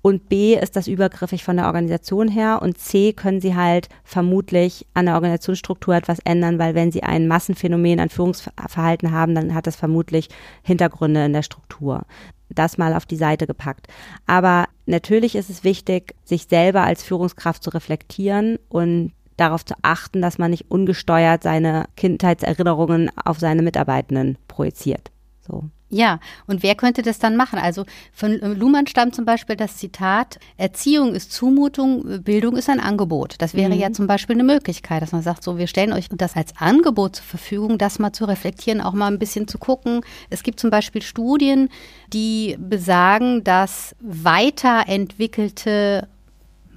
Und 0.00 0.28
B 0.28 0.54
ist 0.54 0.76
das 0.76 0.86
übergriffig 0.86 1.44
von 1.44 1.56
der 1.56 1.66
Organisation 1.66 2.28
her. 2.28 2.60
Und 2.62 2.78
C 2.78 3.12
können 3.12 3.40
sie 3.40 3.56
halt 3.56 3.88
vermutlich 4.04 4.86
an 4.94 5.06
der 5.06 5.14
Organisationsstruktur 5.14 5.94
etwas 5.94 6.20
ändern, 6.20 6.58
weil 6.58 6.74
wenn 6.74 6.92
sie 6.92 7.02
ein 7.02 7.26
Massenphänomen 7.26 8.00
an 8.00 8.08
Führungsverhalten 8.08 9.10
haben, 9.12 9.34
dann 9.34 9.54
hat 9.54 9.66
das 9.66 9.76
vermutlich 9.76 10.28
Hintergründe 10.62 11.24
in 11.24 11.32
der 11.32 11.42
Struktur 11.42 12.04
das 12.50 12.78
mal 12.78 12.94
auf 12.94 13.06
die 13.06 13.16
Seite 13.16 13.46
gepackt. 13.46 13.88
Aber 14.26 14.66
natürlich 14.86 15.36
ist 15.36 15.50
es 15.50 15.64
wichtig, 15.64 16.14
sich 16.24 16.44
selber 16.44 16.82
als 16.82 17.02
Führungskraft 17.02 17.62
zu 17.62 17.70
reflektieren 17.70 18.58
und 18.68 19.12
darauf 19.36 19.64
zu 19.64 19.74
achten, 19.82 20.20
dass 20.20 20.38
man 20.38 20.50
nicht 20.50 20.70
ungesteuert 20.70 21.42
seine 21.42 21.84
Kindheitserinnerungen 21.96 23.10
auf 23.24 23.38
seine 23.38 23.62
Mitarbeitenden 23.62 24.36
projiziert. 24.48 25.10
So. 25.40 25.64
Ja, 25.90 26.20
und 26.46 26.62
wer 26.62 26.74
könnte 26.74 27.00
das 27.00 27.18
dann 27.18 27.36
machen? 27.36 27.58
Also 27.58 27.86
von 28.12 28.38
Luhmann 28.38 28.86
stammt 28.86 29.14
zum 29.14 29.24
Beispiel 29.24 29.56
das 29.56 29.78
Zitat, 29.78 30.38
Erziehung 30.58 31.14
ist 31.14 31.32
Zumutung, 31.32 32.22
Bildung 32.22 32.56
ist 32.56 32.68
ein 32.68 32.80
Angebot. 32.80 33.36
Das 33.38 33.54
wäre 33.54 33.74
mhm. 33.74 33.80
ja 33.80 33.90
zum 33.92 34.06
Beispiel 34.06 34.36
eine 34.36 34.44
Möglichkeit, 34.44 35.00
dass 35.00 35.12
man 35.12 35.22
sagt, 35.22 35.42
so, 35.42 35.56
wir 35.56 35.66
stellen 35.66 35.94
euch 35.94 36.08
das 36.10 36.36
als 36.36 36.52
Angebot 36.58 37.16
zur 37.16 37.24
Verfügung, 37.24 37.78
das 37.78 37.98
mal 37.98 38.12
zu 38.12 38.26
reflektieren, 38.26 38.82
auch 38.82 38.92
mal 38.92 39.06
ein 39.06 39.18
bisschen 39.18 39.48
zu 39.48 39.56
gucken. 39.56 40.02
Es 40.28 40.42
gibt 40.42 40.60
zum 40.60 40.68
Beispiel 40.68 41.00
Studien, 41.00 41.70
die 42.12 42.58
besagen, 42.58 43.42
dass 43.44 43.96
weiterentwickelte 44.00 46.06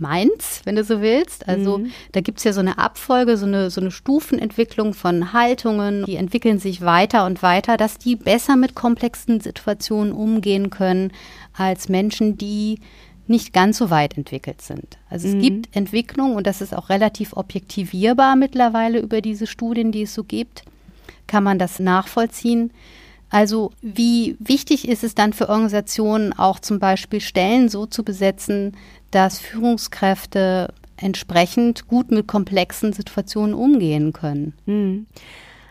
Mainz, 0.02 0.62
wenn 0.66 0.76
du 0.76 0.84
so 0.84 1.02
willst. 1.02 1.48
Also 1.48 1.78
mhm. 1.78 1.92
da 2.12 2.22
gibt 2.22 2.40
es 2.40 2.44
ja 2.44 2.54
so 2.54 2.60
eine 2.60 2.78
Abfolge, 2.78 3.38
so 3.38 3.46
eine, 3.46 3.70
so 3.70 3.80
eine 3.80 3.92
Stufenentwicklung 3.92 4.94
von 4.94 5.32
Haltungen, 5.32 6.06
die 6.06 6.16
entwickeln 6.18 6.60
sich 6.60 6.82
weiter 6.82 7.26
und 7.26 7.42
weiter, 7.42 7.78
dass 7.78 7.98
die 7.98 8.16
besser 8.16 8.58
mit 8.58 8.76
komplexen 8.76 9.40
Situationen 9.40 10.12
umgehen 10.12 10.70
können 10.70 11.12
als 11.54 11.88
Menschen, 11.88 12.38
die 12.38 12.80
nicht 13.28 13.54
ganz 13.54 13.78
so 13.78 13.90
weit 13.90 14.18
entwickelt 14.18 14.62
sind. 14.62 14.98
Also 15.10 15.28
es 15.28 15.36
mhm. 15.36 15.42
gibt 15.42 15.76
Entwicklung 15.76 16.36
und 16.36 16.46
das 16.46 16.62
ist 16.62 16.76
auch 16.76 16.90
relativ 16.90 17.34
objektivierbar 17.34 18.36
mittlerweile 18.36 19.00
über 19.00 19.22
diese 19.22 19.48
Studien, 19.48 19.92
die 19.92 20.04
es 20.04 20.14
so 20.14 20.24
gibt, 20.24 20.64
kann 21.28 21.44
man 21.44 21.58
das 21.58 21.80
nachvollziehen. 21.80 22.72
Also 23.32 23.72
wie 23.82 24.36
wichtig 24.40 24.88
ist 24.88 25.06
es 25.06 25.16
dann 25.16 25.32
für 25.32 25.48
Organisationen 25.48 26.34
auch 26.34 26.60
zum 26.60 26.80
Beispiel 26.80 27.22
Stellen 27.22 27.70
so 27.70 27.86
zu 27.86 28.04
besetzen, 28.04 28.76
dass 29.10 29.40
Führungskräfte 29.40 30.74
entsprechend 30.98 31.88
gut 31.88 32.12
mit 32.12 32.28
komplexen 32.28 32.92
Situationen 32.92 33.56
umgehen 33.56 34.12
können. 34.12 34.54
Mhm. 34.66 35.08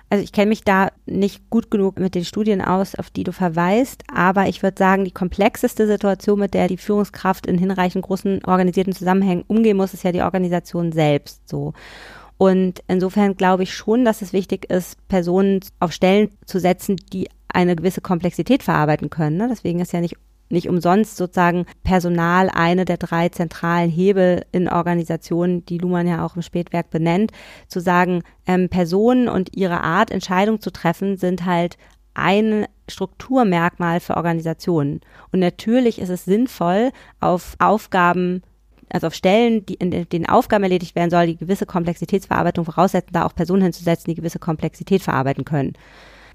Also 0.09 0.25
ich 0.25 0.33
kenne 0.33 0.49
mich 0.49 0.65
da 0.65 0.91
nicht 1.07 1.51
gut 1.51 1.71
genug 1.71 2.01
mit 2.01 2.17
den 2.17 2.25
Studien 2.25 2.63
aus, 2.63 2.97
auf 2.97 3.11
die 3.11 3.23
du 3.23 3.33
verweist, 3.33 4.03
aber 4.13 4.49
ich 4.49 4.63
würde 4.63 4.77
sagen, 4.77 5.05
die 5.05 5.13
komplexeste 5.13 5.87
Situation, 5.87 6.41
mit 6.41 6.55
der 6.55 6.67
die 6.67 6.79
Führungskraft 6.79 7.47
in 7.47 7.59
hinreichend 7.59 8.05
großen 8.05 8.45
organisierten 8.45 8.95
Zusammenhängen 8.95 9.45
umgehen 9.47 9.77
muss, 9.77 9.95
ist 9.95 10.03
ja 10.03 10.11
die 10.11 10.23
Organisation 10.23 10.91
selbst 10.93 11.49
so. 11.49 11.75
Und 12.39 12.83
insofern 12.89 13.37
glaube 13.37 13.65
ich 13.65 13.75
schon, 13.75 14.05
dass 14.05 14.23
es 14.23 14.33
wichtig 14.33 14.69
ist, 14.71 14.97
Personen 15.09 15.61
auf 15.79 15.93
Stellen 15.93 16.31
zu 16.47 16.59
setzen, 16.59 16.97
die 17.13 17.29
eine 17.53 17.77
gewisse 17.77 18.01
Komplexität 18.01 18.63
verarbeiten 18.63 19.11
können. 19.11 19.37
Ne? 19.37 19.49
Deswegen 19.51 19.81
ist 19.81 19.93
ja 19.93 20.01
nicht 20.01 20.17
nicht 20.53 20.69
umsonst 20.69 21.17
sozusagen 21.17 21.65
Personal 21.85 22.51
eine 22.53 22.85
der 22.85 22.97
drei 22.97 23.29
zentralen 23.29 23.89
Hebel 23.89 24.45
in 24.53 24.69
Organisationen, 24.69 25.65
die 25.65 25.79
Luhmann 25.79 26.09
ja 26.09 26.27
auch 26.27 26.37
im 26.37 26.43
Spätwerk 26.43 26.91
benennt, 26.91 27.31
zu 27.69 27.81
sagen, 27.81 28.23
ähm, 28.47 28.69
Personen 28.69 29.29
und 29.29 29.57
ihre 29.57 29.83
Art, 29.83 30.11
Entscheidungen 30.11 30.61
zu 30.61 30.73
treffen, 30.73 31.17
sind 31.17 31.45
halt 31.45 31.79
ein 32.15 32.67
Strukturmerkmal 32.89 34.01
für 34.01 34.17
Organisationen. 34.17 35.01
Und 35.31 35.39
natürlich 35.39 36.01
ist 36.01 36.09
es 36.09 36.25
sinnvoll, 36.25 36.91
auf 37.21 37.55
Aufgaben 37.61 38.43
also 38.93 39.07
auf 39.07 39.15
Stellen, 39.15 39.65
die 39.67 39.75
in 39.75 39.91
den 39.91 40.29
Aufgaben 40.29 40.65
erledigt 40.65 40.97
werden 40.97 41.11
soll, 41.11 41.29
die 41.29 41.37
gewisse 41.37 41.65
Komplexitätsverarbeitung 41.65 42.65
voraussetzen, 42.65 43.13
da 43.13 43.25
auch 43.25 43.35
Personen 43.35 43.63
hinzusetzen, 43.63 44.11
die 44.11 44.17
gewisse 44.17 44.41
Komplexität 44.41 45.03
verarbeiten 45.03 45.45
können. 45.45 45.75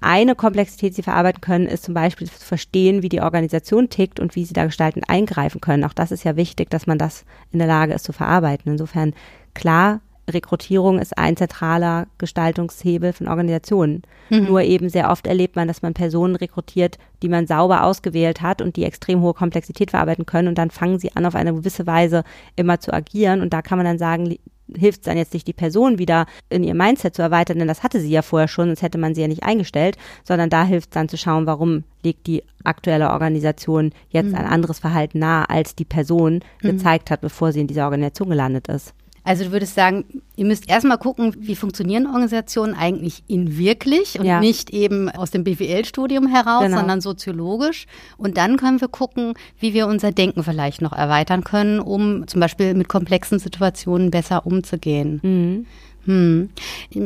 Eine 0.00 0.34
Komplexität, 0.34 0.92
die 0.92 0.96
sie 0.96 1.02
verarbeiten 1.02 1.40
können, 1.40 1.66
ist 1.66 1.84
zum 1.84 1.94
Beispiel 1.94 2.28
zu 2.28 2.44
verstehen, 2.44 3.02
wie 3.02 3.08
die 3.08 3.20
Organisation 3.20 3.88
tickt 3.88 4.20
und 4.20 4.36
wie 4.36 4.44
sie 4.44 4.54
da 4.54 4.64
gestaltend 4.66 5.08
eingreifen 5.08 5.60
können. 5.60 5.84
Auch 5.84 5.92
das 5.92 6.12
ist 6.12 6.24
ja 6.24 6.36
wichtig, 6.36 6.70
dass 6.70 6.86
man 6.86 6.98
das 6.98 7.24
in 7.52 7.58
der 7.58 7.68
Lage 7.68 7.94
ist 7.94 8.04
zu 8.04 8.12
verarbeiten. 8.12 8.72
Insofern, 8.72 9.14
klar, 9.54 10.00
Rekrutierung 10.28 10.98
ist 10.98 11.16
ein 11.16 11.36
zentraler 11.36 12.06
Gestaltungshebel 12.18 13.12
von 13.12 13.28
Organisationen. 13.28 14.02
Mhm. 14.28 14.46
Nur 14.46 14.62
eben 14.62 14.88
sehr 14.88 15.10
oft 15.10 15.26
erlebt 15.26 15.56
man, 15.56 15.68
dass 15.68 15.82
man 15.82 15.94
Personen 15.94 16.36
rekrutiert, 16.36 16.98
die 17.22 17.28
man 17.28 17.46
sauber 17.46 17.84
ausgewählt 17.84 18.42
hat 18.42 18.60
und 18.60 18.76
die 18.76 18.84
extrem 18.84 19.20
hohe 19.20 19.34
Komplexität 19.34 19.90
verarbeiten 19.92 20.26
können 20.26 20.48
und 20.48 20.58
dann 20.58 20.70
fangen 20.70 20.98
sie 20.98 21.14
an, 21.14 21.26
auf 21.26 21.36
eine 21.36 21.54
gewisse 21.54 21.86
Weise 21.86 22.24
immer 22.56 22.80
zu 22.80 22.92
agieren 22.92 23.40
und 23.40 23.52
da 23.52 23.62
kann 23.62 23.78
man 23.78 23.86
dann 23.86 23.98
sagen, 23.98 24.36
hilft 24.74 25.00
es 25.00 25.04
dann 25.04 25.16
jetzt 25.16 25.34
nicht, 25.34 25.46
die 25.46 25.52
Person 25.52 25.98
wieder 25.98 26.26
in 26.48 26.64
ihr 26.64 26.74
Mindset 26.74 27.14
zu 27.14 27.22
erweitern, 27.22 27.58
denn 27.58 27.68
das 27.68 27.82
hatte 27.82 28.00
sie 28.00 28.10
ja 28.10 28.22
vorher 28.22 28.48
schon, 28.48 28.68
sonst 28.68 28.82
hätte 28.82 28.98
man 28.98 29.14
sie 29.14 29.20
ja 29.20 29.28
nicht 29.28 29.44
eingestellt, 29.44 29.96
sondern 30.24 30.50
da 30.50 30.64
hilft 30.64 30.90
es 30.90 30.94
dann 30.94 31.08
zu 31.08 31.16
schauen, 31.16 31.46
warum 31.46 31.84
legt 32.02 32.26
die 32.26 32.42
aktuelle 32.64 33.10
Organisation 33.10 33.92
jetzt 34.08 34.30
mhm. 34.30 34.34
ein 34.34 34.46
anderes 34.46 34.78
Verhalten 34.78 35.18
nahe, 35.18 35.48
als 35.48 35.74
die 35.74 35.84
Person 35.84 36.40
mhm. 36.62 36.68
gezeigt 36.68 37.10
hat, 37.10 37.20
bevor 37.20 37.52
sie 37.52 37.60
in 37.60 37.66
dieser 37.66 37.84
Organisation 37.84 38.30
gelandet 38.30 38.68
ist. 38.68 38.94
Also 39.26 39.42
du 39.42 39.50
würdest 39.50 39.74
sagen, 39.74 40.04
ihr 40.36 40.44
müsst 40.44 40.70
erstmal 40.70 40.98
gucken, 40.98 41.34
wie 41.36 41.56
funktionieren 41.56 42.06
Organisationen 42.06 42.74
eigentlich 42.74 43.24
in 43.26 43.58
wirklich 43.58 44.20
und 44.20 44.24
ja. 44.24 44.38
nicht 44.38 44.70
eben 44.70 45.08
aus 45.08 45.32
dem 45.32 45.42
BWL-Studium 45.42 46.28
heraus, 46.28 46.62
genau. 46.62 46.78
sondern 46.78 47.00
soziologisch. 47.00 47.86
Und 48.18 48.36
dann 48.36 48.56
können 48.56 48.80
wir 48.80 48.86
gucken, 48.86 49.34
wie 49.58 49.74
wir 49.74 49.88
unser 49.88 50.12
Denken 50.12 50.44
vielleicht 50.44 50.80
noch 50.80 50.92
erweitern 50.92 51.42
können, 51.42 51.80
um 51.80 52.28
zum 52.28 52.40
Beispiel 52.40 52.74
mit 52.74 52.88
komplexen 52.88 53.40
Situationen 53.40 54.12
besser 54.12 54.46
umzugehen. 54.46 55.18
Mhm. 55.24 55.66
Hm. 56.04 56.50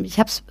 Ich 0.05 0.19
habe 0.19 0.29
es 0.29 0.43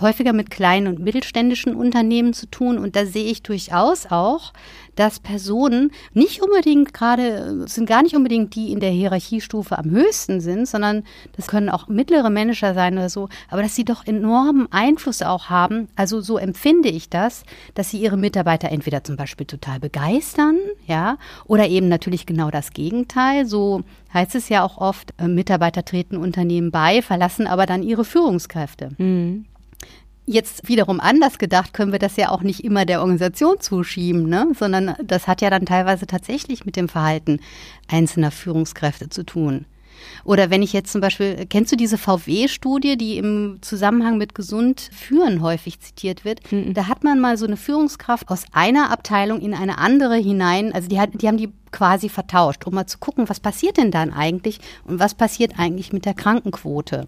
häufiger 0.00 0.32
mit 0.32 0.50
kleinen 0.50 0.86
und 0.86 0.98
mittelständischen 0.98 1.74
Unternehmen 1.74 2.32
zu 2.32 2.46
tun 2.46 2.78
und 2.78 2.96
da 2.96 3.06
sehe 3.06 3.30
ich 3.30 3.42
durchaus 3.42 4.06
auch, 4.06 4.52
dass 4.94 5.20
Personen 5.20 5.92
nicht 6.14 6.42
unbedingt 6.42 6.94
gerade, 6.94 7.68
sind 7.68 7.86
gar 7.86 8.02
nicht 8.02 8.16
unbedingt 8.16 8.54
die 8.54 8.72
in 8.72 8.80
der 8.80 8.90
Hierarchiestufe 8.90 9.78
am 9.78 9.90
höchsten 9.90 10.40
sind, 10.40 10.66
sondern 10.66 11.04
das 11.36 11.46
können 11.46 11.68
auch 11.68 11.86
mittlere 11.88 12.30
Manager 12.30 12.74
sein 12.74 12.94
oder 12.94 13.10
so, 13.10 13.28
aber 13.48 13.62
dass 13.62 13.74
sie 13.74 13.84
doch 13.84 14.06
enormen 14.06 14.66
Einfluss 14.70 15.22
auch 15.22 15.50
haben, 15.50 15.88
also 15.96 16.20
so 16.20 16.38
empfinde 16.38 16.88
ich 16.88 17.10
das, 17.10 17.44
dass 17.74 17.90
sie 17.90 17.98
ihre 17.98 18.16
Mitarbeiter 18.16 18.70
entweder 18.70 19.04
zum 19.04 19.16
Beispiel 19.16 19.46
total 19.46 19.80
begeistern, 19.80 20.56
ja, 20.86 21.18
oder 21.44 21.68
eben 21.68 21.88
natürlich 21.88 22.26
genau 22.26 22.50
das 22.50 22.70
Gegenteil, 22.72 23.46
so 23.46 23.82
heißt 24.14 24.34
es 24.34 24.48
ja 24.48 24.64
auch 24.64 24.78
oft, 24.78 25.12
äh, 25.18 25.28
Mitarbeiter 25.28 25.84
treten 25.84 26.16
Unternehmen 26.16 26.70
bei, 26.70 27.02
verlassen 27.02 27.46
aber 27.46 27.66
dann 27.66 27.82
ihre 27.82 28.04
Führungskräfte. 28.04 28.90
Mhm. 28.98 29.44
Jetzt 30.28 30.68
wiederum 30.68 30.98
anders 30.98 31.38
gedacht, 31.38 31.72
können 31.72 31.92
wir 31.92 32.00
das 32.00 32.16
ja 32.16 32.30
auch 32.30 32.42
nicht 32.42 32.64
immer 32.64 32.84
der 32.84 33.00
Organisation 33.00 33.60
zuschieben, 33.60 34.28
ne? 34.28 34.48
sondern 34.58 34.96
das 35.02 35.28
hat 35.28 35.40
ja 35.40 35.50
dann 35.50 35.66
teilweise 35.66 36.06
tatsächlich 36.08 36.66
mit 36.66 36.74
dem 36.74 36.88
Verhalten 36.88 37.38
einzelner 37.88 38.32
Führungskräfte 38.32 39.08
zu 39.08 39.24
tun. 39.24 39.66
Oder 40.24 40.50
wenn 40.50 40.62
ich 40.62 40.72
jetzt 40.72 40.92
zum 40.92 41.00
Beispiel, 41.00 41.46
kennst 41.48 41.72
du 41.72 41.76
diese 41.76 41.98
VW-Studie, 41.98 42.96
die 42.96 43.18
im 43.18 43.58
Zusammenhang 43.60 44.18
mit 44.18 44.34
gesund 44.34 44.90
führen 44.92 45.40
häufig 45.40 45.80
zitiert 45.80 46.24
wird? 46.24 46.40
Mhm. 46.52 46.74
Da 46.74 46.88
hat 46.88 47.04
man 47.04 47.20
mal 47.20 47.36
so 47.36 47.46
eine 47.46 47.56
Führungskraft 47.56 48.28
aus 48.28 48.44
einer 48.52 48.90
Abteilung 48.90 49.40
in 49.40 49.54
eine 49.54 49.78
andere 49.78 50.16
hinein, 50.16 50.72
also 50.72 50.88
die, 50.88 51.00
hat, 51.00 51.10
die 51.14 51.28
haben 51.28 51.38
die 51.38 51.52
quasi 51.70 52.08
vertauscht, 52.08 52.66
um 52.66 52.74
mal 52.74 52.86
zu 52.86 52.98
gucken, 52.98 53.28
was 53.28 53.40
passiert 53.40 53.76
denn 53.76 53.90
dann 53.90 54.12
eigentlich 54.12 54.60
und 54.84 54.98
was 54.98 55.14
passiert 55.14 55.58
eigentlich 55.58 55.92
mit 55.92 56.04
der 56.04 56.14
Krankenquote. 56.14 57.06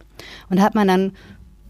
Und 0.50 0.58
da 0.58 0.62
hat 0.62 0.74
man 0.74 0.88
dann 0.88 1.12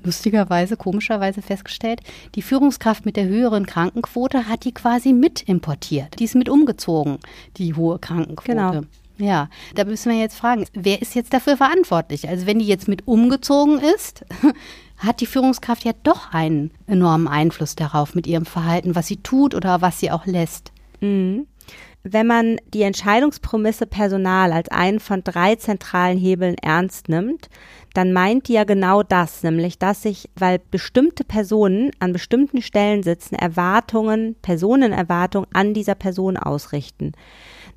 lustigerweise, 0.04 0.76
komischerweise 0.76 1.42
festgestellt, 1.42 2.00
die 2.34 2.42
Führungskraft 2.42 3.04
mit 3.04 3.16
der 3.16 3.26
höheren 3.26 3.66
Krankenquote 3.66 4.48
hat 4.48 4.64
die 4.64 4.72
quasi 4.72 5.12
mit 5.12 5.42
importiert. 5.42 6.18
Die 6.18 6.24
ist 6.24 6.34
mit 6.34 6.48
umgezogen, 6.48 7.18
die 7.56 7.74
hohe 7.74 7.98
Krankenquote. 7.98 8.46
Genau. 8.46 8.80
Ja, 9.18 9.48
da 9.74 9.84
müssen 9.84 10.12
wir 10.12 10.18
jetzt 10.18 10.38
fragen, 10.38 10.64
wer 10.74 11.02
ist 11.02 11.14
jetzt 11.16 11.34
dafür 11.34 11.56
verantwortlich? 11.56 12.28
Also 12.28 12.46
wenn 12.46 12.60
die 12.60 12.66
jetzt 12.66 12.86
mit 12.86 13.08
umgezogen 13.08 13.80
ist, 13.80 14.24
hat 14.98 15.20
die 15.20 15.26
Führungskraft 15.26 15.84
ja 15.84 15.92
doch 16.04 16.32
einen 16.32 16.70
enormen 16.86 17.26
Einfluss 17.26 17.74
darauf 17.74 18.14
mit 18.14 18.26
ihrem 18.26 18.46
Verhalten, 18.46 18.94
was 18.94 19.08
sie 19.08 19.16
tut 19.16 19.54
oder 19.54 19.80
was 19.80 19.98
sie 19.98 20.10
auch 20.10 20.26
lässt. 20.26 20.72
Mhm. 21.00 21.46
Wenn 22.10 22.26
man 22.26 22.56
die 22.72 22.82
Entscheidungsprämisse 22.82 23.86
Personal 23.86 24.52
als 24.52 24.70
einen 24.70 24.98
von 24.98 25.22
drei 25.22 25.56
zentralen 25.56 26.16
Hebeln 26.16 26.56
ernst 26.56 27.10
nimmt, 27.10 27.50
dann 27.92 28.12
meint 28.12 28.48
die 28.48 28.54
ja 28.54 28.64
genau 28.64 29.02
das, 29.02 29.42
nämlich 29.42 29.78
dass 29.78 30.02
sich, 30.02 30.30
weil 30.34 30.58
bestimmte 30.70 31.24
Personen 31.24 31.90
an 31.98 32.12
bestimmten 32.12 32.62
Stellen 32.62 33.02
sitzen, 33.02 33.34
Erwartungen, 33.34 34.36
Personenerwartungen 34.40 35.48
an 35.52 35.74
dieser 35.74 35.96
Person 35.96 36.38
ausrichten. 36.38 37.12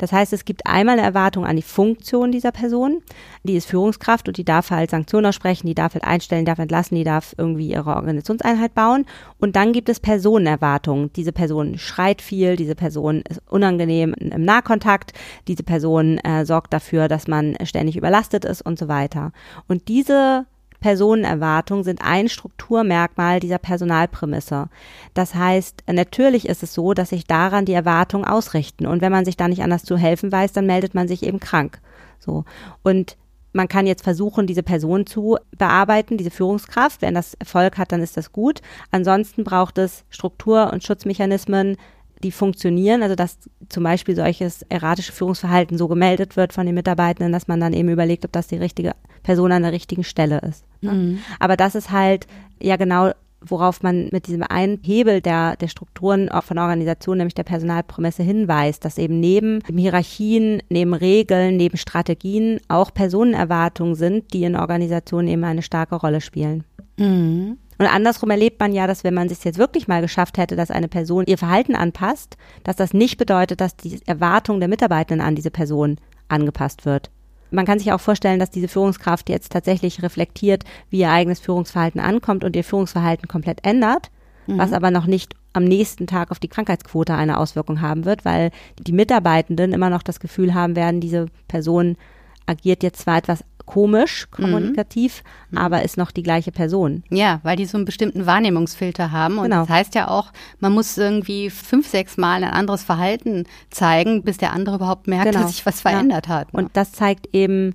Das 0.01 0.11
heißt, 0.11 0.33
es 0.33 0.45
gibt 0.45 0.65
einmal 0.65 0.97
eine 0.97 1.05
Erwartung 1.05 1.45
an 1.45 1.55
die 1.55 1.61
Funktion 1.61 2.31
dieser 2.31 2.51
Person, 2.51 3.03
die 3.43 3.55
ist 3.55 3.67
Führungskraft 3.67 4.27
und 4.27 4.35
die 4.35 4.43
darf 4.43 4.71
halt 4.71 4.89
Sanktionen 4.89 5.27
aussprechen, 5.27 5.67
die 5.67 5.75
darf 5.75 5.93
halt 5.93 6.03
einstellen, 6.03 6.43
darf 6.43 6.57
entlassen, 6.57 6.95
die 6.95 7.03
darf 7.03 7.35
irgendwie 7.37 7.69
ihre 7.69 7.95
Organisationseinheit 7.95 8.73
bauen. 8.73 9.05
Und 9.39 9.55
dann 9.55 9.73
gibt 9.73 9.89
es 9.89 9.99
Personenerwartungen. 9.99 11.13
Diese 11.13 11.31
Person 11.31 11.77
schreit 11.77 12.23
viel, 12.23 12.55
diese 12.55 12.73
Person 12.73 13.21
ist 13.29 13.43
unangenehm 13.47 14.15
im 14.15 14.43
Nahkontakt, 14.43 15.13
diese 15.47 15.61
Person 15.61 16.17
äh, 16.17 16.47
sorgt 16.47 16.73
dafür, 16.73 17.07
dass 17.07 17.27
man 17.27 17.55
ständig 17.63 17.95
überlastet 17.95 18.43
ist 18.43 18.63
und 18.63 18.79
so 18.79 18.87
weiter. 18.87 19.33
Und 19.67 19.87
diese 19.87 20.47
Personenerwartungen 20.81 21.83
sind 21.83 22.01
ein 22.01 22.27
Strukturmerkmal 22.27 23.39
dieser 23.39 23.59
Personalprämisse. 23.59 24.67
Das 25.13 25.35
heißt, 25.35 25.83
natürlich 25.87 26.49
ist 26.49 26.63
es 26.63 26.73
so, 26.73 26.93
dass 26.93 27.09
sich 27.09 27.25
daran 27.25 27.65
die 27.65 27.73
Erwartungen 27.73 28.25
ausrichten. 28.25 28.87
Und 28.87 29.01
wenn 29.01 29.11
man 29.11 29.23
sich 29.23 29.37
da 29.37 29.47
nicht 29.47 29.61
anders 29.61 29.83
zu 29.83 29.95
helfen 29.95 30.31
weiß, 30.31 30.51
dann 30.51 30.65
meldet 30.65 30.95
man 30.95 31.07
sich 31.07 31.23
eben 31.23 31.39
krank. 31.39 31.79
So. 32.19 32.45
Und 32.83 33.15
man 33.53 33.67
kann 33.67 33.85
jetzt 33.85 34.03
versuchen, 34.03 34.47
diese 34.47 34.63
Person 34.63 35.05
zu 35.05 35.37
bearbeiten, 35.55 36.17
diese 36.17 36.31
Führungskraft. 36.31 37.01
Wenn 37.01 37.13
das 37.13 37.35
Erfolg 37.35 37.77
hat, 37.77 37.91
dann 37.91 38.01
ist 38.01 38.17
das 38.17 38.31
gut. 38.31 38.61
Ansonsten 38.89 39.43
braucht 39.43 39.77
es 39.77 40.03
Struktur- 40.09 40.73
und 40.73 40.83
Schutzmechanismen, 40.83 41.77
die 42.23 42.31
funktionieren, 42.31 43.03
also 43.03 43.15
dass 43.15 43.37
zum 43.69 43.83
Beispiel 43.83 44.15
solches 44.15 44.63
erratische 44.69 45.11
Führungsverhalten 45.11 45.77
so 45.77 45.87
gemeldet 45.87 46.37
wird 46.37 46.53
von 46.53 46.65
den 46.65 46.75
Mitarbeitenden, 46.75 47.33
dass 47.33 47.47
man 47.47 47.59
dann 47.59 47.73
eben 47.73 47.89
überlegt, 47.89 48.25
ob 48.25 48.31
das 48.31 48.47
die 48.47 48.57
richtige 48.57 48.93
Person 49.31 49.51
an 49.51 49.63
der 49.63 49.71
richtigen 49.71 50.03
Stelle 50.03 50.39
ist. 50.39 50.65
Ne? 50.81 50.91
Mhm. 50.91 51.19
Aber 51.39 51.55
das 51.55 51.75
ist 51.75 51.91
halt 51.91 52.27
ja 52.61 52.75
genau 52.75 53.11
worauf 53.41 53.81
man 53.81 54.09
mit 54.11 54.27
diesem 54.27 54.43
einen 54.43 54.79
Hebel 54.83 55.19
der, 55.21 55.55
der 55.55 55.67
Strukturen 55.67 56.29
von 56.41 56.57
Organisationen, 56.59 57.19
nämlich 57.19 57.33
der 57.33 57.43
Personalprämisse 57.43 58.23
hinweist, 58.23 58.85
dass 58.85 58.97
eben 58.97 59.19
neben 59.19 59.61
Hierarchien, 59.75 60.61
neben 60.69 60.93
Regeln, 60.93 61.57
neben 61.57 61.77
Strategien 61.77 62.59
auch 62.67 62.93
Personenerwartungen 62.93 63.95
sind, 63.95 64.33
die 64.33 64.43
in 64.43 64.55
Organisationen 64.55 65.27
eben 65.27 65.43
eine 65.43 65.63
starke 65.63 65.95
Rolle 65.95 66.21
spielen. 66.21 66.63
Mhm. 66.97 67.57
Und 67.79 67.87
andersrum 67.87 68.29
erlebt 68.29 68.59
man 68.59 68.73
ja, 68.73 68.85
dass 68.85 69.03
wenn 69.03 69.15
man 69.15 69.25
es 69.27 69.43
jetzt 69.43 69.57
wirklich 69.57 69.87
mal 69.87 70.01
geschafft 70.01 70.37
hätte, 70.37 70.55
dass 70.55 70.69
eine 70.69 70.87
Person 70.87 71.25
ihr 71.25 71.39
Verhalten 71.39 71.73
anpasst, 71.73 72.37
dass 72.63 72.75
das 72.75 72.93
nicht 72.93 73.17
bedeutet, 73.17 73.59
dass 73.59 73.75
die 73.75 73.99
Erwartung 74.05 74.59
der 74.59 74.69
Mitarbeitenden 74.69 75.25
an 75.25 75.33
diese 75.33 75.49
Person 75.49 75.97
angepasst 76.27 76.85
wird. 76.85 77.09
Man 77.51 77.65
kann 77.65 77.79
sich 77.79 77.91
auch 77.91 77.99
vorstellen, 77.99 78.39
dass 78.39 78.49
diese 78.49 78.67
Führungskraft 78.67 79.29
jetzt 79.29 79.51
tatsächlich 79.51 80.01
reflektiert, 80.01 80.63
wie 80.89 80.99
ihr 80.99 81.11
eigenes 81.11 81.39
Führungsverhalten 81.39 81.99
ankommt 81.99 82.43
und 82.43 82.55
ihr 82.55 82.63
Führungsverhalten 82.63 83.27
komplett 83.27 83.65
ändert, 83.65 84.09
mhm. 84.47 84.57
was 84.57 84.73
aber 84.73 84.89
noch 84.89 85.05
nicht 85.05 85.35
am 85.53 85.65
nächsten 85.65 86.07
Tag 86.07 86.31
auf 86.31 86.39
die 86.39 86.47
Krankheitsquote 86.47 87.13
eine 87.13 87.37
Auswirkung 87.37 87.81
haben 87.81 88.05
wird, 88.05 88.23
weil 88.23 88.51
die 88.79 88.93
Mitarbeitenden 88.93 89.73
immer 89.73 89.89
noch 89.89 90.01
das 90.01 90.19
Gefühl 90.19 90.53
haben 90.53 90.75
werden, 90.75 91.01
diese 91.01 91.27
Person 91.47 91.97
agiert 92.45 92.83
jetzt 92.83 93.01
zwar 93.01 93.17
etwas 93.17 93.43
komisch 93.71 94.27
kommunikativ, 94.31 95.23
mhm. 95.49 95.57
aber 95.57 95.83
ist 95.83 95.95
noch 95.95 96.11
die 96.11 96.23
gleiche 96.23 96.51
Person. 96.51 97.03
Ja, 97.09 97.39
weil 97.43 97.55
die 97.55 97.65
so 97.65 97.77
einen 97.77 97.85
bestimmten 97.85 98.25
Wahrnehmungsfilter 98.25 99.13
haben. 99.13 99.37
Und 99.37 99.45
genau. 99.45 99.61
das 99.61 99.69
heißt 99.69 99.95
ja 99.95 100.09
auch, 100.09 100.33
man 100.59 100.73
muss 100.73 100.97
irgendwie 100.97 101.49
fünf, 101.49 101.87
sechs 101.87 102.17
Mal 102.17 102.43
ein 102.43 102.51
anderes 102.51 102.83
Verhalten 102.83 103.45
zeigen, 103.69 104.23
bis 104.23 104.37
der 104.37 104.51
andere 104.51 104.75
überhaupt 104.75 105.07
merkt, 105.07 105.31
genau. 105.31 105.43
dass 105.43 105.51
sich 105.53 105.65
was 105.65 105.79
verändert 105.79 106.27
ja. 106.27 106.35
hat. 106.35 106.53
Ne? 106.53 106.59
Und 106.59 106.71
das 106.75 106.91
zeigt 106.91 107.29
eben, 107.33 107.73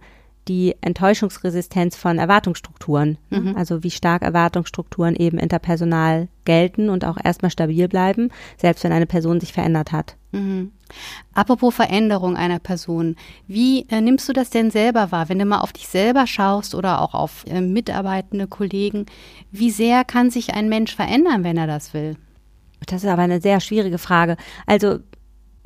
die 0.49 0.75
Enttäuschungsresistenz 0.81 1.97
von 1.97 2.19
Erwartungsstrukturen. 2.19 3.19
Mhm. 3.31 3.57
Also 3.57 3.83
wie 3.83 3.91
stark 3.91 4.23
Erwartungsstrukturen 4.23 5.17
eben 5.17 5.39
interpersonal 5.39 6.29
gelten 6.45 6.89
und 6.89 7.05
auch 7.05 7.19
erstmal 7.23 7.51
stabil 7.51 7.89
bleiben, 7.89 8.31
selbst 8.57 8.85
wenn 8.85 8.93
eine 8.93 9.07
Person 9.07 9.41
sich 9.41 9.53
verändert 9.53 9.93
hat. 9.93 10.17
Mhm. 10.33 10.73
Apropos 11.35 11.75
Veränderung 11.75 12.37
einer 12.37 12.61
Person, 12.61 13.17
wie 13.47 13.87
äh, 13.89 14.01
nimmst 14.01 14.29
du 14.29 14.33
das 14.33 14.51
denn 14.51 14.71
selber 14.71 15.11
wahr, 15.11 15.29
wenn 15.29 15.39
du 15.39 15.45
mal 15.45 15.61
auf 15.61 15.73
dich 15.73 15.89
selber 15.89 16.27
schaust 16.27 16.75
oder 16.75 17.03
auch 17.03 17.15
auf 17.15 17.45
äh, 17.49 17.61
mitarbeitende 17.61 18.47
Kollegen? 18.47 19.07
Wie 19.51 19.71
sehr 19.71 20.05
kann 20.05 20.31
sich 20.31 20.55
ein 20.55 20.69
Mensch 20.69 20.95
verändern, 20.95 21.43
wenn 21.43 21.57
er 21.57 21.67
das 21.67 21.93
will? 21.93 22.17
Das 22.87 23.03
ist 23.03 23.09
aber 23.09 23.23
eine 23.23 23.41
sehr 23.41 23.61
schwierige 23.61 23.99
Frage. 23.99 24.37
Also 24.67 25.01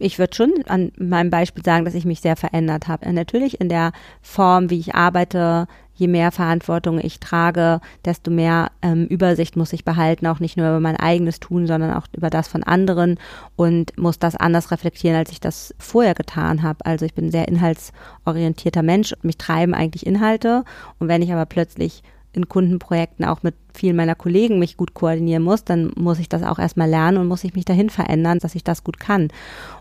ich 0.01 0.19
würde 0.19 0.35
schon 0.35 0.53
an 0.67 0.93
meinem 0.99 1.31
Beispiel 1.31 1.65
sagen, 1.65 1.85
dass 1.85 1.95
ich 1.95 2.05
mich 2.05 2.21
sehr 2.21 2.37
verändert 2.37 2.89
habe. 2.89 3.11
Natürlich 3.13 3.61
in 3.61 3.69
der 3.69 3.93
Form, 4.23 4.71
wie 4.71 4.79
ich 4.79 4.95
arbeite, 4.95 5.69
je 5.95 6.09
mehr 6.09 6.33
Verantwortung 6.33 6.99
ich 6.99 7.21
trage, 7.21 7.81
desto 8.07 8.31
mehr 8.31 8.71
ähm, 8.81 9.07
Übersicht 9.07 9.57
muss 9.57 9.75
ich 9.75 9.85
behalten, 9.85 10.27
auch 10.27 10.41
nicht 10.41 10.57
nur 10.57 10.69
über 10.69 10.81
mein 10.81 10.97
eigenes 10.97 11.41
Tun, 11.41 11.67
sondern 11.67 11.93
auch 11.93 12.07
über 12.17 12.31
das 12.31 12.49
von 12.49 12.63
anderen 12.63 13.19
und 13.55 13.97
muss 13.99 14.19
das 14.19 14.35
anders 14.35 14.71
reflektieren, 14.71 15.19
als 15.19 15.31
ich 15.31 15.41
das 15.41 15.75
vorher 15.79 16.15
getan 16.15 16.63
habe. 16.63 16.87
Also 16.87 17.05
ich 17.05 17.13
bin 17.13 17.27
ein 17.27 17.33
sehr 17.33 17.49
inhaltsorientierter 17.49 18.83
Mensch 18.83 19.13
und 19.13 19.25
mich 19.25 19.37
treiben 19.37 19.75
eigentlich 19.75 20.07
Inhalte. 20.07 20.65
Und 20.99 21.09
wenn 21.09 21.21
ich 21.21 21.33
aber 21.33 21.45
plötzlich 21.45 22.03
in 22.33 22.49
Kundenprojekten 22.49 23.25
auch 23.25 23.43
mit 23.43 23.55
vielen 23.75 23.97
meiner 23.97 24.15
Kollegen 24.15 24.59
mich 24.59 24.77
gut 24.77 24.95
koordinieren 24.95 25.43
muss, 25.43 25.65
dann 25.65 25.93
muss 25.97 26.19
ich 26.19 26.29
das 26.29 26.43
auch 26.43 26.59
erstmal 26.59 26.89
lernen 26.89 27.19
und 27.19 27.27
muss 27.27 27.45
ich 27.45 27.55
mich 27.55 27.65
dahin 27.65 27.91
verändern, 27.91 28.39
dass 28.39 28.55
ich 28.55 28.65
das 28.65 28.85
gut 28.85 29.01
kann. 29.01 29.29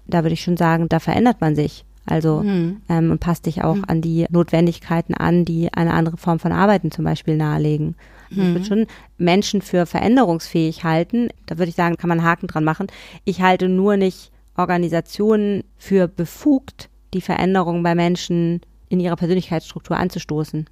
da 0.08 0.24
würde 0.24 0.34
ich 0.34 0.42
schon 0.42 0.58
sagen, 0.58 0.90
da 0.90 1.00
verändert 1.00 1.42
man 1.42 1.56
sich. 1.56 1.86
Also 2.06 2.42
mhm. 2.42 2.82
ähm, 2.90 3.12
und 3.12 3.20
passt 3.20 3.46
dich 3.46 3.64
auch 3.64 3.76
mhm. 3.76 3.86
an 3.88 4.02
die 4.02 4.26
Notwendigkeiten 4.30 5.14
an, 5.14 5.46
die 5.46 5.72
eine 5.74 5.94
andere 5.94 6.18
Form 6.18 6.40
von 6.40 6.52
Arbeiten 6.52 6.92
zum 6.92 7.06
Beispiel 7.06 7.38
nahelegen. 7.38 7.96
Also 8.32 8.42
ich 8.42 8.48
würde 8.48 8.60
mhm. 8.60 8.66
schon 8.66 8.88
Menschen 9.18 9.62
für 9.62 9.86
veränderungsfähig 9.86 10.84
halten. 10.84 11.30
Da 11.46 11.58
würde 11.58 11.70
ich 11.70 11.76
sagen, 11.76 11.98
kann 11.98 12.08
man 12.08 12.20
einen 12.20 12.28
Haken 12.28 12.48
dran 12.48 12.64
machen. 12.64 12.88
Ich 13.26 13.42
halte 13.42 13.70
nur 13.70 13.98
nicht 13.98 14.32
Organisationen 14.56 15.64
für 15.78 16.08
befugt, 16.08 16.90
die 17.14 17.22
Veränderungen 17.22 17.84
bei 17.84 17.96
Menschen 17.96 18.62
in 18.90 19.00
ihrer 19.00 19.16
Persönlichkeitsstruktur 19.16 19.98
anzustoßen. 19.98 20.68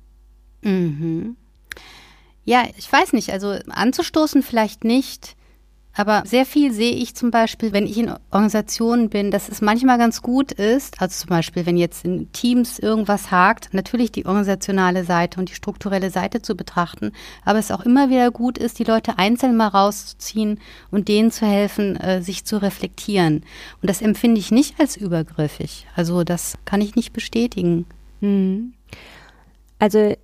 Mhm. 0.63 1.35
Ja, 2.47 2.63
ich 2.77 2.89
weiß 2.89 3.11
nicht, 3.11 3.33
also 3.33 3.57
anzustoßen 3.67 4.41
vielleicht 4.41 4.85
nicht. 4.85 5.35
Aber 5.93 6.23
sehr 6.25 6.45
viel 6.45 6.71
sehe 6.71 6.93
ich 6.93 7.13
zum 7.13 7.29
Beispiel, 7.29 7.73
wenn 7.73 7.85
ich 7.85 7.97
in 7.97 8.13
Organisationen 8.31 9.09
bin, 9.09 9.31
dass 9.31 9.49
es 9.49 9.59
manchmal 9.59 9.97
ganz 9.97 10.21
gut 10.21 10.53
ist, 10.53 11.01
also 11.01 11.25
zum 11.25 11.29
Beispiel, 11.29 11.65
wenn 11.65 11.75
jetzt 11.75 12.05
in 12.05 12.31
Teams 12.31 12.79
irgendwas 12.79 13.31
hakt, 13.31 13.73
natürlich 13.73 14.13
die 14.13 14.25
organisationale 14.25 15.03
Seite 15.03 15.41
und 15.41 15.49
die 15.49 15.55
strukturelle 15.55 16.09
Seite 16.09 16.41
zu 16.41 16.55
betrachten, 16.55 17.11
aber 17.43 17.59
es 17.59 17.69
auch 17.71 17.81
immer 17.81 18.09
wieder 18.09 18.31
gut 18.31 18.57
ist, 18.57 18.79
die 18.79 18.85
Leute 18.85 19.17
einzeln 19.17 19.57
mal 19.57 19.67
rauszuziehen 19.67 20.61
und 20.89 21.09
denen 21.09 21.31
zu 21.31 21.45
helfen, 21.45 21.97
äh, 21.97 22.21
sich 22.21 22.45
zu 22.45 22.61
reflektieren. 22.61 23.43
Und 23.81 23.89
das 23.89 24.01
empfinde 24.01 24.39
ich 24.39 24.51
nicht 24.51 24.79
als 24.79 24.95
übergriffig. 24.95 25.85
Also 25.97 26.23
das 26.23 26.57
kann 26.63 26.79
ich 26.79 26.95
nicht 26.95 27.11
bestätigen. 27.11 27.87
Hm. 28.21 28.73
Also 29.79 30.15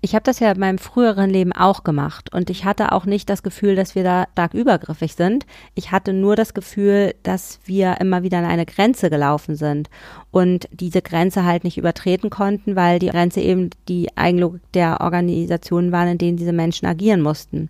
ich 0.00 0.14
habe 0.14 0.22
das 0.22 0.38
ja 0.38 0.52
in 0.52 0.60
meinem 0.60 0.78
früheren 0.78 1.28
Leben 1.28 1.52
auch 1.52 1.82
gemacht 1.82 2.32
und 2.32 2.50
ich 2.50 2.64
hatte 2.64 2.92
auch 2.92 3.04
nicht 3.04 3.28
das 3.28 3.42
Gefühl, 3.42 3.74
dass 3.74 3.96
wir 3.96 4.04
da 4.04 4.26
stark 4.32 4.54
übergriffig 4.54 5.14
sind. 5.14 5.44
Ich 5.74 5.90
hatte 5.90 6.12
nur 6.12 6.36
das 6.36 6.54
Gefühl, 6.54 7.14
dass 7.24 7.58
wir 7.64 8.00
immer 8.00 8.22
wieder 8.22 8.38
an 8.38 8.44
eine 8.44 8.66
Grenze 8.66 9.10
gelaufen 9.10 9.56
sind 9.56 9.90
und 10.30 10.68
diese 10.72 11.02
Grenze 11.02 11.44
halt 11.44 11.64
nicht 11.64 11.78
übertreten 11.78 12.30
konnten, 12.30 12.76
weil 12.76 13.00
die 13.00 13.08
Grenze 13.08 13.40
eben 13.40 13.70
die 13.88 14.16
Eigenlogik 14.16 14.62
der 14.72 15.00
Organisationen 15.00 15.90
waren, 15.90 16.08
in 16.08 16.18
denen 16.18 16.36
diese 16.36 16.52
Menschen 16.52 16.86
agieren 16.86 17.20
mussten. 17.20 17.68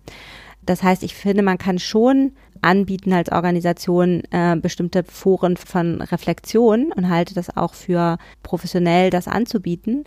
Das 0.61 0.83
heißt, 0.83 1.01
ich 1.01 1.15
finde, 1.15 1.41
man 1.41 1.57
kann 1.57 1.79
schon 1.79 2.33
anbieten 2.61 3.13
als 3.13 3.31
Organisation 3.31 4.21
äh, 4.29 4.55
bestimmte 4.55 5.03
Foren 5.03 5.57
von 5.57 6.01
Reflexion 6.01 6.91
und 6.91 7.09
halte 7.09 7.33
das 7.33 7.55
auch 7.55 7.73
für 7.73 8.17
professionell, 8.43 9.09
das 9.09 9.27
anzubieten 9.27 10.03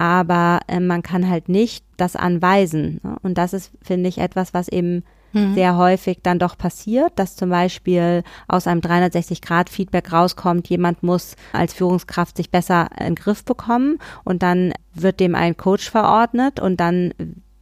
aber 0.00 0.60
äh, 0.66 0.80
man 0.80 1.02
kann 1.02 1.28
halt 1.28 1.50
nicht 1.50 1.84
das 1.98 2.16
anweisen. 2.16 3.00
Ne? 3.02 3.16
Und 3.22 3.36
das 3.36 3.52
ist, 3.52 3.70
finde 3.82 4.08
ich, 4.08 4.16
etwas, 4.16 4.54
was 4.54 4.68
eben 4.68 5.04
mhm. 5.34 5.52
sehr 5.52 5.76
häufig 5.76 6.20
dann 6.22 6.38
doch 6.38 6.56
passiert, 6.56 7.12
dass 7.16 7.36
zum 7.36 7.50
Beispiel 7.50 8.22
aus 8.48 8.66
einem 8.66 8.80
360-Grad-Feedback 8.80 10.10
rauskommt, 10.10 10.68
jemand 10.70 11.02
muss 11.02 11.36
als 11.52 11.74
Führungskraft 11.74 12.38
sich 12.38 12.50
besser 12.50 12.88
in 12.98 13.08
den 13.08 13.14
Griff 13.16 13.44
bekommen 13.44 13.98
und 14.24 14.42
dann 14.42 14.72
wird 14.94 15.20
dem 15.20 15.34
ein 15.34 15.58
Coach 15.58 15.90
verordnet 15.90 16.60
und 16.60 16.80
dann 16.80 17.12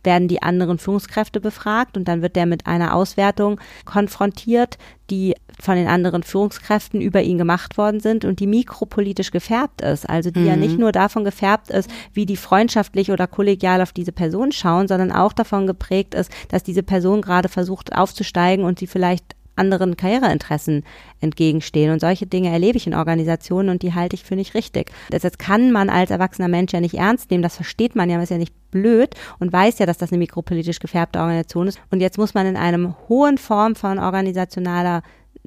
werden 0.05 0.29
die 0.29 0.43
anderen 0.43 0.79
Führungskräfte 0.79 1.41
befragt 1.41 1.97
und 1.97 2.07
dann 2.07 2.23
wird 2.23 2.37
der 2.37 2.47
mit 2.47 2.67
einer 2.67 2.95
Auswertung 2.95 3.61
konfrontiert, 3.85 4.79
die 5.11 5.35
von 5.61 5.77
den 5.77 5.89
anderen 5.89 6.23
Führungskräften 6.23 7.01
über 7.01 7.23
ihn 7.23 7.39
gemacht 7.39 7.79
worden 7.79 8.01
sind 8.01 8.25
und 8.25 8.41
die 8.41 8.47
mikropolitisch 8.47 9.31
gefärbt 9.31 9.81
ist. 9.81 10.09
Also 10.09 10.31
die 10.31 10.41
mhm. 10.41 10.47
ja 10.47 10.57
nicht 10.57 10.79
nur 10.79 10.93
davon 10.93 11.25
gefärbt 11.25 11.71
ist, 11.71 11.91
wie 12.13 12.27
die 12.27 12.37
freundschaftlich 12.37 13.11
oder 13.11 13.27
kollegial 13.27 13.81
auf 13.81 13.93
diese 13.93 14.13
Person 14.13 14.53
schauen, 14.53 14.87
sondern 14.87 15.11
auch 15.11 15.33
davon 15.33 15.67
geprägt 15.67 16.15
ist, 16.15 16.31
dass 16.49 16.63
diese 16.63 16.83
Person 16.83 17.23
gerade 17.23 17.49
versucht 17.49 17.95
aufzusteigen 17.95 18.65
und 18.65 18.79
sie 18.79 18.87
vielleicht 18.87 19.35
anderen 19.59 19.97
Karriereinteressen 19.97 20.85
entgegenstehen. 21.21 21.93
Und 21.93 22.01
solche 22.01 22.27
Dinge 22.27 22.51
erlebe 22.51 22.79
ich 22.79 22.87
in 22.87 22.95
Organisationen 22.95 23.69
und 23.69 23.83
die 23.83 23.95
halte 23.95 24.15
ich 24.15 24.25
für 24.25 24.37
nicht 24.37 24.55
richtig. 24.55 24.91
Das 25.11 25.23
kann 25.39 25.73
man 25.73 25.91
als 25.91 26.11
erwachsener 26.11 26.49
Mensch 26.49 26.73
ja 26.73 26.81
nicht 26.81 26.95
ernst 26.95 27.31
nehmen. 27.31 27.43
Das 27.43 27.57
versteht 27.57 27.97
man 27.97 28.09
ja, 28.09 28.23
ist 28.23 28.31
ja 28.31 28.39
nicht 28.39 28.55
blöd 28.71 29.15
und 29.39 29.53
weiß 29.53 29.79
ja, 29.79 29.87
dass 29.87 29.99
das 29.99 30.13
eine 30.13 30.19
mikropolitisch 30.19 30.79
gefärbte 30.79 31.19
Organisation 31.19 31.69
ist. 31.69 31.81
Und 31.91 32.01
jetzt 32.01 32.19
muss 32.19 32.35
man 32.35 32.47
in 32.47 32.57
einem 32.57 32.95
hohen 33.09 33.39
Form 33.39 33.75
von 33.75 33.99
organisationaler 33.99 35.03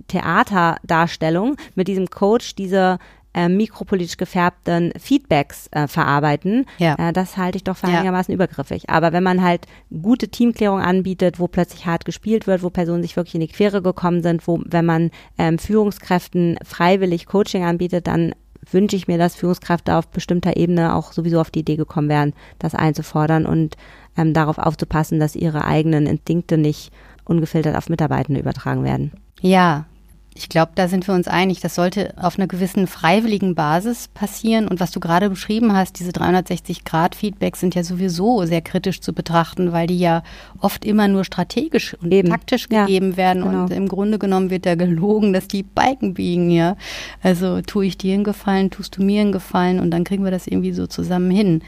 Theaterdarstellung 0.08 1.58
mit 1.76 1.88
diesem 1.88 2.10
Coach 2.10 2.56
diese 2.56 2.98
äh, 3.34 3.50
mikropolitisch 3.50 4.18
gefärbten 4.18 4.92
Feedbacks 5.00 5.68
äh, 5.72 5.88
verarbeiten, 5.88 6.66
ja. 6.78 6.96
äh, 6.96 7.14
das 7.14 7.38
halte 7.38 7.58
ich 7.58 7.64
doch 7.64 7.78
für 7.78 7.88
einigermaßen 7.88 8.32
ja. 8.32 8.36
übergriffig. 8.36 8.90
Aber 8.90 9.14
wenn 9.14 9.24
man 9.24 9.42
halt 9.42 9.68
gute 10.02 10.28
Teamklärung 10.28 10.80
anbietet, 10.80 11.40
wo 11.40 11.48
plötzlich 11.48 11.86
hart 11.86 12.06
gespielt 12.06 12.48
wird, 12.48 12.64
wo 12.64 12.70
Personen 12.70 13.04
sich 13.04 13.16
wirklich 13.16 13.36
in 13.36 13.42
die 13.42 13.48
Quere 13.48 13.82
gekommen 13.82 14.22
sind, 14.22 14.48
wo, 14.48 14.62
wenn 14.66 14.86
man 14.86 15.12
ähm, 15.38 15.58
Führungskräften 15.60 16.58
freiwillig 16.64 17.26
Coaching 17.26 17.64
anbietet, 17.64 18.08
dann 18.08 18.34
wünsche 18.70 18.96
ich 18.96 19.08
mir, 19.08 19.18
dass 19.18 19.36
Führungskräfte 19.36 19.96
auf 19.96 20.08
bestimmter 20.08 20.58
Ebene 20.58 20.96
auch 20.96 21.14
sowieso 21.14 21.40
auf 21.40 21.52
die 21.52 21.60
Idee 21.60 21.78
gekommen 21.78 22.10
wären, 22.10 22.34
das 22.60 22.76
einzufordern 22.76 23.46
und 23.46 23.76
ähm, 24.18 24.34
darauf 24.34 24.58
aufzupassen, 24.58 25.20
dass 25.20 25.36
ihre 25.36 25.66
eigenen 25.66 26.06
Instinkte 26.06 26.58
nicht 26.58 26.92
ungefiltert 27.26 27.76
auf 27.76 27.90
Mitarbeitende 27.90 28.42
übertragen 28.42 28.84
werden. 28.84 29.12
Ja, 29.42 29.86
ich 30.34 30.48
glaube, 30.48 30.72
da 30.76 30.88
sind 30.88 31.08
wir 31.08 31.14
uns 31.14 31.28
einig. 31.28 31.60
Das 31.60 31.76
sollte 31.76 32.14
auf 32.16 32.38
einer 32.38 32.48
gewissen 32.48 32.88
freiwilligen 32.88 33.54
Basis 33.54 34.08
passieren. 34.08 34.68
Und 34.68 34.80
was 34.80 34.92
du 34.92 35.02
gerade 35.02 35.30
beschrieben 35.30 35.74
hast, 35.74 36.00
diese 36.00 36.12
360-Grad-Feedbacks 36.12 37.60
sind 37.60 37.76
ja 37.76 37.84
sowieso 37.84 38.46
sehr 38.46 38.62
kritisch 38.62 39.02
zu 39.02 39.12
betrachten, 39.12 39.74
weil 39.74 39.88
die 39.88 40.00
ja 40.00 40.24
oft 40.60 40.86
immer 40.86 41.10
nur 41.10 41.26
strategisch 41.26 41.96
und 42.02 42.14
Eben. 42.14 42.30
taktisch 42.30 42.68
ja, 42.72 42.86
gegeben 42.86 43.18
werden. 43.18 43.44
Genau. 43.44 43.64
Und 43.64 43.74
im 43.74 43.90
Grunde 43.90 44.20
genommen 44.20 44.50
wird 44.50 44.66
da 44.66 44.76
gelogen, 44.76 45.34
dass 45.34 45.50
die 45.50 45.64
Balken 45.64 46.14
biegen, 46.14 46.50
ja. 46.50 46.78
Also 47.22 47.62
tue 47.62 47.86
ich 47.86 47.98
dir 47.98 48.14
einen 48.14 48.24
Gefallen, 48.24 48.70
tust 48.70 48.98
du 48.98 49.04
mir 49.04 49.22
einen 49.22 49.34
Gefallen 49.34 49.82
und 49.82 49.92
dann 49.92 50.06
kriegen 50.06 50.24
wir 50.24 50.32
das 50.32 50.48
irgendwie 50.48 50.72
so 50.72 50.88
zusammen 50.88 51.30
hin. 51.30 51.62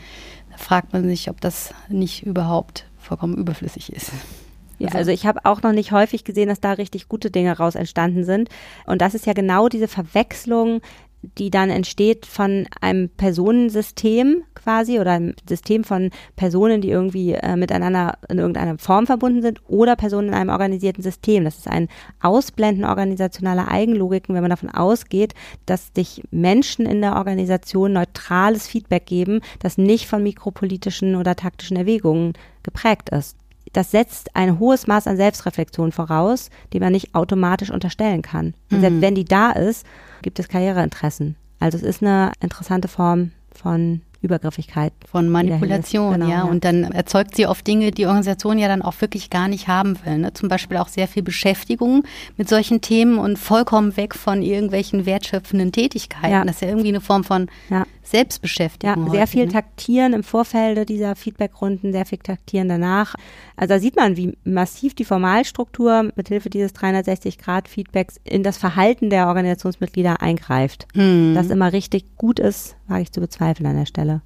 Da 0.51 0.57
fragt 0.57 0.93
man 0.93 1.03
sich, 1.03 1.30
ob 1.30 1.41
das 1.41 1.74
nicht 1.89 2.26
überhaupt 2.26 2.86
vollkommen 2.97 3.36
überflüssig 3.36 3.91
ist. 3.91 4.11
Ja, 4.80 4.88
also, 4.88 4.97
also 4.99 5.11
ich 5.11 5.26
habe 5.26 5.41
auch 5.45 5.61
noch 5.61 5.71
nicht 5.71 5.91
häufig 5.91 6.24
gesehen, 6.24 6.49
dass 6.49 6.59
da 6.59 6.74
richtig 6.74 7.07
gute 7.07 7.32
Dinge 7.32 7.57
raus 7.57 7.76
entstanden 7.76 8.24
sind. 8.24 8.49
Und 8.86 9.01
das 9.01 9.13
ist 9.13 9.26
ja 9.26 9.34
genau 9.34 9.69
diese 9.69 9.88
Verwechslung, 9.88 10.82
die 11.38 11.49
dann 11.49 11.69
entsteht 11.69 12.26
von 12.26 12.67
einem 12.82 13.09
Personensystem 13.09 14.43
quasi 14.55 14.99
oder 14.99 15.11
einem 15.11 15.34
System 15.47 15.84
von 15.84 16.09
Personen, 16.36 16.82
die 16.82 16.89
irgendwie 16.89 17.34
äh, 17.34 17.55
miteinander 17.55 18.17
in 18.30 18.39
irgendeiner 18.39 18.78
Form 18.78 19.05
verbunden 19.05 19.41
sind 19.41 19.61
oder 19.67 19.95
Personen 19.95 20.30
in 20.30 20.34
einem 20.34 20.49
organisierten 20.49 21.01
System. 21.01 21.45
Das 21.45 21.57
ist 21.57 21.67
ein 21.67 21.88
Ausblenden 22.21 22.84
organisationaler 22.84 23.69
Eigenlogiken, 23.69 24.36
wenn 24.36 24.43
man 24.43 24.49
davon 24.49 24.69
ausgeht, 24.69 25.34
dass 25.65 25.91
sich 25.95 26.24
Menschen 26.32 26.86
in 26.86 27.01
der 27.01 27.15
Organisation 27.15 27.93
neutrales 27.93 28.67
Feedback 28.67 29.05
geben, 29.05 29.39
das 29.59 29.78
nicht 29.78 30.07
von 30.07 30.24
mikropolitischen 30.24 31.15
oder 31.15 31.36
taktischen 31.36 31.78
Erwägungen 31.78 32.34
geprägt 32.63 33.09
ist 33.09 33.38
das 33.74 33.91
setzt 33.91 34.36
ein 34.36 34.59
hohes 34.59 34.88
Maß 34.88 35.07
an 35.07 35.17
Selbstreflexion 35.17 35.91
voraus, 35.91 36.49
die 36.71 36.80
man 36.80 36.93
nicht 36.93 37.13
automatisch 37.13 37.71
unterstellen 37.71 38.21
kann. 38.21 38.53
Und 38.71 38.82
selbst 38.82 38.97
mhm. 38.97 39.01
wenn 39.01 39.15
die 39.15 39.26
da 39.26 39.51
ist, 39.51 39.86
gibt 40.21 40.39
es 40.39 40.47
Karriereinteressen. 40.47 41.36
Also 41.59 41.78
es 41.78 41.84
ist 41.84 42.01
eine 42.01 42.32
interessante 42.41 42.88
Form 42.88 43.32
von 43.51 44.01
Übergriffigkeit. 44.24 44.93
Von 45.09 45.30
Manipulation, 45.30 46.13
genau, 46.13 46.28
ja. 46.28 46.38
ja. 46.38 46.43
Und 46.43 46.63
dann 46.63 46.84
erzeugt 46.84 47.36
sie 47.36 47.45
oft 47.45 47.67
Dinge, 47.67 47.91
die 47.91 48.05
Organisation 48.05 48.57
ja 48.57 48.67
dann 48.67 48.82
auch 48.82 48.99
wirklich 49.01 49.30
gar 49.30 49.47
nicht 49.49 49.67
haben 49.67 49.97
will. 50.05 50.17
Ne? 50.19 50.34
Zum 50.34 50.47
Beispiel 50.49 50.78
auch 50.78 50.88
sehr 50.88 51.07
viel 51.07 51.24
Beschäftigung 51.24 52.03
mit 52.38 52.47
solchen 52.47 52.82
Themen 52.82 53.17
und 53.17 53.38
vollkommen 53.38 53.97
weg 53.97 54.15
von 54.15 54.41
irgendwelchen 54.41 55.05
wertschöpfenden 55.05 55.71
Tätigkeiten. 55.71 56.32
Ja. 56.32 56.45
Das 56.45 56.55
ist 56.55 56.61
ja 56.61 56.69
irgendwie 56.69 56.88
eine 56.89 57.01
Form 57.01 57.24
von 57.26 57.47
ja. 57.69 57.86
Selbstbeschäftigung. 58.04 59.06
Ja, 59.08 59.12
sehr 59.12 59.28
viel 59.28 59.45
ne? 59.45 59.51
Taktieren 59.51 60.14
im 60.14 60.24
Vorfeld 60.24 60.89
dieser 60.89 61.16
Feedbackrunden, 61.16 61.91
sehr 61.91 62.06
viel 62.06 62.18
Taktieren 62.18 62.70
danach. 62.70 63.16
Also 63.56 63.74
da 63.74 63.80
sieht 63.80 63.95
man, 63.95 64.18
wie 64.18 64.38
massiv 64.43 64.93
die 64.93 65.06
Formalstruktur 65.06 66.12
mithilfe 66.16 66.49
dieses 66.49 66.76
360-Grad-Feedbacks 66.76 68.20
in 68.24 68.43
das 68.43 68.58
Verhalten 68.58 69.10
der 69.10 69.28
Organisationsmitglieder 69.28 70.22
eingreift. 70.22 70.88
Mhm. 70.93 71.34
Das 71.36 71.49
immer 71.49 71.74
richtig 71.74 72.18
gut 72.18 72.39
ist, 72.39 72.76
wage 72.88 73.04
ich 73.04 73.12
zu 73.12 73.22
bezweifeln 73.22 73.68
an 73.68 73.78
der 73.78 73.86
Stelle. 73.86 74.22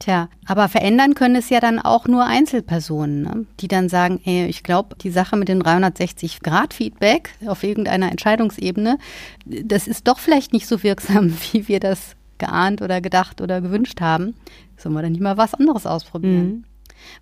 Tja, 0.00 0.30
aber 0.46 0.68
verändern 0.70 1.14
können 1.14 1.36
es 1.36 1.50
ja 1.50 1.60
dann 1.60 1.78
auch 1.78 2.08
nur 2.08 2.24
Einzelpersonen, 2.24 3.22
ne? 3.22 3.46
die 3.60 3.68
dann 3.68 3.90
sagen, 3.90 4.18
ey, 4.24 4.46
ich 4.46 4.62
glaube, 4.62 4.96
die 4.96 5.10
Sache 5.10 5.36
mit 5.36 5.48
dem 5.48 5.60
360-Grad-Feedback 5.60 7.34
auf 7.46 7.62
irgendeiner 7.62 8.10
Entscheidungsebene, 8.10 8.96
das 9.44 9.86
ist 9.86 10.08
doch 10.08 10.18
vielleicht 10.18 10.54
nicht 10.54 10.66
so 10.66 10.82
wirksam, 10.82 11.34
wie 11.52 11.68
wir 11.68 11.80
das 11.80 12.16
geahnt 12.40 12.82
oder 12.82 13.00
gedacht 13.00 13.40
oder 13.40 13.60
gewünscht 13.60 14.00
haben. 14.00 14.34
Sollen 14.76 14.94
wir 14.94 15.02
dann 15.02 15.12
nicht 15.12 15.20
mal 15.22 15.36
was 15.36 15.54
anderes 15.54 15.86
ausprobieren? 15.86 16.48
Mhm. 16.48 16.64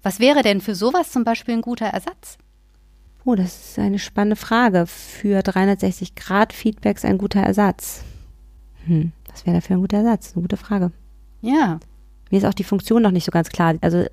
Was 0.02 0.18
wäre 0.18 0.42
denn 0.42 0.60
für 0.62 0.74
sowas 0.74 1.12
zum 1.12 1.24
Beispiel 1.24 1.54
ein 1.54 1.60
guter 1.62 1.86
Ersatz? 1.86 2.38
Oh, 3.24 3.34
das 3.34 3.70
ist 3.70 3.78
eine 3.78 3.98
spannende 3.98 4.36
Frage. 4.36 4.86
Für 4.86 5.40
360-Grad-Feedbacks 5.40 7.04
ein 7.04 7.18
guter 7.18 7.40
Ersatz. 7.40 8.02
Hm, 8.86 9.12
was 9.30 9.44
wäre 9.44 9.56
dafür 9.56 9.76
ein 9.76 9.82
guter 9.82 9.98
Ersatz? 9.98 10.32
Eine 10.32 10.42
gute 10.42 10.56
Frage. 10.56 10.92
Ja. 11.42 11.78
Mir 12.30 12.38
ist 12.38 12.44
auch 12.44 12.54
die 12.54 12.64
Funktion 12.64 13.02
noch 13.02 13.10
nicht 13.10 13.24
so 13.24 13.30
ganz 13.30 13.50
klar. 13.50 13.74
Also 13.82 14.06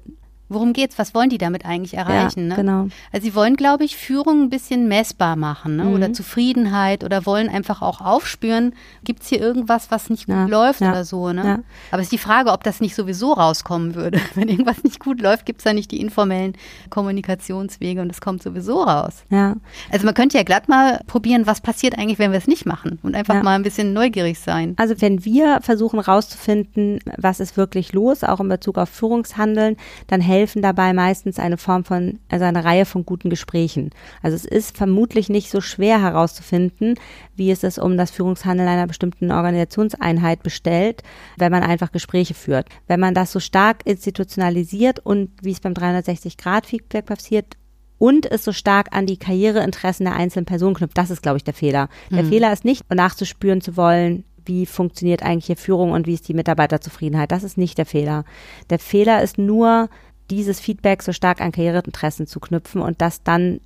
Worum 0.47 0.73
geht's? 0.73 0.99
Was 0.99 1.15
wollen 1.15 1.29
die 1.29 1.39
damit 1.39 1.65
eigentlich 1.65 1.95
erreichen? 1.95 2.41
Ja, 2.41 2.49
ne? 2.49 2.55
genau. 2.55 2.87
Also 3.11 3.25
sie 3.25 3.33
wollen, 3.33 3.55
glaube 3.55 3.83
ich, 3.83 3.97
Führung 3.97 4.43
ein 4.43 4.49
bisschen 4.49 4.87
messbar 4.87 5.35
machen 5.35 5.77
ne? 5.77 5.85
Mhm. 5.85 5.93
oder 5.93 6.13
Zufriedenheit 6.13 7.03
oder 7.03 7.25
wollen 7.25 7.49
einfach 7.49 7.81
auch 7.81 7.99
aufspüren, 7.99 8.73
gibt's 9.03 9.27
hier 9.27 9.39
irgendwas, 9.41 9.89
was 9.89 10.11
nicht 10.11 10.27
gut 10.27 10.35
Ja, 10.35 10.45
läuft 10.45 10.81
ja, 10.81 10.91
oder 10.91 11.03
so. 11.03 11.31
Ne? 11.33 11.63
Aber 11.89 11.99
es 12.01 12.07
ist 12.07 12.11
die 12.11 12.19
Frage, 12.19 12.51
ob 12.51 12.63
das 12.63 12.79
nicht 12.79 12.93
sowieso 12.93 13.33
rauskommen 13.33 13.95
würde. 13.95 14.19
Wenn 14.35 14.47
irgendwas 14.47 14.83
nicht 14.83 14.99
gut 14.99 15.19
läuft, 15.19 15.47
gibt's 15.47 15.63
da 15.63 15.73
nicht 15.73 15.89
die 15.91 15.99
informellen 15.99 16.53
Kommunikationswege 16.91 18.01
und 18.01 18.11
es 18.11 18.21
kommt 18.21 18.43
sowieso 18.43 18.83
raus. 18.83 19.23
Ja, 19.29 19.55
Also 19.91 20.05
man 20.05 20.13
könnte 20.13 20.37
ja 20.37 20.43
glatt 20.43 20.69
mal 20.69 21.01
probieren, 21.07 21.47
was 21.47 21.61
passiert 21.61 21.97
eigentlich, 21.97 22.19
wenn 22.19 22.31
wir 22.31 22.37
es 22.37 22.47
nicht 22.47 22.67
machen 22.67 22.99
und 23.01 23.15
einfach 23.15 23.41
mal 23.41 23.55
ein 23.55 23.63
bisschen 23.63 23.93
neugierig 23.93 24.39
sein. 24.39 24.75
Also 24.77 25.01
wenn 25.01 25.25
wir 25.25 25.59
versuchen 25.61 25.99
herauszufinden, 25.99 26.99
was 27.17 27.39
ist 27.39 27.57
wirklich 27.57 27.93
los, 27.93 28.23
auch 28.23 28.39
in 28.39 28.47
Bezug 28.47 28.77
auf 28.77 28.89
Führungshandeln, 28.89 29.77
dann 30.07 30.21
helfen 30.21 30.34
dabei 30.61 30.93
meistens 30.93 31.39
eine 31.39 31.57
Form 31.57 31.83
von, 31.83 32.19
also 32.29 32.45
eine 32.45 32.63
Reihe 32.63 32.85
von 32.85 33.05
guten 33.05 33.29
Gesprächen. 33.29 33.91
Also 34.21 34.35
es 34.35 34.45
ist 34.45 34.77
vermutlich 34.77 35.29
nicht 35.29 35.49
so 35.49 35.61
schwer 35.61 36.01
herauszufinden, 36.01 36.95
wie 37.35 37.51
es 37.51 37.63
es 37.63 37.77
um 37.77 37.97
das 37.97 38.11
Führungshandeln 38.11 38.67
einer 38.67 38.87
bestimmten 38.87 39.31
Organisationseinheit 39.31 40.43
bestellt, 40.43 41.03
wenn 41.37 41.51
man 41.51 41.63
einfach 41.63 41.91
Gespräche 41.91 42.33
führt. 42.33 42.67
Wenn 42.87 42.99
man 42.99 43.13
das 43.13 43.31
so 43.31 43.39
stark 43.39 43.85
institutionalisiert 43.85 44.99
und 44.99 45.31
wie 45.41 45.51
es 45.51 45.59
beim 45.59 45.73
360-Grad-Feedback 45.73 47.05
passiert, 47.05 47.57
und 47.97 48.29
es 48.29 48.43
so 48.43 48.51
stark 48.51 48.89
an 48.91 49.05
die 49.05 49.15
Karriereinteressen 49.15 50.05
der 50.05 50.15
einzelnen 50.15 50.45
Person 50.45 50.73
knüpft. 50.73 50.97
Das 50.97 51.09
ist, 51.09 51.21
glaube 51.21 51.37
ich, 51.37 51.45
der 51.45 51.53
Fehler. 51.53 51.87
Der 52.11 52.25
Fehler 52.25 52.51
ist 52.51 52.65
nicht, 52.65 52.83
nachzuspüren 52.93 53.61
zu 53.61 53.77
wollen, 53.77 54.25
wie 54.45 54.65
funktioniert 54.65 55.23
eigentlich 55.23 55.45
hier 55.45 55.57
Führung 55.57 55.91
und 55.91 56.07
wie 56.07 56.13
ist 56.13 56.27
die 56.27 56.33
Mitarbeiterzufriedenheit. 56.33 57.31
Das 57.31 57.43
ist 57.43 57.57
nicht 57.57 57.77
der 57.77 57.85
Fehler. 57.85 58.25
Der 58.69 58.79
Fehler 58.79 59.21
ist 59.21 59.37
nur, 59.37 59.89
dieses 60.29 60.59
Feedback 60.59 61.03
so 61.03 61.11
stark 61.13 61.41
an 61.41 61.51
Karriereinteressen 61.51 62.27
zu 62.27 62.39
knüpfen 62.39 62.81
und 62.81 63.01
das 63.01 63.23
dann 63.23 63.59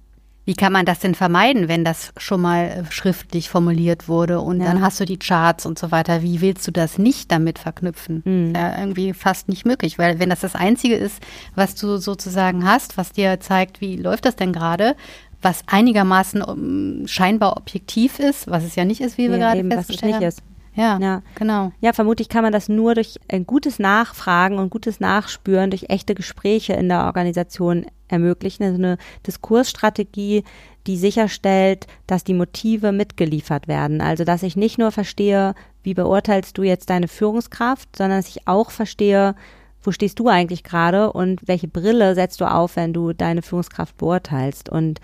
Wie 0.45 0.55
kann 0.55 0.73
man 0.73 0.85
das 0.85 0.97
denn 0.99 1.13
vermeiden, 1.13 1.67
wenn 1.67 1.83
das 1.85 2.11
schon 2.17 2.41
mal 2.41 2.65
äh, 2.65 2.91
schriftlich 2.91 3.49
formuliert 3.49 4.07
wurde 4.07 4.39
und 4.41 4.59
Ja. 4.61 4.65
dann 4.65 4.81
hast 4.81 4.99
du 4.99 5.05
die 5.05 5.19
Charts 5.19 5.65
und 5.67 5.77
so 5.77 5.91
weiter? 5.91 6.23
Wie 6.23 6.41
willst 6.41 6.65
du 6.67 6.71
das 6.71 6.97
nicht 6.97 7.31
damit 7.31 7.59
verknüpfen? 7.59 8.23
Mhm. 8.25 8.53
Ja, 8.55 8.79
irgendwie 8.79 9.13
fast 9.13 9.47
nicht 9.47 9.65
möglich, 9.67 9.99
weil 9.99 10.17
wenn 10.17 10.29
das 10.31 10.39
das 10.39 10.55
Einzige 10.55 10.95
ist, 10.95 11.21
was 11.53 11.75
du 11.75 11.97
sozusagen 11.97 12.65
hast, 12.65 12.97
was 12.97 13.11
dir 13.11 13.39
zeigt, 13.39 13.79
wie 13.79 13.95
läuft 13.97 14.25
das 14.25 14.35
denn 14.37 14.51
gerade, 14.51 14.95
was 15.41 15.61
einigermaßen 15.67 16.41
um, 16.41 17.07
scheinbar 17.07 17.55
objektiv 17.55 18.17
ist, 18.19 18.49
was 18.49 18.63
es 18.63 18.75
ja 18.75 18.85
nicht 18.85 19.01
ist, 19.01 19.17
wie 19.19 19.29
wir 19.29 19.37
Ja, 19.37 19.49
gerade 19.49 19.59
eben, 19.59 19.71
festgestellt 19.71 20.15
haben. 20.15 20.33
Ja, 20.79 20.97
Ja. 20.99 21.21
genau. 21.35 21.71
Ja, 21.81 21.93
vermutlich 21.93 22.29
kann 22.29 22.43
man 22.43 22.53
das 22.53 22.69
nur 22.69 22.95
durch 22.95 23.19
ein 23.27 23.45
gutes 23.45 23.79
Nachfragen 23.79 24.57
und 24.57 24.69
gutes 24.69 24.99
Nachspüren, 24.99 25.71
durch 25.71 25.85
echte 25.89 26.15
Gespräche 26.15 26.73
in 26.73 26.87
der 26.87 27.05
Organisation 27.05 27.85
ermöglichen. 28.07 28.63
Also 28.63 28.77
eine 28.77 28.97
Diskursstrategie, 29.27 30.43
die 30.87 30.97
sicherstellt, 30.97 31.85
dass 32.07 32.23
die 32.23 32.33
Motive 32.33 32.91
mitgeliefert 32.91 33.67
werden. 33.67 34.01
Also, 34.01 34.23
dass 34.23 34.41
ich 34.43 34.55
nicht 34.55 34.77
nur 34.77 34.91
verstehe, 34.91 35.53
wie 35.83 35.93
beurteilst 35.93 36.57
du 36.57 36.63
jetzt 36.63 36.89
deine 36.89 37.07
Führungskraft, 37.07 37.95
sondern 37.97 38.19
dass 38.19 38.29
ich 38.29 38.47
auch 38.47 38.71
verstehe, 38.71 39.35
wo 39.83 39.91
stehst 39.91 40.19
du 40.19 40.27
eigentlich 40.27 40.63
gerade 40.63 41.11
und 41.13 41.41
welche 41.47 41.67
Brille 41.67 42.15
setzt 42.15 42.41
du 42.41 42.45
auf, 42.45 42.75
wenn 42.75 42.93
du 42.93 43.13
deine 43.13 43.41
Führungskraft 43.41 43.97
beurteilst. 43.97 44.69
Und 44.69 44.99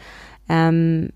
ähm, 0.49 1.11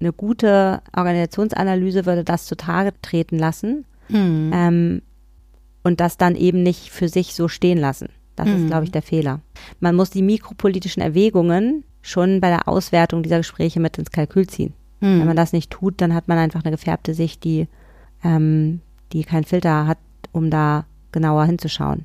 eine 0.00 0.12
gute 0.12 0.80
Organisationsanalyse 0.96 2.06
würde 2.06 2.24
das 2.24 2.46
zutage 2.46 2.92
treten 3.02 3.38
lassen 3.38 3.84
Mhm. 4.08 4.50
ähm, 4.54 5.02
und 5.82 6.00
das 6.00 6.16
dann 6.16 6.34
eben 6.34 6.62
nicht 6.62 6.90
für 6.90 7.08
sich 7.08 7.34
so 7.34 7.48
stehen 7.48 7.78
lassen. 7.78 8.08
Das 8.36 8.48
ist, 8.48 8.62
Mhm. 8.62 8.66
glaube 8.68 8.84
ich, 8.84 8.92
der 8.92 9.02
Fehler. 9.02 9.40
Man 9.80 9.96
muss 9.96 10.10
die 10.10 10.22
mikropolitischen 10.22 11.02
Erwägungen 11.02 11.84
schon 12.02 12.40
bei 12.40 12.48
der 12.48 12.68
Auswertung 12.68 13.22
dieser 13.22 13.38
Gespräche 13.38 13.80
mit 13.80 13.98
ins 13.98 14.10
Kalkül 14.12 14.46
ziehen. 14.46 14.72
Mhm. 15.00 15.20
Wenn 15.20 15.26
man 15.26 15.36
das 15.36 15.52
nicht 15.52 15.70
tut, 15.70 16.00
dann 16.00 16.14
hat 16.14 16.28
man 16.28 16.38
einfach 16.38 16.62
eine 16.64 16.70
gefärbte 16.70 17.14
Sicht, 17.14 17.44
die, 17.44 17.66
ähm, 18.24 18.80
die 19.12 19.24
keinen 19.24 19.44
Filter 19.44 19.86
hat, 19.86 19.98
um 20.32 20.50
da 20.50 20.84
genauer 21.12 21.44
hinzuschauen. 21.46 22.04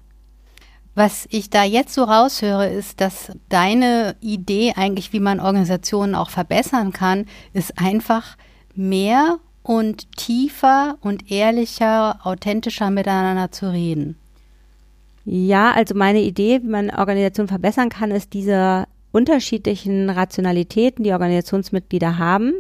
Was 0.96 1.28
ich 1.32 1.50
da 1.50 1.64
jetzt 1.64 1.94
so 1.94 2.04
raushöre, 2.04 2.68
ist, 2.68 3.02
dass 3.02 3.32
deine 3.50 4.16
Idee 4.22 4.74
eigentlich, 4.76 5.12
wie 5.12 5.20
man 5.20 5.40
Organisationen 5.40 6.14
auch 6.14 6.30
verbessern 6.30 6.94
kann, 6.94 7.26
ist 7.54 7.80
einfach 7.80 8.38
mehr 8.76 9.40
und 9.64 10.12
tiefer 10.18 10.98
und 11.02 11.32
ehrlicher, 11.32 12.20
authentischer 12.24 12.92
miteinander 12.92 13.52
zu 13.52 13.72
reden. 13.72 14.18
Ja, 15.26 15.72
also 15.72 15.96
meine 15.96 16.22
Idee, 16.22 16.62
wie 16.62 16.68
man 16.68 16.90
Organisationen 16.92 17.48
verbessern 17.48 17.90
kann, 17.90 18.12
ist 18.12 18.34
diese 18.34 18.86
unterschiedlichen 19.12 20.10
Rationalitäten, 20.10 21.04
die 21.04 21.14
Organisationsmitglieder 21.14 22.18
haben 22.18 22.54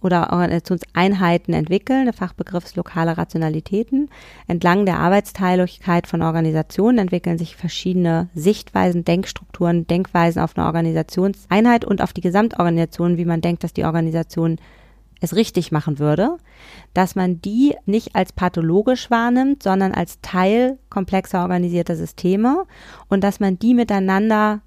oder 0.00 0.32
Organisationseinheiten 0.32 1.54
entwickeln. 1.54 2.04
Der 2.04 2.14
Fachbegriff 2.14 2.64
ist 2.64 2.76
lokale 2.76 3.16
Rationalitäten. 3.16 4.08
Entlang 4.46 4.86
der 4.86 4.98
Arbeitsteiligkeit 4.98 6.06
von 6.06 6.22
Organisationen 6.22 6.98
entwickeln 6.98 7.38
sich 7.38 7.56
verschiedene 7.56 8.28
Sichtweisen, 8.34 9.04
Denkstrukturen, 9.04 9.86
Denkweisen 9.86 10.42
auf 10.42 10.56
eine 10.56 10.66
Organisationseinheit 10.66 11.84
und 11.84 12.02
auf 12.02 12.12
die 12.12 12.20
Gesamtorganisation, 12.20 13.16
wie 13.16 13.24
man 13.24 13.40
denkt, 13.40 13.64
dass 13.64 13.72
die 13.72 13.84
Organisation 13.84 14.58
es 15.20 15.34
richtig 15.34 15.72
machen 15.72 15.98
würde, 15.98 16.36
dass 16.94 17.14
man 17.14 17.40
die 17.40 17.74
nicht 17.86 18.14
als 18.14 18.32
pathologisch 18.32 19.10
wahrnimmt, 19.10 19.62
sondern 19.62 19.92
als 19.92 20.20
Teil 20.20 20.78
komplexer 20.90 21.42
organisierter 21.42 21.96
Systeme 21.96 22.64
und 23.08 23.24
dass 23.24 23.40
man 23.40 23.58
die 23.58 23.74
miteinander 23.74 24.60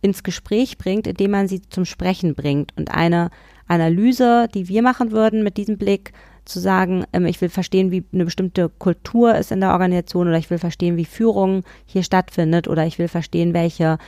ins 0.00 0.22
Gespräch 0.22 0.78
bringt, 0.78 1.06
indem 1.06 1.32
man 1.32 1.48
sie 1.48 1.62
zum 1.62 1.84
Sprechen 1.84 2.34
bringt 2.34 2.72
und 2.76 2.94
eine 2.94 3.30
Analyse, 3.68 4.48
die 4.52 4.68
wir 4.68 4.82
machen 4.82 5.12
würden 5.12 5.42
mit 5.42 5.56
diesem 5.56 5.78
Blick, 5.78 6.12
zu 6.48 6.60
sagen, 6.60 7.04
ähm, 7.12 7.26
ich 7.26 7.40
will 7.40 7.50
verstehen, 7.50 7.90
wie 7.90 8.04
eine 8.12 8.24
bestimmte 8.24 8.68
Kultur 8.68 9.34
ist 9.34 9.52
in 9.52 9.60
der 9.60 9.72
Organisation 9.72 10.28
oder 10.28 10.38
ich 10.38 10.50
will 10.50 10.58
verstehen, 10.58 10.96
wie 10.96 11.04
Führung 11.04 11.62
hier 11.86 12.02
stattfindet 12.02 12.68
oder 12.68 12.86
ich 12.86 12.98
will 12.98 13.08
verstehen, 13.08 13.54
welche 13.54 13.98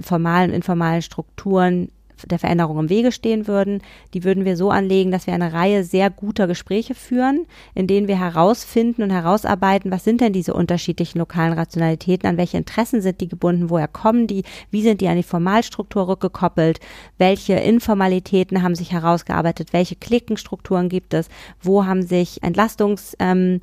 formalen, 0.00 0.52
informalen 0.52 1.02
Strukturen 1.02 1.90
der 2.26 2.38
Veränderung 2.38 2.78
im 2.78 2.88
Wege 2.88 3.12
stehen 3.12 3.46
würden, 3.46 3.82
die 4.14 4.24
würden 4.24 4.44
wir 4.44 4.56
so 4.56 4.70
anlegen, 4.70 5.10
dass 5.10 5.26
wir 5.26 5.34
eine 5.34 5.52
Reihe 5.52 5.84
sehr 5.84 6.10
guter 6.10 6.46
Gespräche 6.46 6.94
führen, 6.94 7.46
in 7.74 7.86
denen 7.86 8.08
wir 8.08 8.18
herausfinden 8.18 9.02
und 9.02 9.10
herausarbeiten, 9.10 9.90
was 9.90 10.04
sind 10.04 10.20
denn 10.20 10.32
diese 10.32 10.54
unterschiedlichen 10.54 11.18
lokalen 11.18 11.52
Rationalitäten, 11.52 12.28
an 12.28 12.36
welche 12.36 12.56
Interessen 12.56 13.00
sind 13.00 13.20
die 13.20 13.28
gebunden, 13.28 13.70
woher 13.70 13.88
kommen 13.88 14.26
die, 14.26 14.44
wie 14.70 14.82
sind 14.82 15.00
die 15.00 15.08
an 15.08 15.16
die 15.16 15.22
Formalstruktur 15.22 16.08
rückgekoppelt, 16.08 16.80
welche 17.18 17.54
Informalitäten 17.54 18.62
haben 18.62 18.74
sich 18.74 18.92
herausgearbeitet, 18.92 19.72
welche 19.72 19.96
Klickenstrukturen 19.96 20.88
gibt 20.88 21.14
es, 21.14 21.28
wo 21.62 21.84
haben 21.84 22.02
sich 22.02 22.42
Entlastungsmomente 22.42 23.60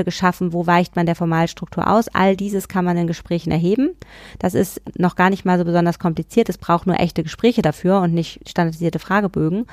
ähm, 0.00 0.04
geschaffen, 0.04 0.52
wo 0.52 0.66
weicht 0.66 0.96
man 0.96 1.06
der 1.06 1.16
Formalstruktur 1.16 1.90
aus. 1.90 2.08
All 2.08 2.36
dieses 2.36 2.68
kann 2.68 2.84
man 2.84 2.96
in 2.96 3.06
Gesprächen 3.06 3.50
erheben. 3.50 3.90
Das 4.38 4.54
ist 4.54 4.80
noch 4.96 5.16
gar 5.16 5.30
nicht 5.30 5.44
mal 5.44 5.58
so 5.58 5.64
besonders 5.64 5.98
kompliziert, 5.98 6.48
es 6.48 6.58
braucht 6.58 6.86
nur 6.86 6.98
echte 6.98 7.22
Gespräche 7.22 7.62
dafür 7.62 7.89
und 7.98 8.14
nicht 8.14 8.48
standardisierte 8.48 8.98
Fragebögen. 8.98 9.66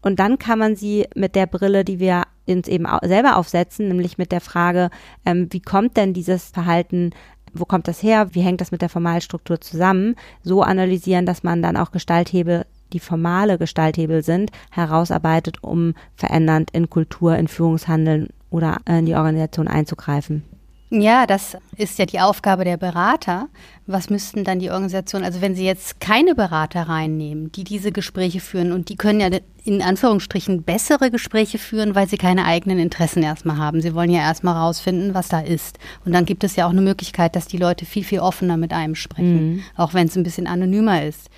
Und 0.00 0.20
dann 0.20 0.38
kann 0.38 0.58
man 0.58 0.76
sie 0.76 1.06
mit 1.14 1.34
der 1.34 1.46
Brille, 1.46 1.84
die 1.84 1.98
wir 1.98 2.22
uns 2.46 2.68
eben 2.68 2.86
selber 3.02 3.36
aufsetzen, 3.36 3.88
nämlich 3.88 4.16
mit 4.16 4.32
der 4.32 4.40
Frage, 4.40 4.90
ähm, 5.26 5.48
wie 5.50 5.60
kommt 5.60 5.96
denn 5.96 6.14
dieses 6.14 6.48
Verhalten, 6.50 7.10
wo 7.52 7.64
kommt 7.64 7.88
das 7.88 8.02
her, 8.02 8.28
wie 8.32 8.40
hängt 8.40 8.60
das 8.60 8.70
mit 8.70 8.80
der 8.80 8.88
Formalstruktur 8.88 9.60
zusammen, 9.60 10.14
so 10.42 10.62
analysieren, 10.62 11.26
dass 11.26 11.42
man 11.42 11.62
dann 11.62 11.76
auch 11.76 11.90
Gestalthebel 11.90 12.64
die 12.92 13.00
formale 13.00 13.58
Gestalthebel 13.58 14.22
sind, 14.22 14.50
herausarbeitet, 14.70 15.62
um 15.62 15.94
verändernd 16.14 16.70
in 16.70 16.88
Kultur, 16.88 17.36
in 17.36 17.48
Führungshandeln 17.48 18.28
oder 18.50 18.78
in 18.88 19.04
die 19.04 19.14
Organisation 19.14 19.68
einzugreifen. 19.68 20.42
Ja, 20.90 21.26
das 21.26 21.56
ist 21.76 21.98
ja 21.98 22.06
die 22.06 22.18
Aufgabe 22.18 22.64
der 22.64 22.78
Berater. 22.78 23.48
Was 23.86 24.08
müssten 24.08 24.44
dann 24.44 24.58
die 24.58 24.70
Organisationen, 24.70 25.24
also 25.24 25.42
wenn 25.42 25.54
sie 25.54 25.64
jetzt 25.64 26.00
keine 26.00 26.34
Berater 26.34 26.82
reinnehmen, 26.82 27.52
die 27.52 27.64
diese 27.64 27.92
Gespräche 27.92 28.40
führen 28.40 28.72
und 28.72 28.88
die 28.88 28.96
können 28.96 29.20
ja 29.20 29.28
in 29.64 29.82
Anführungsstrichen 29.82 30.62
bessere 30.62 31.10
Gespräche 31.10 31.58
führen, 31.58 31.94
weil 31.94 32.08
sie 32.08 32.16
keine 32.16 32.46
eigenen 32.46 32.78
Interessen 32.78 33.22
erstmal 33.22 33.58
haben. 33.58 33.82
Sie 33.82 33.94
wollen 33.94 34.10
ja 34.10 34.20
erstmal 34.20 34.56
rausfinden, 34.56 35.12
was 35.12 35.28
da 35.28 35.40
ist. 35.40 35.78
Und 36.06 36.12
dann 36.12 36.24
gibt 36.24 36.42
es 36.42 36.56
ja 36.56 36.66
auch 36.66 36.70
eine 36.70 36.80
Möglichkeit, 36.80 37.36
dass 37.36 37.46
die 37.46 37.58
Leute 37.58 37.84
viel, 37.84 38.04
viel 38.04 38.20
offener 38.20 38.56
mit 38.56 38.72
einem 38.72 38.94
sprechen, 38.94 39.56
mhm. 39.56 39.62
auch 39.76 39.92
wenn 39.92 40.06
es 40.06 40.16
ein 40.16 40.22
bisschen 40.22 40.46
anonymer 40.46 41.04
ist. 41.04 41.28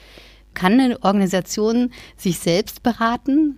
Kann 0.54 0.74
eine 0.74 1.02
Organisation 1.02 1.90
sich 2.16 2.38
selbst 2.38 2.82
beraten? 2.82 3.56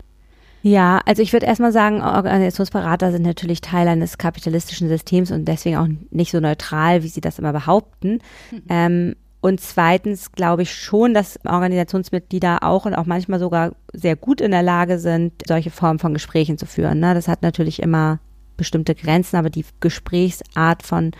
Ja, 0.62 1.00
also 1.06 1.22
ich 1.22 1.32
würde 1.32 1.46
erstmal 1.46 1.72
sagen, 1.72 2.02
Organisationsberater 2.02 3.10
sind 3.10 3.22
natürlich 3.22 3.60
Teil 3.60 3.88
eines 3.88 4.16
kapitalistischen 4.16 4.88
Systems 4.88 5.32
und 5.32 5.46
deswegen 5.46 5.76
auch 5.76 5.88
nicht 6.10 6.30
so 6.30 6.40
neutral, 6.40 7.02
wie 7.02 7.08
sie 7.08 7.20
das 7.20 7.38
immer 7.38 7.52
behaupten. 7.52 8.20
Mhm. 8.50 8.62
Ähm, 8.68 9.16
und 9.40 9.60
zweitens 9.60 10.30
glaube 10.30 10.62
ich 10.62 10.72
schon, 10.72 11.14
dass 11.14 11.40
Organisationsmitglieder 11.44 12.62
auch 12.62 12.86
und 12.86 12.94
auch 12.94 13.06
manchmal 13.06 13.40
sogar 13.40 13.72
sehr 13.92 14.14
gut 14.14 14.40
in 14.40 14.52
der 14.52 14.62
Lage 14.62 15.00
sind, 15.00 15.32
solche 15.48 15.70
Formen 15.70 15.98
von 15.98 16.14
Gesprächen 16.14 16.58
zu 16.58 16.66
führen. 16.66 17.00
Ne? 17.00 17.12
Das 17.12 17.26
hat 17.26 17.42
natürlich 17.42 17.82
immer 17.82 18.20
bestimmte 18.56 18.94
Grenzen, 18.94 19.36
aber 19.36 19.50
die 19.50 19.64
Gesprächsart 19.80 20.84
von 20.84 21.10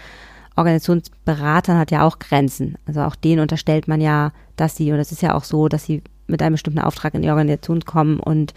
Organisationsberatern 0.55 1.79
hat 1.79 1.91
ja 1.91 2.07
auch 2.07 2.21
Grenzen. 2.21 2.79
Also 2.87 3.01
auch 3.01 3.17
denen 3.17 3.41
unterstellt 3.41 3.89
man 3.89 4.01
ja, 4.01 4.31
dass 4.55 4.77
sie, 4.77 4.93
und 4.93 5.01
es 5.01 5.11
ist 5.11 5.23
ja 5.23 5.35
auch 5.35 5.43
so, 5.45 5.69
dass 5.69 5.85
sie 5.85 6.03
mit 6.29 6.43
einem 6.43 6.55
bestimmten 6.55 6.79
Auftrag 6.79 7.15
in 7.15 7.23
die 7.23 7.31
Organisation 7.31 7.81
kommen 7.81 8.21
und 8.21 8.55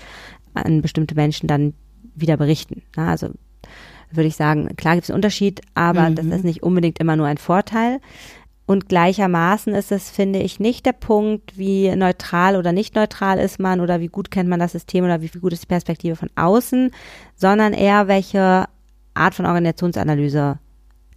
an 0.55 0.81
bestimmte 0.81 1.15
Menschen 1.15 1.47
dann 1.47 1.73
wieder 2.15 2.37
berichten. 2.37 2.81
Also 2.95 3.29
würde 4.11 4.27
ich 4.27 4.35
sagen, 4.35 4.75
klar 4.75 4.95
gibt 4.95 5.05
es 5.05 5.09
einen 5.09 5.17
Unterschied, 5.17 5.61
aber 5.73 6.09
mhm. 6.09 6.15
das 6.15 6.25
ist 6.25 6.43
nicht 6.43 6.63
unbedingt 6.63 6.99
immer 6.99 7.15
nur 7.15 7.27
ein 7.27 7.37
Vorteil. 7.37 7.99
Und 8.67 8.89
gleichermaßen 8.89 9.75
ist 9.75 9.91
es, 9.91 10.09
finde 10.09 10.39
ich, 10.39 10.59
nicht 10.59 10.87
der 10.87 10.93
Punkt, 10.93 11.57
wie 11.57 11.95
neutral 11.95 12.55
oder 12.55 12.71
nicht 12.71 12.95
neutral 12.95 13.37
ist 13.37 13.59
man 13.59 13.79
oder 13.79 13.99
wie 13.99 14.07
gut 14.07 14.31
kennt 14.31 14.49
man 14.49 14.59
das 14.59 14.71
System 14.71 15.05
oder 15.05 15.21
wie 15.21 15.27
gut 15.27 15.53
ist 15.53 15.63
die 15.63 15.67
Perspektive 15.67 16.15
von 16.15 16.29
außen, 16.35 16.89
sondern 17.35 17.73
eher 17.73 18.07
welche 18.07 18.65
Art 19.13 19.35
von 19.35 19.45
Organisationsanalyse 19.45 20.57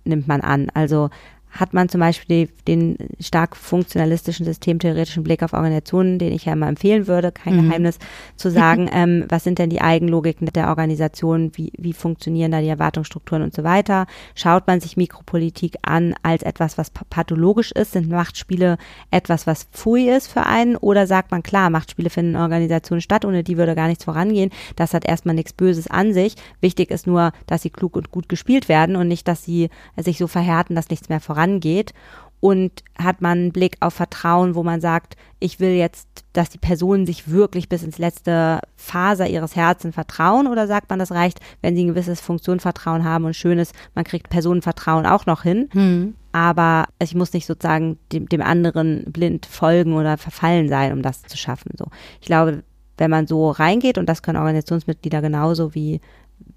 nimmt 0.04 0.28
man 0.28 0.42
an. 0.42 0.68
Also 0.74 1.08
hat 1.50 1.74
man 1.74 1.88
zum 1.88 2.00
Beispiel 2.00 2.48
den 2.66 2.96
stark 3.20 3.56
funktionalistischen, 3.56 4.44
systemtheoretischen 4.44 5.24
Blick 5.24 5.42
auf 5.42 5.52
Organisationen, 5.52 6.18
den 6.18 6.32
ich 6.32 6.44
ja 6.44 6.52
immer 6.52 6.68
empfehlen 6.68 7.06
würde, 7.06 7.32
kein 7.32 7.56
mhm. 7.56 7.68
Geheimnis, 7.68 7.98
zu 8.36 8.50
sagen, 8.50 8.88
ähm, 8.92 9.24
was 9.28 9.44
sind 9.44 9.58
denn 9.58 9.70
die 9.70 9.80
Eigenlogiken 9.80 10.46
der 10.48 10.68
Organisation, 10.68 11.52
wie, 11.54 11.72
wie 11.76 11.92
funktionieren 11.92 12.52
da 12.52 12.60
die 12.60 12.68
Erwartungsstrukturen 12.68 13.42
und 13.42 13.54
so 13.54 13.64
weiter. 13.64 14.06
Schaut 14.34 14.66
man 14.66 14.80
sich 14.80 14.96
Mikropolitik 14.96 15.76
an 15.82 16.14
als 16.22 16.42
etwas, 16.42 16.78
was 16.78 16.90
pathologisch 16.90 17.72
ist, 17.72 17.92
sind 17.92 18.08
Machtspiele 18.08 18.76
etwas, 19.10 19.46
was 19.46 19.64
Pfui 19.72 20.08
ist 20.08 20.28
für 20.28 20.44
einen 20.44 20.76
oder 20.76 21.06
sagt 21.06 21.30
man, 21.30 21.42
klar, 21.42 21.70
Machtspiele 21.70 22.10
finden 22.10 22.34
in 22.34 22.40
Organisationen 22.40 23.00
statt, 23.00 23.24
ohne 23.24 23.42
die 23.42 23.56
würde 23.56 23.74
gar 23.74 23.88
nichts 23.88 24.04
vorangehen. 24.04 24.50
Das 24.76 24.94
hat 24.94 25.06
erstmal 25.06 25.34
nichts 25.34 25.52
Böses 25.52 25.88
an 25.88 26.12
sich. 26.12 26.34
Wichtig 26.60 26.90
ist 26.90 27.06
nur, 27.06 27.32
dass 27.46 27.62
sie 27.62 27.70
klug 27.70 27.96
und 27.96 28.10
gut 28.10 28.28
gespielt 28.28 28.68
werden 28.68 28.96
und 28.96 29.08
nicht, 29.08 29.26
dass 29.26 29.44
sie 29.44 29.70
sich 29.96 30.18
so 30.18 30.26
verhärten, 30.26 30.74
dass 30.74 30.90
nichts 30.90 31.08
mehr 31.08 31.20
vorangeht 31.20 31.37
vorangeht 31.38 31.92
und 32.40 32.84
hat 32.96 33.20
man 33.20 33.38
einen 33.38 33.52
Blick 33.52 33.76
auf 33.80 33.94
Vertrauen, 33.94 34.54
wo 34.54 34.62
man 34.62 34.80
sagt, 34.80 35.16
ich 35.40 35.58
will 35.58 35.72
jetzt, 35.72 36.06
dass 36.32 36.50
die 36.50 36.58
Personen 36.58 37.04
sich 37.04 37.28
wirklich 37.28 37.68
bis 37.68 37.82
ins 37.82 37.98
letzte 37.98 38.60
Faser 38.76 39.26
ihres 39.26 39.56
Herzens 39.56 39.94
vertrauen 39.94 40.46
oder 40.46 40.68
sagt 40.68 40.88
man, 40.88 41.00
das 41.00 41.10
reicht, 41.10 41.40
wenn 41.62 41.74
sie 41.74 41.84
ein 41.84 41.88
gewisses 41.88 42.20
Funktionvertrauen 42.20 43.02
haben 43.02 43.24
und 43.24 43.34
schön 43.34 43.58
ist, 43.58 43.74
man 43.94 44.04
kriegt 44.04 44.30
Personenvertrauen 44.30 45.04
auch 45.04 45.26
noch 45.26 45.42
hin. 45.42 45.68
Hm. 45.72 46.14
Aber 46.30 46.86
ich 47.02 47.14
muss 47.16 47.32
nicht 47.32 47.46
sozusagen 47.46 47.98
dem, 48.12 48.28
dem 48.28 48.42
anderen 48.42 49.04
blind 49.10 49.46
folgen 49.46 49.94
oder 49.94 50.16
verfallen 50.16 50.68
sein, 50.68 50.92
um 50.92 51.02
das 51.02 51.22
zu 51.22 51.36
schaffen. 51.36 51.72
So. 51.76 51.86
Ich 52.20 52.26
glaube, 52.26 52.62
wenn 52.98 53.10
man 53.10 53.26
so 53.26 53.50
reingeht, 53.50 53.98
und 53.98 54.06
das 54.08 54.22
können 54.22 54.38
Organisationsmitglieder 54.38 55.22
genauso 55.22 55.74
wie 55.74 56.00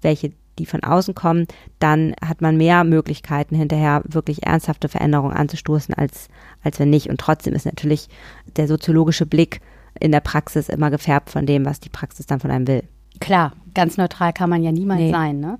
welche, 0.00 0.32
die 0.58 0.66
von 0.66 0.82
außen 0.82 1.14
kommen, 1.14 1.46
dann 1.78 2.14
hat 2.24 2.40
man 2.40 2.56
mehr 2.56 2.84
Möglichkeiten, 2.84 3.54
hinterher 3.54 4.02
wirklich 4.04 4.44
ernsthafte 4.46 4.88
Veränderungen 4.88 5.34
anzustoßen, 5.34 5.94
als, 5.94 6.28
als 6.62 6.78
wenn 6.78 6.90
nicht. 6.90 7.08
Und 7.08 7.20
trotzdem 7.20 7.54
ist 7.54 7.66
natürlich 7.66 8.08
der 8.56 8.68
soziologische 8.68 9.26
Blick 9.26 9.60
in 9.98 10.12
der 10.12 10.20
Praxis 10.20 10.68
immer 10.68 10.90
gefärbt 10.90 11.30
von 11.30 11.46
dem, 11.46 11.64
was 11.64 11.80
die 11.80 11.88
Praxis 11.88 12.26
dann 12.26 12.40
von 12.40 12.50
einem 12.50 12.66
will. 12.66 12.84
Klar, 13.20 13.52
ganz 13.74 13.96
neutral 13.96 14.32
kann 14.32 14.50
man 14.50 14.62
ja 14.62 14.72
niemals 14.72 15.00
nee. 15.00 15.10
sein. 15.10 15.40
Ne? 15.40 15.58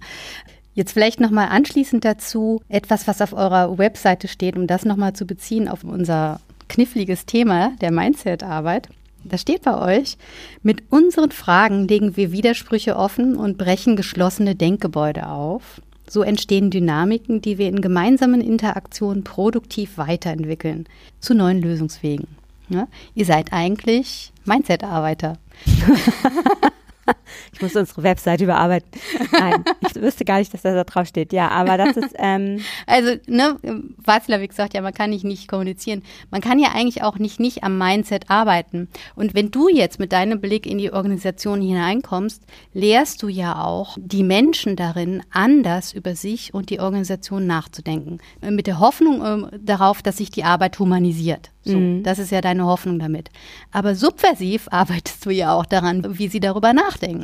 Jetzt 0.74 0.92
vielleicht 0.92 1.20
nochmal 1.20 1.48
anschließend 1.48 2.04
dazu 2.04 2.62
etwas, 2.68 3.06
was 3.06 3.20
auf 3.20 3.32
eurer 3.32 3.76
Webseite 3.78 4.28
steht, 4.28 4.56
um 4.56 4.66
das 4.66 4.84
nochmal 4.84 5.12
zu 5.12 5.26
beziehen 5.26 5.68
auf 5.68 5.84
unser 5.84 6.40
kniffliges 6.68 7.26
Thema 7.26 7.72
der 7.80 7.92
Mindset-Arbeit. 7.92 8.88
Da 9.24 9.38
steht 9.38 9.62
bei 9.62 9.98
euch, 9.98 10.16
mit 10.62 10.82
unseren 10.90 11.30
Fragen 11.30 11.86
legen 11.86 12.16
wir 12.16 12.32
Widersprüche 12.32 12.96
offen 12.96 13.36
und 13.36 13.58
brechen 13.58 13.96
geschlossene 13.96 14.54
Denkgebäude 14.54 15.28
auf. 15.28 15.80
So 16.08 16.22
entstehen 16.22 16.70
Dynamiken, 16.70 17.40
die 17.40 17.58
wir 17.58 17.68
in 17.68 17.80
gemeinsamen 17.80 18.40
Interaktionen 18.40 19.24
produktiv 19.24 19.96
weiterentwickeln, 19.96 20.86
zu 21.20 21.34
neuen 21.34 21.62
Lösungswegen. 21.62 22.26
Ja? 22.68 22.88
Ihr 23.14 23.24
seid 23.24 23.52
eigentlich 23.52 24.32
Mindset-Arbeiter. 24.44 25.38
ich 27.52 27.60
muss 27.60 27.76
unsere 27.76 28.02
Website 28.02 28.40
überarbeiten. 28.40 28.88
Nein, 29.32 29.64
ich 29.88 30.00
wüsste 30.00 30.24
gar 30.24 30.38
nicht, 30.38 30.52
dass 30.52 30.62
das 30.62 30.74
da 30.74 30.84
drauf 30.84 31.06
steht. 31.06 31.32
Ja, 31.32 31.48
aber 31.48 31.76
das 31.76 31.96
ist. 31.96 32.14
Ähm 32.18 32.60
also, 32.86 33.14
ne, 33.26 33.58
Watzlawick 33.96 34.52
sagt 34.52 34.74
ja, 34.74 34.80
man 34.80 34.94
kann 34.94 35.10
nicht 35.10 35.24
nicht 35.24 35.48
kommunizieren. 35.48 36.02
Man 36.30 36.40
kann 36.40 36.58
ja 36.58 36.70
eigentlich 36.74 37.02
auch 37.02 37.18
nicht 37.18 37.40
nicht 37.40 37.64
am 37.64 37.78
Mindset 37.78 38.30
arbeiten. 38.30 38.88
Und 39.14 39.34
wenn 39.34 39.50
du 39.50 39.68
jetzt 39.68 39.98
mit 39.98 40.12
deinem 40.12 40.40
Blick 40.40 40.66
in 40.66 40.78
die 40.78 40.92
Organisation 40.92 41.60
hineinkommst, 41.60 42.42
lehrst 42.72 43.22
du 43.22 43.28
ja 43.28 43.64
auch 43.64 43.96
die 44.00 44.22
Menschen 44.22 44.76
darin, 44.76 45.22
anders 45.30 45.92
über 45.92 46.14
sich 46.14 46.54
und 46.54 46.70
die 46.70 46.80
Organisation 46.80 47.46
nachzudenken. 47.46 48.18
Mit 48.40 48.66
der 48.66 48.78
Hoffnung 48.78 49.22
äh, 49.22 49.58
darauf, 49.58 50.02
dass 50.02 50.18
sich 50.18 50.30
die 50.30 50.44
Arbeit 50.44 50.78
humanisiert. 50.78 51.50
So, 51.64 51.78
mhm. 51.78 52.02
das 52.02 52.18
ist 52.18 52.32
ja 52.32 52.40
deine 52.40 52.64
Hoffnung 52.64 52.98
damit. 52.98 53.30
Aber 53.70 53.94
subversiv 53.94 54.66
arbeitest 54.70 55.24
du 55.24 55.30
ja 55.30 55.54
auch 55.54 55.66
daran, 55.66 56.18
wie 56.18 56.28
sie 56.28 56.40
darüber 56.40 56.72
nachdenken. 56.72 57.21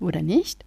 Oder 0.00 0.22
nicht? 0.22 0.64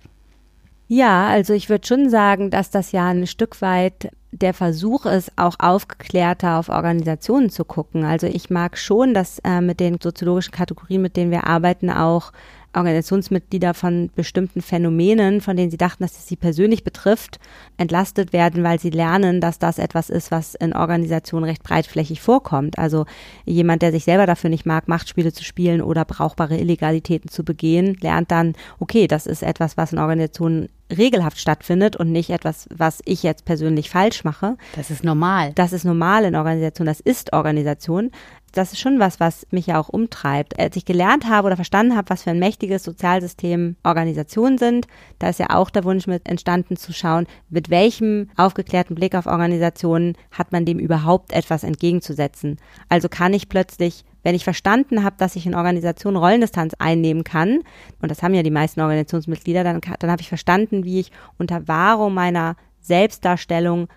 Ja, 0.87 1.27
also 1.27 1.53
ich 1.53 1.69
würde 1.69 1.85
schon 1.85 2.09
sagen, 2.09 2.49
dass 2.49 2.71
das 2.71 2.91
ja 2.91 3.07
ein 3.09 3.27
Stück 3.27 3.61
weit 3.61 4.09
der 4.31 4.53
Versuch 4.53 5.05
ist, 5.05 5.31
auch 5.37 5.55
aufgeklärter 5.59 6.57
auf 6.57 6.69
Organisationen 6.69 7.49
zu 7.49 7.63
gucken. 7.63 8.03
Also 8.03 8.27
ich 8.27 8.49
mag 8.49 8.77
schon, 8.77 9.13
dass 9.13 9.39
äh, 9.39 9.61
mit 9.61 9.79
den 9.79 9.99
soziologischen 10.01 10.51
Kategorien, 10.51 11.01
mit 11.01 11.15
denen 11.15 11.31
wir 11.31 11.45
arbeiten, 11.45 11.89
auch 11.91 12.31
Organisationsmitglieder 12.73 13.73
von 13.73 14.09
bestimmten 14.15 14.61
Phänomenen, 14.61 15.41
von 15.41 15.57
denen 15.57 15.71
sie 15.71 15.77
dachten, 15.77 16.03
dass 16.03 16.17
es 16.17 16.27
sie 16.27 16.35
persönlich 16.35 16.83
betrifft, 16.83 17.39
entlastet 17.77 18.31
werden, 18.31 18.63
weil 18.63 18.79
sie 18.79 18.91
lernen, 18.91 19.41
dass 19.41 19.59
das 19.59 19.79
etwas 19.79 20.09
ist, 20.09 20.31
was 20.31 20.55
in 20.55 20.73
Organisationen 20.73 21.45
recht 21.45 21.63
breitflächig 21.63 22.21
vorkommt. 22.21 22.77
Also 22.77 23.05
jemand, 23.45 23.81
der 23.81 23.91
sich 23.91 24.03
selber 24.03 24.25
dafür 24.25 24.49
nicht 24.49 24.65
mag, 24.65 24.87
Machtspiele 24.87 25.33
zu 25.33 25.43
spielen 25.43 25.81
oder 25.81 26.05
brauchbare 26.05 26.57
Illegalitäten 26.57 27.29
zu 27.29 27.43
begehen, 27.43 27.97
lernt 28.01 28.31
dann, 28.31 28.53
okay, 28.79 29.07
das 29.07 29.25
ist 29.25 29.43
etwas, 29.43 29.77
was 29.77 29.93
in 29.93 29.99
Organisationen 29.99 30.69
regelhaft 30.95 31.39
stattfindet 31.39 31.95
und 31.95 32.11
nicht 32.11 32.29
etwas, 32.29 32.67
was 32.75 33.01
ich 33.05 33.23
jetzt 33.23 33.45
persönlich 33.45 33.89
falsch 33.89 34.23
mache. 34.23 34.57
Das 34.75 34.91
ist 34.91 35.03
normal. 35.03 35.51
Das 35.55 35.73
ist 35.73 35.85
normal 35.85 36.25
in 36.25 36.35
Organisation, 36.35 36.87
das 36.87 36.99
ist 36.99 37.33
Organisation 37.33 38.11
das 38.53 38.73
ist 38.73 38.79
schon 38.79 38.99
was, 38.99 39.19
was 39.19 39.47
mich 39.51 39.67
ja 39.67 39.79
auch 39.79 39.89
umtreibt. 39.89 40.59
Als 40.59 40.75
ich 40.75 40.85
gelernt 40.85 41.27
habe 41.29 41.47
oder 41.47 41.55
verstanden 41.55 41.95
habe, 41.95 42.09
was 42.09 42.23
für 42.23 42.31
ein 42.31 42.39
mächtiges 42.39 42.83
Sozialsystem 42.83 43.75
Organisationen 43.83 44.57
sind, 44.57 44.87
da 45.19 45.29
ist 45.29 45.39
ja 45.39 45.49
auch 45.51 45.69
der 45.69 45.83
Wunsch 45.83 46.07
mit 46.07 46.27
entstanden 46.27 46.77
zu 46.77 46.93
schauen, 46.93 47.27
mit 47.49 47.69
welchem 47.69 48.29
aufgeklärten 48.37 48.95
Blick 48.95 49.15
auf 49.15 49.25
Organisationen 49.25 50.15
hat 50.31 50.51
man 50.51 50.65
dem 50.65 50.79
überhaupt 50.79 51.31
etwas 51.31 51.63
entgegenzusetzen. 51.63 52.57
Also 52.87 53.09
kann 53.09 53.33
ich 53.33 53.49
plötzlich 53.49 54.03
wenn 54.23 54.35
ich 54.35 54.43
verstanden 54.43 55.03
habe, 55.03 55.15
dass 55.17 55.35
ich 55.35 55.45
in 55.45 55.55
Organisationen 55.55 56.17
Rollendistanz 56.17 56.73
einnehmen 56.77 57.23
kann, 57.23 57.59
und 58.01 58.09
das 58.11 58.21
haben 58.21 58.33
ja 58.33 58.43
die 58.43 58.51
meisten 58.51 58.81
Organisationsmitglieder, 58.81 59.63
dann, 59.63 59.81
dann 59.99 60.11
habe 60.11 60.21
ich 60.21 60.29
verstanden, 60.29 60.83
wie 60.85 60.99
ich 60.99 61.11
unter 61.37 61.67
Wahrung 61.67 62.13
meiner 62.13 62.55
Selbstdarstellung 62.81 63.87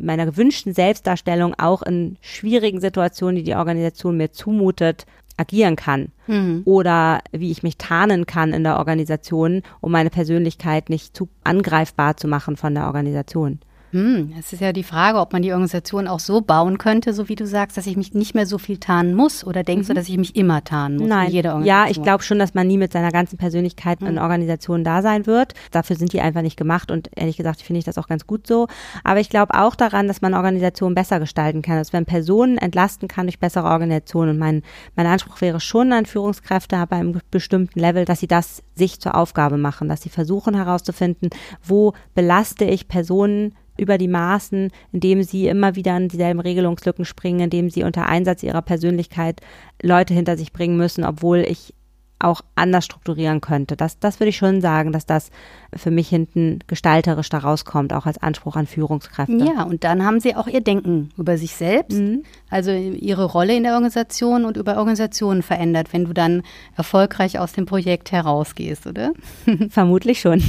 meiner 0.00 0.26
gewünschten 0.26 0.72
Selbstdarstellung 0.72 1.54
auch 1.58 1.82
in 1.82 2.18
schwierigen 2.20 2.80
Situationen, 2.80 3.34
die 3.34 3.42
die 3.42 3.56
Organisation 3.56 4.16
mir 4.16 4.30
zumutet, 4.30 5.06
agieren 5.36 5.76
kann. 5.76 6.12
Mhm. 6.26 6.62
Oder 6.64 7.20
wie 7.32 7.50
ich 7.50 7.62
mich 7.62 7.78
tarnen 7.78 8.26
kann 8.26 8.52
in 8.52 8.64
der 8.64 8.78
Organisation, 8.78 9.62
um 9.80 9.92
meine 9.92 10.10
Persönlichkeit 10.10 10.90
nicht 10.90 11.16
zu 11.16 11.28
angreifbar 11.44 12.16
zu 12.16 12.28
machen 12.28 12.56
von 12.56 12.74
der 12.74 12.86
Organisation. 12.86 13.60
Hm, 13.90 14.34
es 14.38 14.52
ist 14.52 14.60
ja 14.60 14.72
die 14.72 14.82
Frage, 14.82 15.18
ob 15.18 15.32
man 15.32 15.42
die 15.42 15.52
Organisation 15.52 16.08
auch 16.08 16.20
so 16.20 16.40
bauen 16.40 16.76
könnte, 16.76 17.14
so 17.14 17.28
wie 17.28 17.36
du 17.36 17.46
sagst, 17.46 17.76
dass 17.76 17.86
ich 17.86 17.96
mich 17.96 18.12
nicht 18.12 18.34
mehr 18.34 18.46
so 18.46 18.58
viel 18.58 18.78
tarnen 18.78 19.14
muss. 19.14 19.44
Oder 19.44 19.62
denkst 19.62 19.88
mhm. 19.88 19.88
du, 19.88 19.94
dass 19.94 20.08
ich 20.08 20.18
mich 20.18 20.36
immer 20.36 20.62
tarnen 20.62 20.98
muss? 20.98 21.08
Nein. 21.08 21.32
Ja, 21.64 21.86
ich 21.88 22.02
glaube 22.02 22.22
schon, 22.22 22.38
dass 22.38 22.54
man 22.54 22.66
nie 22.66 22.76
mit 22.76 22.92
seiner 22.92 23.10
ganzen 23.10 23.38
Persönlichkeit 23.38 24.00
mhm. 24.00 24.08
in 24.08 24.18
Organisationen 24.18 24.84
da 24.84 25.00
sein 25.00 25.26
wird. 25.26 25.54
Dafür 25.70 25.96
sind 25.96 26.12
die 26.12 26.20
einfach 26.20 26.42
nicht 26.42 26.56
gemacht 26.56 26.90
und 26.90 27.10
ehrlich 27.16 27.36
gesagt 27.36 27.62
finde 27.62 27.78
ich 27.78 27.84
das 27.84 27.96
auch 27.98 28.08
ganz 28.08 28.26
gut 28.26 28.46
so. 28.46 28.68
Aber 29.04 29.20
ich 29.20 29.30
glaube 29.30 29.54
auch 29.54 29.74
daran, 29.74 30.06
dass 30.06 30.20
man 30.20 30.34
Organisationen 30.34 30.94
besser 30.94 31.18
gestalten 31.18 31.62
kann, 31.62 31.76
dass 31.76 31.92
man 31.92 32.04
Personen 32.04 32.58
entlasten 32.58 33.08
kann 33.08 33.26
durch 33.26 33.38
bessere 33.38 33.68
Organisationen. 33.68 34.30
Und 34.30 34.38
mein, 34.38 34.62
mein 34.96 35.06
Anspruch 35.06 35.40
wäre 35.40 35.60
schon 35.60 35.92
an 35.92 36.04
Führungskräfte 36.04 36.76
aber 36.76 36.96
einem 36.96 37.20
bestimmten 37.30 37.80
Level, 37.80 38.04
dass 38.04 38.20
sie 38.20 38.26
das 38.26 38.62
sich 38.74 39.00
zur 39.00 39.14
Aufgabe 39.14 39.56
machen, 39.56 39.88
dass 39.88 40.02
sie 40.02 40.10
versuchen 40.10 40.54
herauszufinden, 40.54 41.30
wo 41.64 41.94
belaste 42.14 42.64
ich 42.64 42.88
Personen 42.88 43.54
über 43.78 43.96
die 43.96 44.08
Maßen, 44.08 44.70
indem 44.92 45.22
sie 45.22 45.48
immer 45.48 45.76
wieder 45.76 45.94
an 45.94 46.08
dieselben 46.08 46.40
Regelungslücken 46.40 47.04
springen, 47.04 47.40
indem 47.40 47.70
sie 47.70 47.84
unter 47.84 48.06
Einsatz 48.06 48.42
ihrer 48.42 48.62
Persönlichkeit 48.62 49.40
Leute 49.80 50.12
hinter 50.12 50.36
sich 50.36 50.52
bringen 50.52 50.76
müssen, 50.76 51.04
obwohl 51.04 51.38
ich 51.38 51.74
auch 52.18 52.40
anders 52.54 52.84
strukturieren 52.84 53.40
könnte. 53.40 53.76
Das, 53.76 53.98
das 53.98 54.18
würde 54.18 54.30
ich 54.30 54.36
schon 54.36 54.60
sagen, 54.60 54.92
dass 54.92 55.06
das 55.06 55.30
für 55.74 55.90
mich 55.90 56.08
hinten 56.08 56.60
gestalterisch 56.66 57.28
daraus 57.28 57.64
kommt, 57.64 57.92
auch 57.92 58.06
als 58.06 58.18
Anspruch 58.18 58.56
an 58.56 58.66
Führungskräfte. 58.66 59.36
Ja, 59.36 59.62
und 59.62 59.84
dann 59.84 60.04
haben 60.04 60.18
sie 60.18 60.34
auch 60.34 60.48
ihr 60.48 60.60
Denken 60.60 61.10
über 61.16 61.38
sich 61.38 61.54
selbst, 61.54 61.98
mhm. 61.98 62.24
also 62.50 62.72
ihre 62.72 63.24
Rolle 63.24 63.56
in 63.56 63.62
der 63.62 63.74
Organisation 63.74 64.44
und 64.44 64.56
über 64.56 64.78
Organisationen 64.78 65.42
verändert, 65.42 65.92
wenn 65.92 66.06
du 66.06 66.12
dann 66.12 66.42
erfolgreich 66.76 67.38
aus 67.38 67.52
dem 67.52 67.66
Projekt 67.66 68.10
herausgehst, 68.10 68.86
oder? 68.86 69.12
Vermutlich 69.70 70.20
schon. 70.20 70.42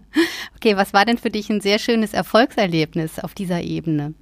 okay, 0.56 0.76
was 0.76 0.92
war 0.92 1.04
denn 1.04 1.18
für 1.18 1.30
dich 1.30 1.50
ein 1.50 1.60
sehr 1.60 1.78
schönes 1.78 2.14
Erfolgserlebnis 2.14 3.18
auf 3.18 3.34
dieser 3.34 3.62
Ebene? 3.62 4.14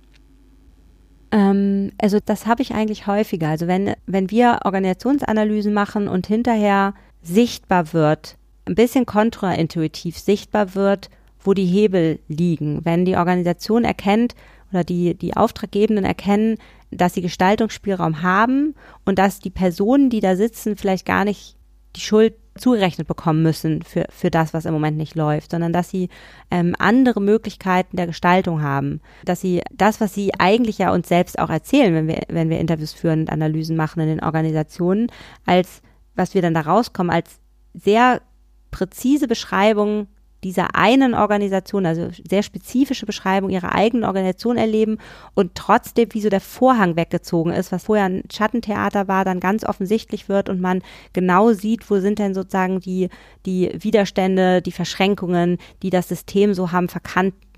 Ähm, 1.31 1.93
also 2.01 2.19
das 2.25 2.47
habe 2.47 2.63
ich 2.63 2.75
eigentlich 2.75 3.07
häufiger. 3.07 3.49
Also 3.49 3.67
wenn, 3.67 3.95
wenn 4.07 4.31
wir 4.31 4.61
Organisationsanalysen 4.65 5.73
machen 5.73 6.09
und 6.09 6.27
hinterher 6.27 6.95
sichtbar 7.23 7.93
wird, 7.93 8.37
ein 8.67 8.75
bisschen 8.75 9.07
kontraintuitiv 9.07 10.19
sichtbar 10.19 10.75
wird, 10.75 11.11
wo 11.41 11.55
die 11.55 11.67
Hebel 11.67 12.19
liegen. 12.29 12.85
Wenn 12.85 13.05
die 13.05 13.17
Organisation 13.17 13.85
erkennt 13.85 14.35
oder 14.71 14.85
die, 14.85 15.15
die 15.15 15.37
Auftraggebenden 15.37 16.05
erkennen, 16.05 16.57
dass 16.91 17.15
sie 17.15 17.23
Gestaltungsspielraum 17.23 18.23
haben 18.23 18.75
und 19.05 19.19
dass 19.19 19.41
die 19.41 19.51
Personen, 19.51 20.11
die 20.11 20.21
da 20.21 20.37
sitzen, 20.37 20.77
vielleicht 20.77 21.07
gar 21.07 21.25
nicht 21.25 21.57
die 21.97 22.01
Schuld 22.01 22.35
zugerechnet 22.59 23.07
bekommen 23.07 23.43
müssen 23.43 23.83
für, 23.83 24.05
für 24.11 24.31
das, 24.31 24.53
was 24.53 24.65
im 24.65 24.73
Moment 24.73 24.97
nicht 24.97 25.15
läuft, 25.15 25.53
sondern 25.53 25.73
dass 25.73 25.91
sie 25.91 26.09
ähm, 26.51 26.75
andere 26.79 27.21
Möglichkeiten 27.21 27.97
der 27.97 28.07
Gestaltung 28.07 28.63
haben, 28.63 29.01
dass 29.25 29.41
sie 29.41 29.63
das, 29.73 30.01
was 30.01 30.15
sie 30.15 30.33
eigentlich 30.39 30.79
ja 30.79 30.93
uns 30.93 31.09
selbst 31.09 31.39
auch 31.39 31.51
erzählen, 31.51 31.95
wenn 31.95 32.09
wir, 32.09 32.23
wenn 32.29 32.51
wir 32.51 32.61
Interviews 32.61 32.93
führen 32.93 33.21
und 33.21 33.31
Analysen 33.31 33.77
machen 33.77 34.01
in 34.01 34.09
den 34.09 34.23
Organisationen, 34.23 35.11
als 35.47 35.83
was 36.15 36.35
wir 36.35 36.43
dann 36.43 36.55
da 36.55 36.63
rauskommen, 36.63 37.11
als 37.11 37.41
sehr 37.75 38.21
präzise 38.71 39.29
Beschreibung 39.29 40.09
dieser 40.45 40.75
einen 40.75 41.15
Organisation, 41.15 41.85
also 41.85 42.11
sehr 42.29 42.43
spezifische 42.43 43.07
Beschreibung 43.07 43.51
ihrer 43.51 43.75
eigenen 43.75 44.05
Organisation 44.05 44.57
erleben 44.57 44.99
und 45.35 45.55
trotzdem, 45.55 46.09
wie 46.13 46.21
so 46.21 46.29
der 46.29 46.41
Vorhang 46.41 46.97
weggezogen 46.97 47.53
ist, 47.53 47.73
was 47.73 47.85
vorher 47.85 48.07
ein 48.07 48.23
Schattentheater 48.33 49.09
war, 49.09 49.25
dann 49.25 49.41
ganz 49.41 49.65
offensichtlich 49.65 50.29
wird 50.29 50.49
und 50.49 50.61
man 50.61 50.83
genau 51.13 51.53
sieht, 51.53 51.91
wo 51.91 51.99
sind 51.99 52.19
denn 52.19 52.35
sozusagen 52.35 52.81
die, 52.81 53.09
die 53.47 53.71
Widerstände, 53.79 54.63
die 54.63 54.73
Verschränkungen, 54.73 55.59
die 55.83 55.91
das 55.91 56.09
System 56.09 56.55
so 56.55 56.71
haben 56.71 56.89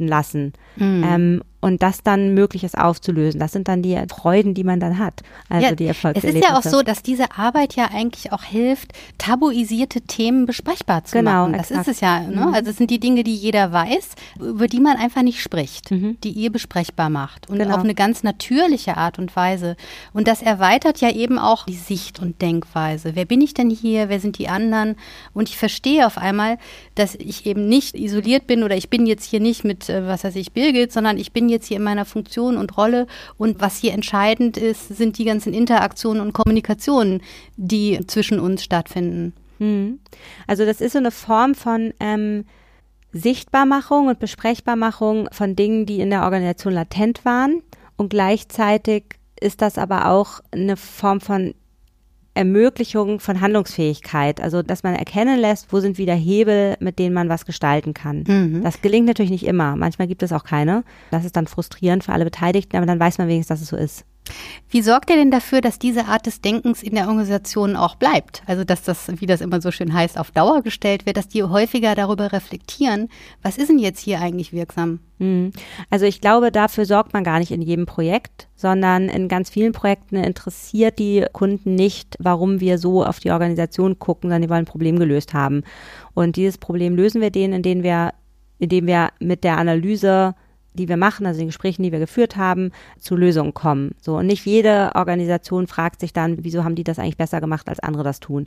verkanten 0.01 0.09
lassen. 0.09 0.53
Mhm. 0.77 1.05
Ähm, 1.05 1.43
und 1.63 1.83
das 1.83 2.03
dann 2.03 2.33
möglich 2.33 2.65
ist 2.65 2.77
aufzulösen. 2.77 3.39
Das 3.39 3.53
sind 3.53 3.69
dann 3.69 3.83
die 3.83 3.99
Freuden, 4.09 4.55
die 4.55 4.65
man 4.65 4.81
dann 4.81 4.99
hat. 4.99 5.21
Also 5.51 5.67
ja, 5.67 5.75
die 5.75 5.87
Erfolgserlebnisse. 5.87 6.39
Es 6.39 6.43
ist 6.43 6.51
ja 6.51 6.59
auch 6.59 6.63
so, 6.63 6.83
dass 6.83 7.03
diese 7.03 7.37
Arbeit 7.37 7.77
ja 7.77 7.91
eigentlich 7.93 8.33
auch 8.33 8.43
hilft, 8.43 8.93
tabuisierte 9.19 10.01
Themen 10.01 10.47
besprechbar 10.47 11.05
zu 11.05 11.19
genau, 11.19 11.43
machen. 11.43 11.53
Das 11.53 11.71
exakt. 11.71 11.89
ist 11.89 11.95
es 11.97 12.01
ja. 12.01 12.21
Ne? 12.21 12.47
Mhm. 12.47 12.55
Also 12.55 12.71
es 12.71 12.79
sind 12.79 12.91
die 12.91 12.99
Dinge, 12.99 13.25
die 13.25 13.35
jeder 13.35 13.73
weiß, 13.73 14.09
über 14.41 14.69
die 14.69 14.81
man 14.81 14.97
einfach 14.97 15.23
nicht 15.23 15.43
spricht, 15.43 15.91
mhm. 15.91 16.17
die 16.25 16.31
ihr 16.31 16.51
besprechbar 16.51 17.11
macht 17.11 17.51
und 17.51 17.59
genau. 17.59 17.77
auf 17.77 17.85
eine 17.85 17.95
ganz 17.95 18.23
natürliche 18.23 18.97
Art 18.97 19.19
und 19.19 19.37
Weise. 19.37 19.77
Und 20.15 20.29
das 20.29 20.41
erweitert 20.41 21.03
ja 21.03 21.11
eben 21.11 21.39
auch 21.39 21.67
die 21.67 21.75
Sicht 21.75 22.21
und 22.21 22.41
Denkweise. 22.41 23.15
Wer 23.15 23.27
bin 23.27 23.43
ich 23.43 23.53
denn 23.53 23.69
hier? 23.69 24.09
Wer 24.09 24.21
sind 24.21 24.39
die 24.39 24.49
anderen? 24.49 24.97
Und 25.35 25.51
ich 25.51 25.59
verstehe 25.59 26.07
auf 26.07 26.17
einmal, 26.17 26.57
dass 26.95 27.17
ich 27.17 27.45
eben 27.45 27.69
nicht 27.69 27.95
isoliert 27.97 28.47
bin 28.47 28.63
oder 28.63 28.77
ich 28.77 28.89
bin 28.89 29.05
jetzt 29.05 29.25
hier 29.25 29.41
nicht 29.41 29.63
mit, 29.63 29.90
was 30.07 30.25
weiß 30.25 30.37
ich, 30.37 30.53
Birgit, 30.53 30.93
sondern 30.93 31.19
ich 31.19 31.33
bin 31.33 31.49
jetzt 31.49 31.67
hier 31.67 31.79
in 31.79 31.83
meiner 31.83 32.05
Funktion 32.05 32.57
und 32.57 32.77
Rolle. 32.77 33.07
Und 33.37 33.61
was 33.61 33.79
hier 33.79 33.93
entscheidend 33.93 34.57
ist, 34.57 34.89
sind 34.89 35.19
die 35.19 35.25
ganzen 35.25 35.53
Interaktionen 35.53 36.23
und 36.23 36.33
Kommunikationen, 36.33 37.23
die 37.57 38.01
zwischen 38.07 38.41
uns 38.41 38.65
stattfinden. 38.65 39.35
Hm. 39.59 40.01
Also 40.47 40.65
das 40.65 40.81
ist 40.81 40.93
so 40.93 40.99
eine 40.99 41.11
Form 41.11 41.55
von 41.55 41.93
ähm, 42.01 42.45
Sichtbarmachung 43.13 44.09
und 44.09 44.19
Besprechbarmachung 44.19 45.29
von 45.33 45.57
Dingen, 45.57 45.87
die 45.87 46.01
in 46.01 46.11
der 46.11 46.23
Organisation 46.23 46.73
latent 46.73 47.25
waren. 47.25 47.63
Und 47.97 48.09
gleichzeitig 48.09 49.05
ist 49.41 49.63
das 49.63 49.79
aber 49.79 50.09
auch 50.09 50.41
eine 50.53 50.77
Form 50.77 51.21
von 51.21 51.55
Ermöglichung 52.35 53.21
von 53.21 53.41
Handlungsfähigkeit, 53.41 54.41
also 54.41 54.63
dass 54.63 54.83
man 54.83 54.95
erkennen 54.95 55.39
lässt, 55.39 55.73
wo 55.73 55.81
sind 55.81 55.99
wieder 55.99 56.15
Hebel, 56.15 56.77
mit 56.81 56.99
denen 56.99 57.15
man 57.15 57.29
was 57.29 57.45
gestalten 57.45 57.93
kann. 57.93 58.25
Mhm. 58.27 58.63
Das 58.63 58.83
gelingt 58.83 59.07
natürlich 59.07 59.33
nicht 59.33 59.47
immer. 59.47 59.77
Manchmal 59.77 60.09
gibt 60.09 60.23
es 60.23 60.33
auch 60.33 60.45
keine. 60.45 60.85
Das 61.11 61.25
ist 61.25 61.37
dann 61.37 61.47
frustrierend 61.47 62.05
für 62.05 62.13
alle 62.13 62.25
Beteiligten, 62.25 62.77
aber 62.77 62.87
dann 62.87 63.01
weiß 63.01 63.19
man 63.19 63.29
wenigstens, 63.29 63.59
dass 63.59 63.63
es 63.63 63.69
so 63.69 63.77
ist. 63.77 64.05
Wie 64.69 64.83
sorgt 64.83 65.11
ihr 65.11 65.17
denn 65.17 65.31
dafür, 65.31 65.61
dass 65.61 65.79
diese 65.79 66.07
Art 66.07 66.27
des 66.27 66.41
Denkens 66.41 66.83
in 66.83 66.95
der 66.95 67.09
Organisation 67.09 67.75
auch 67.75 67.97
bleibt? 67.97 68.43
Also, 68.47 68.65
dass 68.65 68.83
das, 68.83 69.11
wie 69.21 69.27
das 69.27 69.41
immer 69.41 69.61
so 69.61 69.71
schön 69.71 69.93
heißt, 69.93 70.17
auf 70.17 70.31
Dauer 70.31 70.63
gestellt 70.63 71.07
wird, 71.07 71.17
dass 71.17 71.29
die 71.29 71.43
häufiger 71.43 71.95
darüber 71.95 72.33
reflektieren, 72.33 73.09
was 73.43 73.59
ist 73.59 73.69
denn 73.69 73.79
jetzt 73.79 74.01
hier 74.01 74.21
eigentlich 74.21 74.53
wirksam? 74.53 75.01
Hm. 75.19 75.51
Also, 75.91 76.07
ich 76.07 76.21
glaube, 76.21 76.53
dafür 76.53 76.87
sorgt 76.87 77.13
man 77.13 77.25
gar 77.25 77.41
nicht 77.41 77.51
in 77.51 77.63
jedem 77.63 77.87
Projekt, 77.87 78.49
sondern 78.55 79.09
in 79.09 79.27
ganz 79.29 79.51
vielen 79.51 79.73
Projekten 79.73 80.17
interessiert 80.17 80.99
die 80.99 81.27
Kunden 81.33 81.75
nicht, 81.75 82.17
warum 82.21 82.61
wir 82.61 82.79
so 82.79 83.05
auf 83.05 83.19
die 83.19 83.31
Organisation 83.33 83.99
gucken, 83.99 84.29
sondern 84.29 84.43
die 84.43 84.51
wollen 84.51 84.61
ein 84.63 84.67
Problem 84.67 84.99
gelöst 84.99 85.35
haben. 85.35 85.65
Und 86.15 86.37
dieses 86.37 86.59
Problem 86.59 86.95
lösen 86.95 87.21
wir 87.21 87.31
denen, 87.31 87.55
indem 87.55 87.83
wir, 87.83 88.13
indem 88.59 88.87
wir 88.87 89.09
mit 89.19 89.43
der 89.43 89.59
Analyse 89.59 90.35
die 90.75 90.89
wir 90.89 90.97
machen, 90.97 91.27
also 91.27 91.39
den 91.39 91.49
Gesprächen, 91.49 91.83
die 91.83 91.93
wir 91.93 91.99
geführt 91.99 92.37
haben, 92.37 92.71
zu 92.99 93.17
Lösungen 93.17 93.55
kommen. 93.55 93.93
So 94.01 94.17
und 94.17 94.27
nicht 94.27 94.47
jede 94.47 94.93
Organisation 94.95 95.67
fragt 95.67 96.01
sich 96.01 96.13
dann, 96.13 96.45
wieso 96.45 96.65
haben 96.65 96.75
die 96.75 96.85
das 96.85 96.99
eigentlich 96.99 97.17
besser 97.17 97.41
gemacht, 97.41 97.69
als 97.69 97.81
andere 97.81 98.05
das 98.05 98.21
tun. 98.21 98.47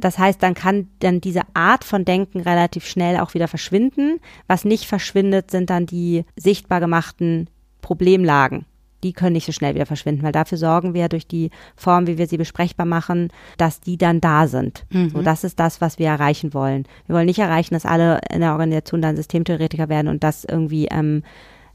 Das 0.00 0.18
heißt, 0.18 0.42
dann 0.42 0.54
kann 0.54 0.88
dann 0.98 1.20
diese 1.20 1.42
Art 1.54 1.84
von 1.84 2.04
Denken 2.04 2.40
relativ 2.40 2.86
schnell 2.86 3.18
auch 3.18 3.34
wieder 3.34 3.48
verschwinden. 3.48 4.18
Was 4.48 4.64
nicht 4.64 4.86
verschwindet, 4.86 5.50
sind 5.50 5.70
dann 5.70 5.86
die 5.86 6.24
sichtbar 6.36 6.80
gemachten 6.80 7.48
Problemlagen 7.80 8.66
die 9.04 9.12
können 9.12 9.34
nicht 9.34 9.46
so 9.46 9.52
schnell 9.52 9.74
wieder 9.74 9.86
verschwinden, 9.86 10.22
weil 10.22 10.32
dafür 10.32 10.58
sorgen 10.58 10.94
wir 10.94 11.08
durch 11.08 11.26
die 11.26 11.50
Form, 11.76 12.06
wie 12.06 12.18
wir 12.18 12.26
sie 12.26 12.38
besprechbar 12.38 12.86
machen, 12.86 13.28
dass 13.58 13.80
die 13.80 13.98
dann 13.98 14.20
da 14.20 14.48
sind. 14.48 14.86
Mhm. 14.90 15.10
So, 15.10 15.22
das 15.22 15.44
ist 15.44 15.60
das, 15.60 15.80
was 15.80 15.98
wir 15.98 16.08
erreichen 16.08 16.54
wollen. 16.54 16.86
Wir 17.06 17.14
wollen 17.14 17.26
nicht 17.26 17.38
erreichen, 17.38 17.74
dass 17.74 17.86
alle 17.86 18.20
in 18.32 18.40
der 18.40 18.52
Organisation 18.52 19.02
dann 19.02 19.16
Systemtheoretiker 19.16 19.88
werden 19.88 20.08
und 20.08 20.24
das 20.24 20.44
irgendwie 20.44 20.86
ähm, 20.86 21.22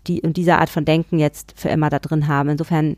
die 0.07 0.21
und 0.21 0.37
diese 0.37 0.57
Art 0.57 0.69
von 0.69 0.85
Denken 0.85 1.19
jetzt 1.19 1.53
für 1.55 1.69
immer 1.69 1.89
da 1.89 1.99
drin 1.99 2.27
haben. 2.27 2.49
Insofern 2.49 2.97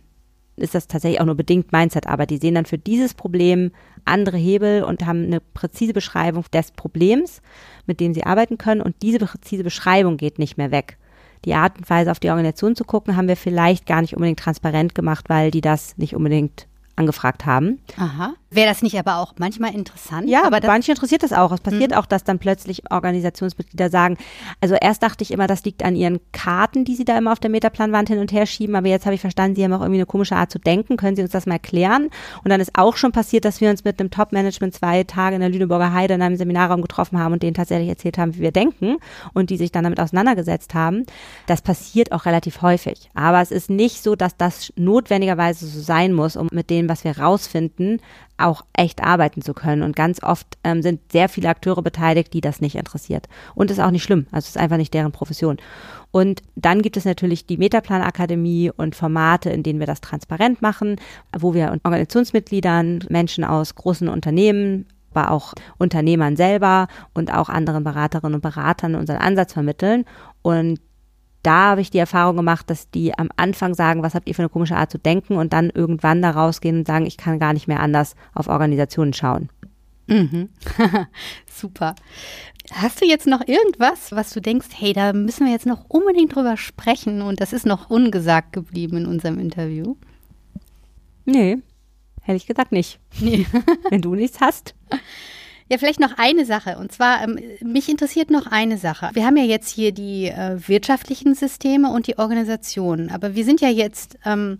ist 0.55 0.75
das 0.75 0.87
tatsächlich 0.87 1.19
auch 1.19 1.25
nur 1.25 1.35
bedingt 1.35 1.71
Mindset-Arbeit. 1.71 2.29
Die 2.29 2.37
sehen 2.37 2.55
dann 2.55 2.65
für 2.65 2.77
dieses 2.77 3.13
Problem 3.13 3.71
andere 4.05 4.37
Hebel 4.37 4.83
und 4.83 5.05
haben 5.05 5.25
eine 5.25 5.39
präzise 5.39 5.93
Beschreibung 5.93 6.45
des 6.53 6.71
Problems, 6.71 7.41
mit 7.85 7.99
dem 7.99 8.13
sie 8.13 8.23
arbeiten 8.23 8.57
können. 8.57 8.81
Und 8.81 8.95
diese 9.01 9.19
präzise 9.19 9.63
Beschreibung 9.63 10.17
geht 10.17 10.39
nicht 10.39 10.57
mehr 10.57 10.71
weg 10.71 10.97
die 11.45 11.53
Art 11.53 11.77
und 11.77 11.89
Weise 11.89 12.11
auf 12.11 12.19
die 12.19 12.29
Organisation 12.29 12.75
zu 12.75 12.83
gucken, 12.83 13.15
haben 13.15 13.27
wir 13.27 13.37
vielleicht 13.37 13.85
gar 13.85 14.01
nicht 14.01 14.15
unbedingt 14.15 14.39
transparent 14.39 14.95
gemacht, 14.95 15.29
weil 15.29 15.51
die 15.51 15.61
das 15.61 15.97
nicht 15.97 16.15
unbedingt 16.15 16.67
angefragt 16.95 17.45
haben. 17.45 17.79
Aha. 17.97 18.33
Wäre 18.53 18.67
das 18.67 18.81
nicht 18.81 18.99
aber 18.99 19.17
auch 19.17 19.33
manchmal 19.37 19.73
interessant? 19.73 20.27
Ja, 20.27 20.43
aber 20.45 20.59
manche 20.67 20.91
interessiert 20.91 21.23
das 21.23 21.31
auch. 21.31 21.53
Es 21.53 21.61
passiert 21.61 21.91
mhm. 21.91 21.97
auch, 21.97 22.05
dass 22.05 22.25
dann 22.25 22.37
plötzlich 22.37 22.83
Organisationsmitglieder 22.91 23.89
sagen, 23.89 24.17
also 24.59 24.75
erst 24.75 25.03
dachte 25.03 25.23
ich 25.23 25.31
immer, 25.31 25.47
das 25.47 25.63
liegt 25.63 25.83
an 25.83 25.95
ihren 25.95 26.19
Karten, 26.33 26.83
die 26.83 26.95
sie 26.95 27.05
da 27.05 27.17
immer 27.17 27.31
auf 27.31 27.39
der 27.39 27.49
Metaplanwand 27.49 28.09
hin 28.09 28.19
und 28.19 28.33
her 28.33 28.45
schieben, 28.45 28.75
aber 28.75 28.89
jetzt 28.89 29.05
habe 29.05 29.15
ich 29.15 29.21
verstanden, 29.21 29.55
sie 29.55 29.63
haben 29.63 29.71
auch 29.71 29.79
irgendwie 29.79 29.99
eine 29.99 30.05
komische 30.05 30.35
Art 30.35 30.51
zu 30.51 30.59
denken. 30.59 30.97
Können 30.97 31.15
Sie 31.15 31.21
uns 31.21 31.31
das 31.31 31.45
mal 31.45 31.53
erklären? 31.53 32.09
Und 32.43 32.49
dann 32.49 32.59
ist 32.59 32.77
auch 32.77 32.97
schon 32.97 33.13
passiert, 33.13 33.45
dass 33.45 33.61
wir 33.61 33.69
uns 33.69 33.85
mit 33.85 34.01
einem 34.01 34.11
Top-Management 34.11 34.75
zwei 34.75 35.05
Tage 35.05 35.35
in 35.35 35.41
der 35.41 35.49
Lüneburger 35.49 35.93
Heide 35.93 36.15
in 36.15 36.21
einem 36.21 36.35
Seminarraum 36.35 36.81
getroffen 36.81 37.19
haben 37.19 37.31
und 37.31 37.43
denen 37.43 37.53
tatsächlich 37.53 37.87
erzählt 37.87 38.17
haben, 38.17 38.35
wie 38.35 38.41
wir 38.41 38.51
denken 38.51 38.97
und 39.33 39.49
die 39.49 39.57
sich 39.57 39.71
dann 39.71 39.85
damit 39.85 40.01
auseinandergesetzt 40.01 40.73
haben. 40.73 41.05
Das 41.47 41.61
passiert 41.61 42.11
auch 42.11 42.25
relativ 42.25 42.61
häufig. 42.61 43.09
Aber 43.13 43.39
es 43.39 43.51
ist 43.51 43.69
nicht 43.69 44.03
so, 44.03 44.17
dass 44.17 44.35
das 44.35 44.73
notwendigerweise 44.75 45.67
so 45.67 45.79
sein 45.79 46.11
muss, 46.11 46.35
um 46.35 46.49
mit 46.51 46.69
dem, 46.69 46.89
was 46.89 47.05
wir 47.05 47.17
rausfinden, 47.17 48.01
auch 48.45 48.63
echt 48.73 49.03
arbeiten 49.03 49.41
zu 49.41 49.53
können. 49.53 49.83
Und 49.83 49.95
ganz 49.95 50.23
oft 50.23 50.57
ähm, 50.63 50.81
sind 50.81 51.11
sehr 51.11 51.29
viele 51.29 51.49
Akteure 51.49 51.81
beteiligt, 51.81 52.33
die 52.33 52.41
das 52.41 52.61
nicht 52.61 52.75
interessiert. 52.75 53.27
Und 53.55 53.71
ist 53.71 53.79
auch 53.79 53.91
nicht 53.91 54.03
schlimm. 54.03 54.27
Also 54.31 54.45
es 54.45 54.49
ist 54.49 54.57
einfach 54.57 54.77
nicht 54.77 54.93
deren 54.93 55.11
Profession. 55.11 55.57
Und 56.11 56.41
dann 56.55 56.81
gibt 56.81 56.97
es 56.97 57.05
natürlich 57.05 57.45
die 57.45 57.57
Metaplan-Akademie 57.57 58.71
und 58.75 58.95
Formate, 58.95 59.49
in 59.49 59.63
denen 59.63 59.79
wir 59.79 59.87
das 59.87 60.01
transparent 60.01 60.61
machen, 60.61 60.97
wo 61.37 61.53
wir 61.53 61.71
Organisationsmitgliedern, 61.83 63.05
Menschen 63.09 63.43
aus 63.43 63.75
großen 63.75 64.09
Unternehmen, 64.09 64.85
aber 65.13 65.31
auch 65.31 65.53
Unternehmern 65.77 66.35
selber 66.35 66.87
und 67.13 67.33
auch 67.33 67.49
anderen 67.49 67.83
Beraterinnen 67.83 68.35
und 68.35 68.41
Beratern 68.41 68.95
unseren 68.95 69.17
Ansatz 69.17 69.53
vermitteln. 69.53 70.05
Und 70.41 70.79
da 71.43 71.71
habe 71.71 71.81
ich 71.81 71.89
die 71.89 71.97
Erfahrung 71.97 72.35
gemacht, 72.35 72.69
dass 72.69 72.89
die 72.89 73.17
am 73.17 73.29
Anfang 73.35 73.73
sagen, 73.73 74.03
was 74.03 74.13
habt 74.13 74.27
ihr 74.27 74.35
für 74.35 74.43
eine 74.43 74.49
komische 74.49 74.75
Art 74.75 74.91
zu 74.91 74.99
denken 74.99 75.37
und 75.37 75.53
dann 75.53 75.69
irgendwann 75.69 76.21
da 76.21 76.31
rausgehen 76.31 76.79
und 76.79 76.87
sagen, 76.87 77.05
ich 77.05 77.17
kann 77.17 77.39
gar 77.39 77.53
nicht 77.53 77.67
mehr 77.67 77.79
anders 77.79 78.15
auf 78.33 78.47
Organisationen 78.47 79.13
schauen. 79.13 79.49
Mhm. 80.07 80.49
Super. 81.45 81.95
Hast 82.73 83.01
du 83.01 83.05
jetzt 83.05 83.27
noch 83.27 83.47
irgendwas, 83.47 84.11
was 84.11 84.33
du 84.33 84.41
denkst, 84.41 84.67
hey, 84.73 84.93
da 84.93 85.13
müssen 85.13 85.45
wir 85.45 85.53
jetzt 85.53 85.65
noch 85.65 85.85
unbedingt 85.87 86.35
drüber 86.35 86.57
sprechen 86.57 87.21
und 87.21 87.41
das 87.41 87.53
ist 87.53 87.65
noch 87.65 87.89
ungesagt 87.89 88.53
geblieben 88.53 88.97
in 88.97 89.05
unserem 89.05 89.39
Interview? 89.39 89.95
Nee, 91.25 91.57
hätte 92.21 92.37
ich 92.37 92.45
gesagt 92.45 92.71
nicht. 92.71 92.99
Nee. 93.19 93.45
Wenn 93.89 94.01
du 94.01 94.15
nichts 94.15 94.39
hast. 94.41 94.75
Ja, 95.71 95.77
vielleicht 95.77 96.01
noch 96.01 96.17
eine 96.17 96.45
Sache. 96.45 96.77
Und 96.77 96.91
zwar, 96.91 97.23
ähm, 97.23 97.39
mich 97.61 97.87
interessiert 97.87 98.29
noch 98.29 98.45
eine 98.45 98.77
Sache. 98.77 99.09
Wir 99.13 99.25
haben 99.25 99.37
ja 99.37 99.45
jetzt 99.45 99.69
hier 99.69 99.93
die 99.93 100.25
äh, 100.25 100.57
wirtschaftlichen 100.67 101.33
Systeme 101.33 101.93
und 101.93 102.07
die 102.07 102.17
Organisationen. 102.17 103.09
Aber 103.09 103.35
wir 103.35 103.45
sind 103.45 103.61
ja 103.61 103.69
jetzt 103.69 104.17
ähm, 104.25 104.59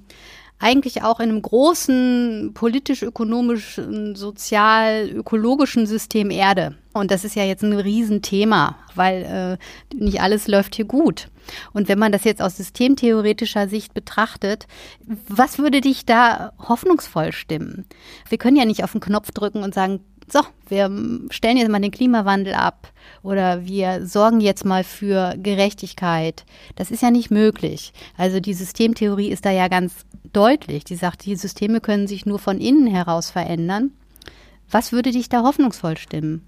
eigentlich 0.57 1.03
auch 1.03 1.19
in 1.19 1.27
einem 1.27 1.41
großen 1.41 2.51
politisch-ökonomischen, 2.53 4.15
sozial-ökologischen 4.15 5.85
System 5.85 6.31
Erde. 6.31 6.77
Und 6.93 7.11
das 7.11 7.25
ist 7.25 7.35
ja 7.35 7.43
jetzt 7.43 7.63
ein 7.63 7.73
Riesenthema, 7.73 8.77
weil 8.95 9.57
äh, 9.91 9.95
nicht 9.95 10.21
alles 10.21 10.47
läuft 10.47 10.75
hier 10.75 10.85
gut. 10.85 11.27
Und 11.73 11.89
wenn 11.89 11.99
man 11.99 12.13
das 12.13 12.23
jetzt 12.23 12.41
aus 12.41 12.55
systemtheoretischer 12.55 13.67
Sicht 13.67 13.93
betrachtet, 13.93 14.65
was 15.27 15.57
würde 15.57 15.81
dich 15.81 16.05
da 16.05 16.53
hoffnungsvoll 16.57 17.33
stimmen? 17.33 17.85
Wir 18.29 18.37
können 18.37 18.55
ja 18.55 18.63
nicht 18.63 18.85
auf 18.85 18.93
den 18.93 19.01
Knopf 19.01 19.31
drücken 19.31 19.63
und 19.63 19.73
sagen, 19.73 19.99
so, 20.31 20.41
wir 20.67 20.89
stellen 21.29 21.57
jetzt 21.57 21.69
mal 21.69 21.81
den 21.81 21.91
Klimawandel 21.91 22.53
ab 22.53 22.91
oder 23.23 23.65
wir 23.65 24.05
sorgen 24.05 24.39
jetzt 24.39 24.65
mal 24.65 24.83
für 24.83 25.35
Gerechtigkeit. 25.37 26.45
Das 26.75 26.91
ist 26.91 27.01
ja 27.01 27.11
nicht 27.11 27.31
möglich. 27.31 27.91
Also 28.17 28.39
die 28.39 28.53
Systemtheorie 28.53 29.29
ist 29.29 29.45
da 29.45 29.51
ja 29.51 29.67
ganz 29.67 30.05
deutlich. 30.31 30.83
Die 30.83 30.95
sagt, 30.95 31.25
die 31.25 31.35
Systeme 31.35 31.81
können 31.81 32.07
sich 32.07 32.25
nur 32.25 32.39
von 32.39 32.59
innen 32.59 32.87
heraus 32.87 33.29
verändern. 33.29 33.91
Was 34.69 34.91
würde 34.91 35.11
dich 35.11 35.27
da 35.27 35.43
hoffnungsvoll 35.43 35.97
stimmen? 35.97 36.47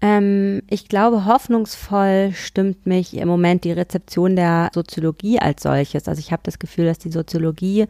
Ähm, 0.00 0.62
ich 0.70 0.88
glaube, 0.88 1.26
hoffnungsvoll 1.26 2.32
stimmt 2.32 2.86
mich 2.86 3.16
im 3.16 3.28
Moment 3.28 3.64
die 3.64 3.72
Rezeption 3.72 4.36
der 4.36 4.70
Soziologie 4.72 5.38
als 5.38 5.62
solches. 5.62 6.08
Also 6.08 6.20
ich 6.20 6.32
habe 6.32 6.42
das 6.44 6.58
Gefühl, 6.58 6.86
dass 6.86 6.98
die 6.98 7.10
Soziologie 7.10 7.86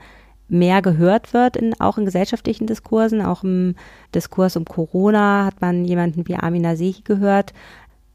mehr 0.51 0.83
gehört 0.83 1.33
wird, 1.33 1.57
in, 1.57 1.79
auch 1.81 1.99
in 1.99 2.05
gesellschaftlichen 2.05 2.67
Diskursen. 2.67 3.23
Auch 3.23 3.45
im 3.45 3.75
Diskurs 4.15 4.57
um 4.57 4.65
Corona 4.65 5.47
hat 5.47 5.61
man 5.61 5.85
jemanden 5.85 6.27
wie 6.29 6.37
Amina 6.37 6.77
Sehi 6.77 7.03
gehört. 7.05 7.53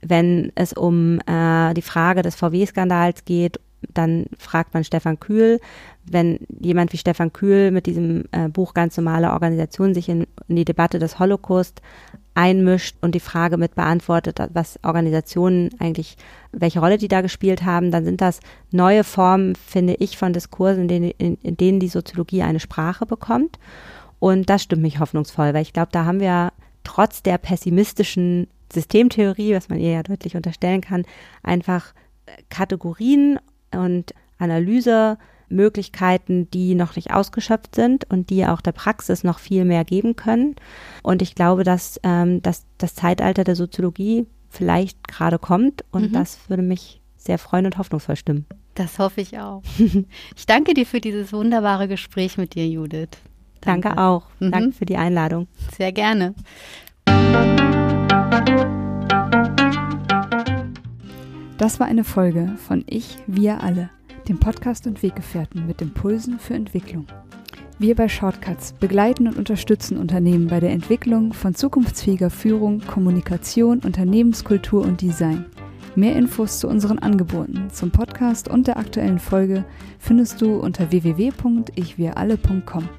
Wenn 0.02 0.52
es 0.56 0.74
um 0.74 1.20
äh, 1.26 1.74
die 1.74 1.82
Frage 1.82 2.22
des 2.22 2.36
VW-Skandals 2.36 3.26
geht, 3.26 3.60
dann 3.94 4.26
fragt 4.38 4.74
man 4.74 4.84
Stefan 4.84 5.20
Kühl. 5.20 5.60
Wenn 6.04 6.40
jemand 6.60 6.94
wie 6.94 6.98
Stefan 6.98 7.34
Kühl 7.34 7.72
mit 7.72 7.86
diesem 7.86 8.26
äh, 8.32 8.50
Buch 8.50 8.74
Ganz 8.74 8.98
normale 8.98 9.32
Organisation 9.32 9.94
sich 9.94 10.10
in, 10.10 10.28
in 10.48 10.56
die 10.56 10.66
Debatte 10.66 11.00
des 11.00 11.20
Holocaust 11.20 11.82
einmischt 12.36 12.98
und 13.02 13.16
die 13.16 13.20
Frage 13.20 13.58
mit 13.58 13.76
beantwortet, 13.76 14.40
was 14.54 14.78
Organisationen 14.84 15.70
eigentlich, 15.80 16.18
welche 16.52 16.80
Rolle 16.80 16.98
die 16.98 17.08
da 17.08 17.22
gespielt 17.22 17.64
haben, 17.64 17.92
dann 17.92 18.06
sind 18.06 18.22
das 18.22 18.42
neue 18.72 19.04
Formen, 19.04 19.56
finde 19.56 19.96
ich, 19.96 20.18
von 20.18 20.34
Diskursen, 20.34 20.84
in 20.84 20.88
denen, 20.88 21.12
in, 21.18 21.38
in 21.42 21.58
denen 21.58 21.80
die 21.80 21.88
Soziologie 21.88 22.44
eine 22.44 22.60
Sprache 22.60 23.06
bekommt. 23.06 23.58
Und 24.20 24.50
das 24.50 24.64
stimmt 24.64 24.82
mich 24.82 25.00
hoffnungsvoll, 25.00 25.54
weil 25.54 25.62
ich 25.62 25.74
glaube, 25.74 25.90
da 25.92 26.06
haben 26.06 26.20
wir 26.20 26.52
trotz 26.84 27.24
der 27.24 27.38
pessimistischen 27.38 28.48
Systemtheorie, 28.72 29.56
was 29.56 29.70
man 29.70 29.80
ihr 29.80 29.92
ja 29.92 30.04
deutlich 30.04 30.36
unterstellen 30.36 30.82
kann, 30.82 31.06
einfach 31.42 31.94
Kategorien 32.50 33.40
und 33.72 34.14
Analyse 34.38 35.18
Möglichkeiten, 35.50 36.50
die 36.52 36.76
noch 36.76 36.96
nicht 36.96 37.14
ausgeschöpft 37.14 37.76
sind 37.76 38.10
und 38.10 38.30
die 38.30 38.46
auch 38.46 38.62
der 38.62 38.72
Praxis 38.72 39.24
noch 39.24 39.40
viel 39.40 39.66
mehr 39.66 39.86
geben 39.86 40.16
können. 40.16 40.56
Und 41.04 41.22
ich 41.22 41.36
glaube, 41.36 41.64
dass, 41.64 42.00
ähm, 42.04 42.42
dass 42.42 42.66
das 42.78 42.96
Zeitalter 42.96 43.44
der 43.44 43.56
Soziologie 43.56 44.26
vielleicht 44.50 45.08
gerade 45.08 45.40
kommt 45.40 45.84
und 45.92 46.10
mhm. 46.10 46.14
das 46.14 46.40
würde 46.48 46.64
mich 46.64 47.02
sehr 47.18 47.38
freuen 47.38 47.66
und 47.66 47.78
hoffnungsvoll 47.78 48.16
stimmen. 48.16 48.46
Das 48.76 49.00
hoffe 49.00 49.22
ich 49.22 49.40
auch. 49.40 49.64
ich 50.36 50.46
danke 50.46 50.74
dir 50.74 50.86
für 50.86 51.02
dieses 51.02 51.34
wunderbare 51.34 51.88
Gespräch 51.88 52.38
mit 52.38 52.56
dir, 52.56 52.68
Judith. 52.68 53.10
Danke, 53.62 53.90
danke 53.90 54.02
auch. 54.02 54.28
Mhm. 54.40 54.52
Danke 54.52 54.72
für 54.74 54.86
die 54.86 54.98
Einladung. 54.98 55.48
Sehr 55.76 55.92
gerne. 55.92 56.36
Das 61.58 61.80
war 61.80 61.88
eine 61.88 62.04
Folge 62.04 62.58
von 62.68 62.84
Ich, 62.88 63.18
wir 63.28 63.64
alle 63.64 63.90
dem 64.30 64.40
Podcast 64.40 64.88
und 64.88 65.02
Weggefährten 65.04 65.68
mit 65.68 65.82
Impulsen 65.82 66.40
für 66.40 66.54
Entwicklung. 66.54 67.08
Wir 67.78 67.96
bei 67.96 68.08
Shortcuts 68.08 68.74
begleiten 68.74 69.28
und 69.28 69.38
unterstützen 69.38 69.98
Unternehmen 69.98 70.48
bei 70.48 70.60
der 70.60 70.72
Entwicklung 70.72 71.34
von 71.34 71.56
zukunftsfähiger 71.56 72.30
Führung, 72.30 72.80
Kommunikation, 72.80 73.80
Unternehmenskultur 73.80 74.82
und 74.84 75.02
Design. 75.02 75.46
Mehr 75.96 76.16
Infos 76.16 76.60
zu 76.60 76.68
unseren 76.68 77.00
Angeboten, 77.00 77.70
zum 77.72 77.92
Podcast 77.92 78.48
und 78.48 78.68
der 78.68 78.78
aktuellen 78.78 79.20
Folge 79.20 79.66
findest 80.00 80.42
du 80.42 80.56
unter 80.60 80.92
www.ichwiralle.com. 80.92 82.90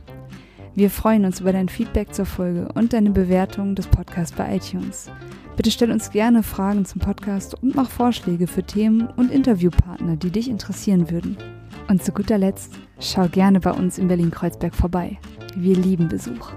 Wir 0.75 0.91
freuen 0.91 1.25
uns 1.25 1.41
über 1.41 1.53
dein 1.53 1.71
Feedback 1.71 2.13
zur 2.13 2.27
Folge 2.27 2.69
und 2.75 2.93
deine 2.93 3.11
Bewertung 3.11 3.75
des 3.75 3.87
Podcasts 3.87 4.37
bei 4.37 4.57
iTunes. 4.57 5.11
Bitte 5.57 5.71
stell 5.71 5.91
uns 5.91 6.11
gerne 6.11 6.43
Fragen 6.43 6.85
zum 6.85 7.01
Podcast 7.01 7.61
und 7.63 7.75
mach 7.75 7.89
Vorschläge 7.89 8.47
für 8.47 8.63
Themen 8.63 9.09
und 9.17 9.31
Interviewpartner, 9.31 10.17
die 10.17 10.31
dich 10.31 10.49
interessieren 10.49 11.11
würden. 11.11 11.37
Und 11.89 12.05
zu 12.05 12.13
guter 12.13 12.37
Letzt, 12.37 12.75
schau 13.01 13.27
gerne 13.29 13.61
bei 13.61 13.71
uns 13.71 13.97
in 13.97 14.09
Berlin-Kreuzberg 14.09 14.75
vorbei. 14.75 15.19
Wir 15.57 15.77
lieben 15.77 16.09
Besuch. 16.09 16.53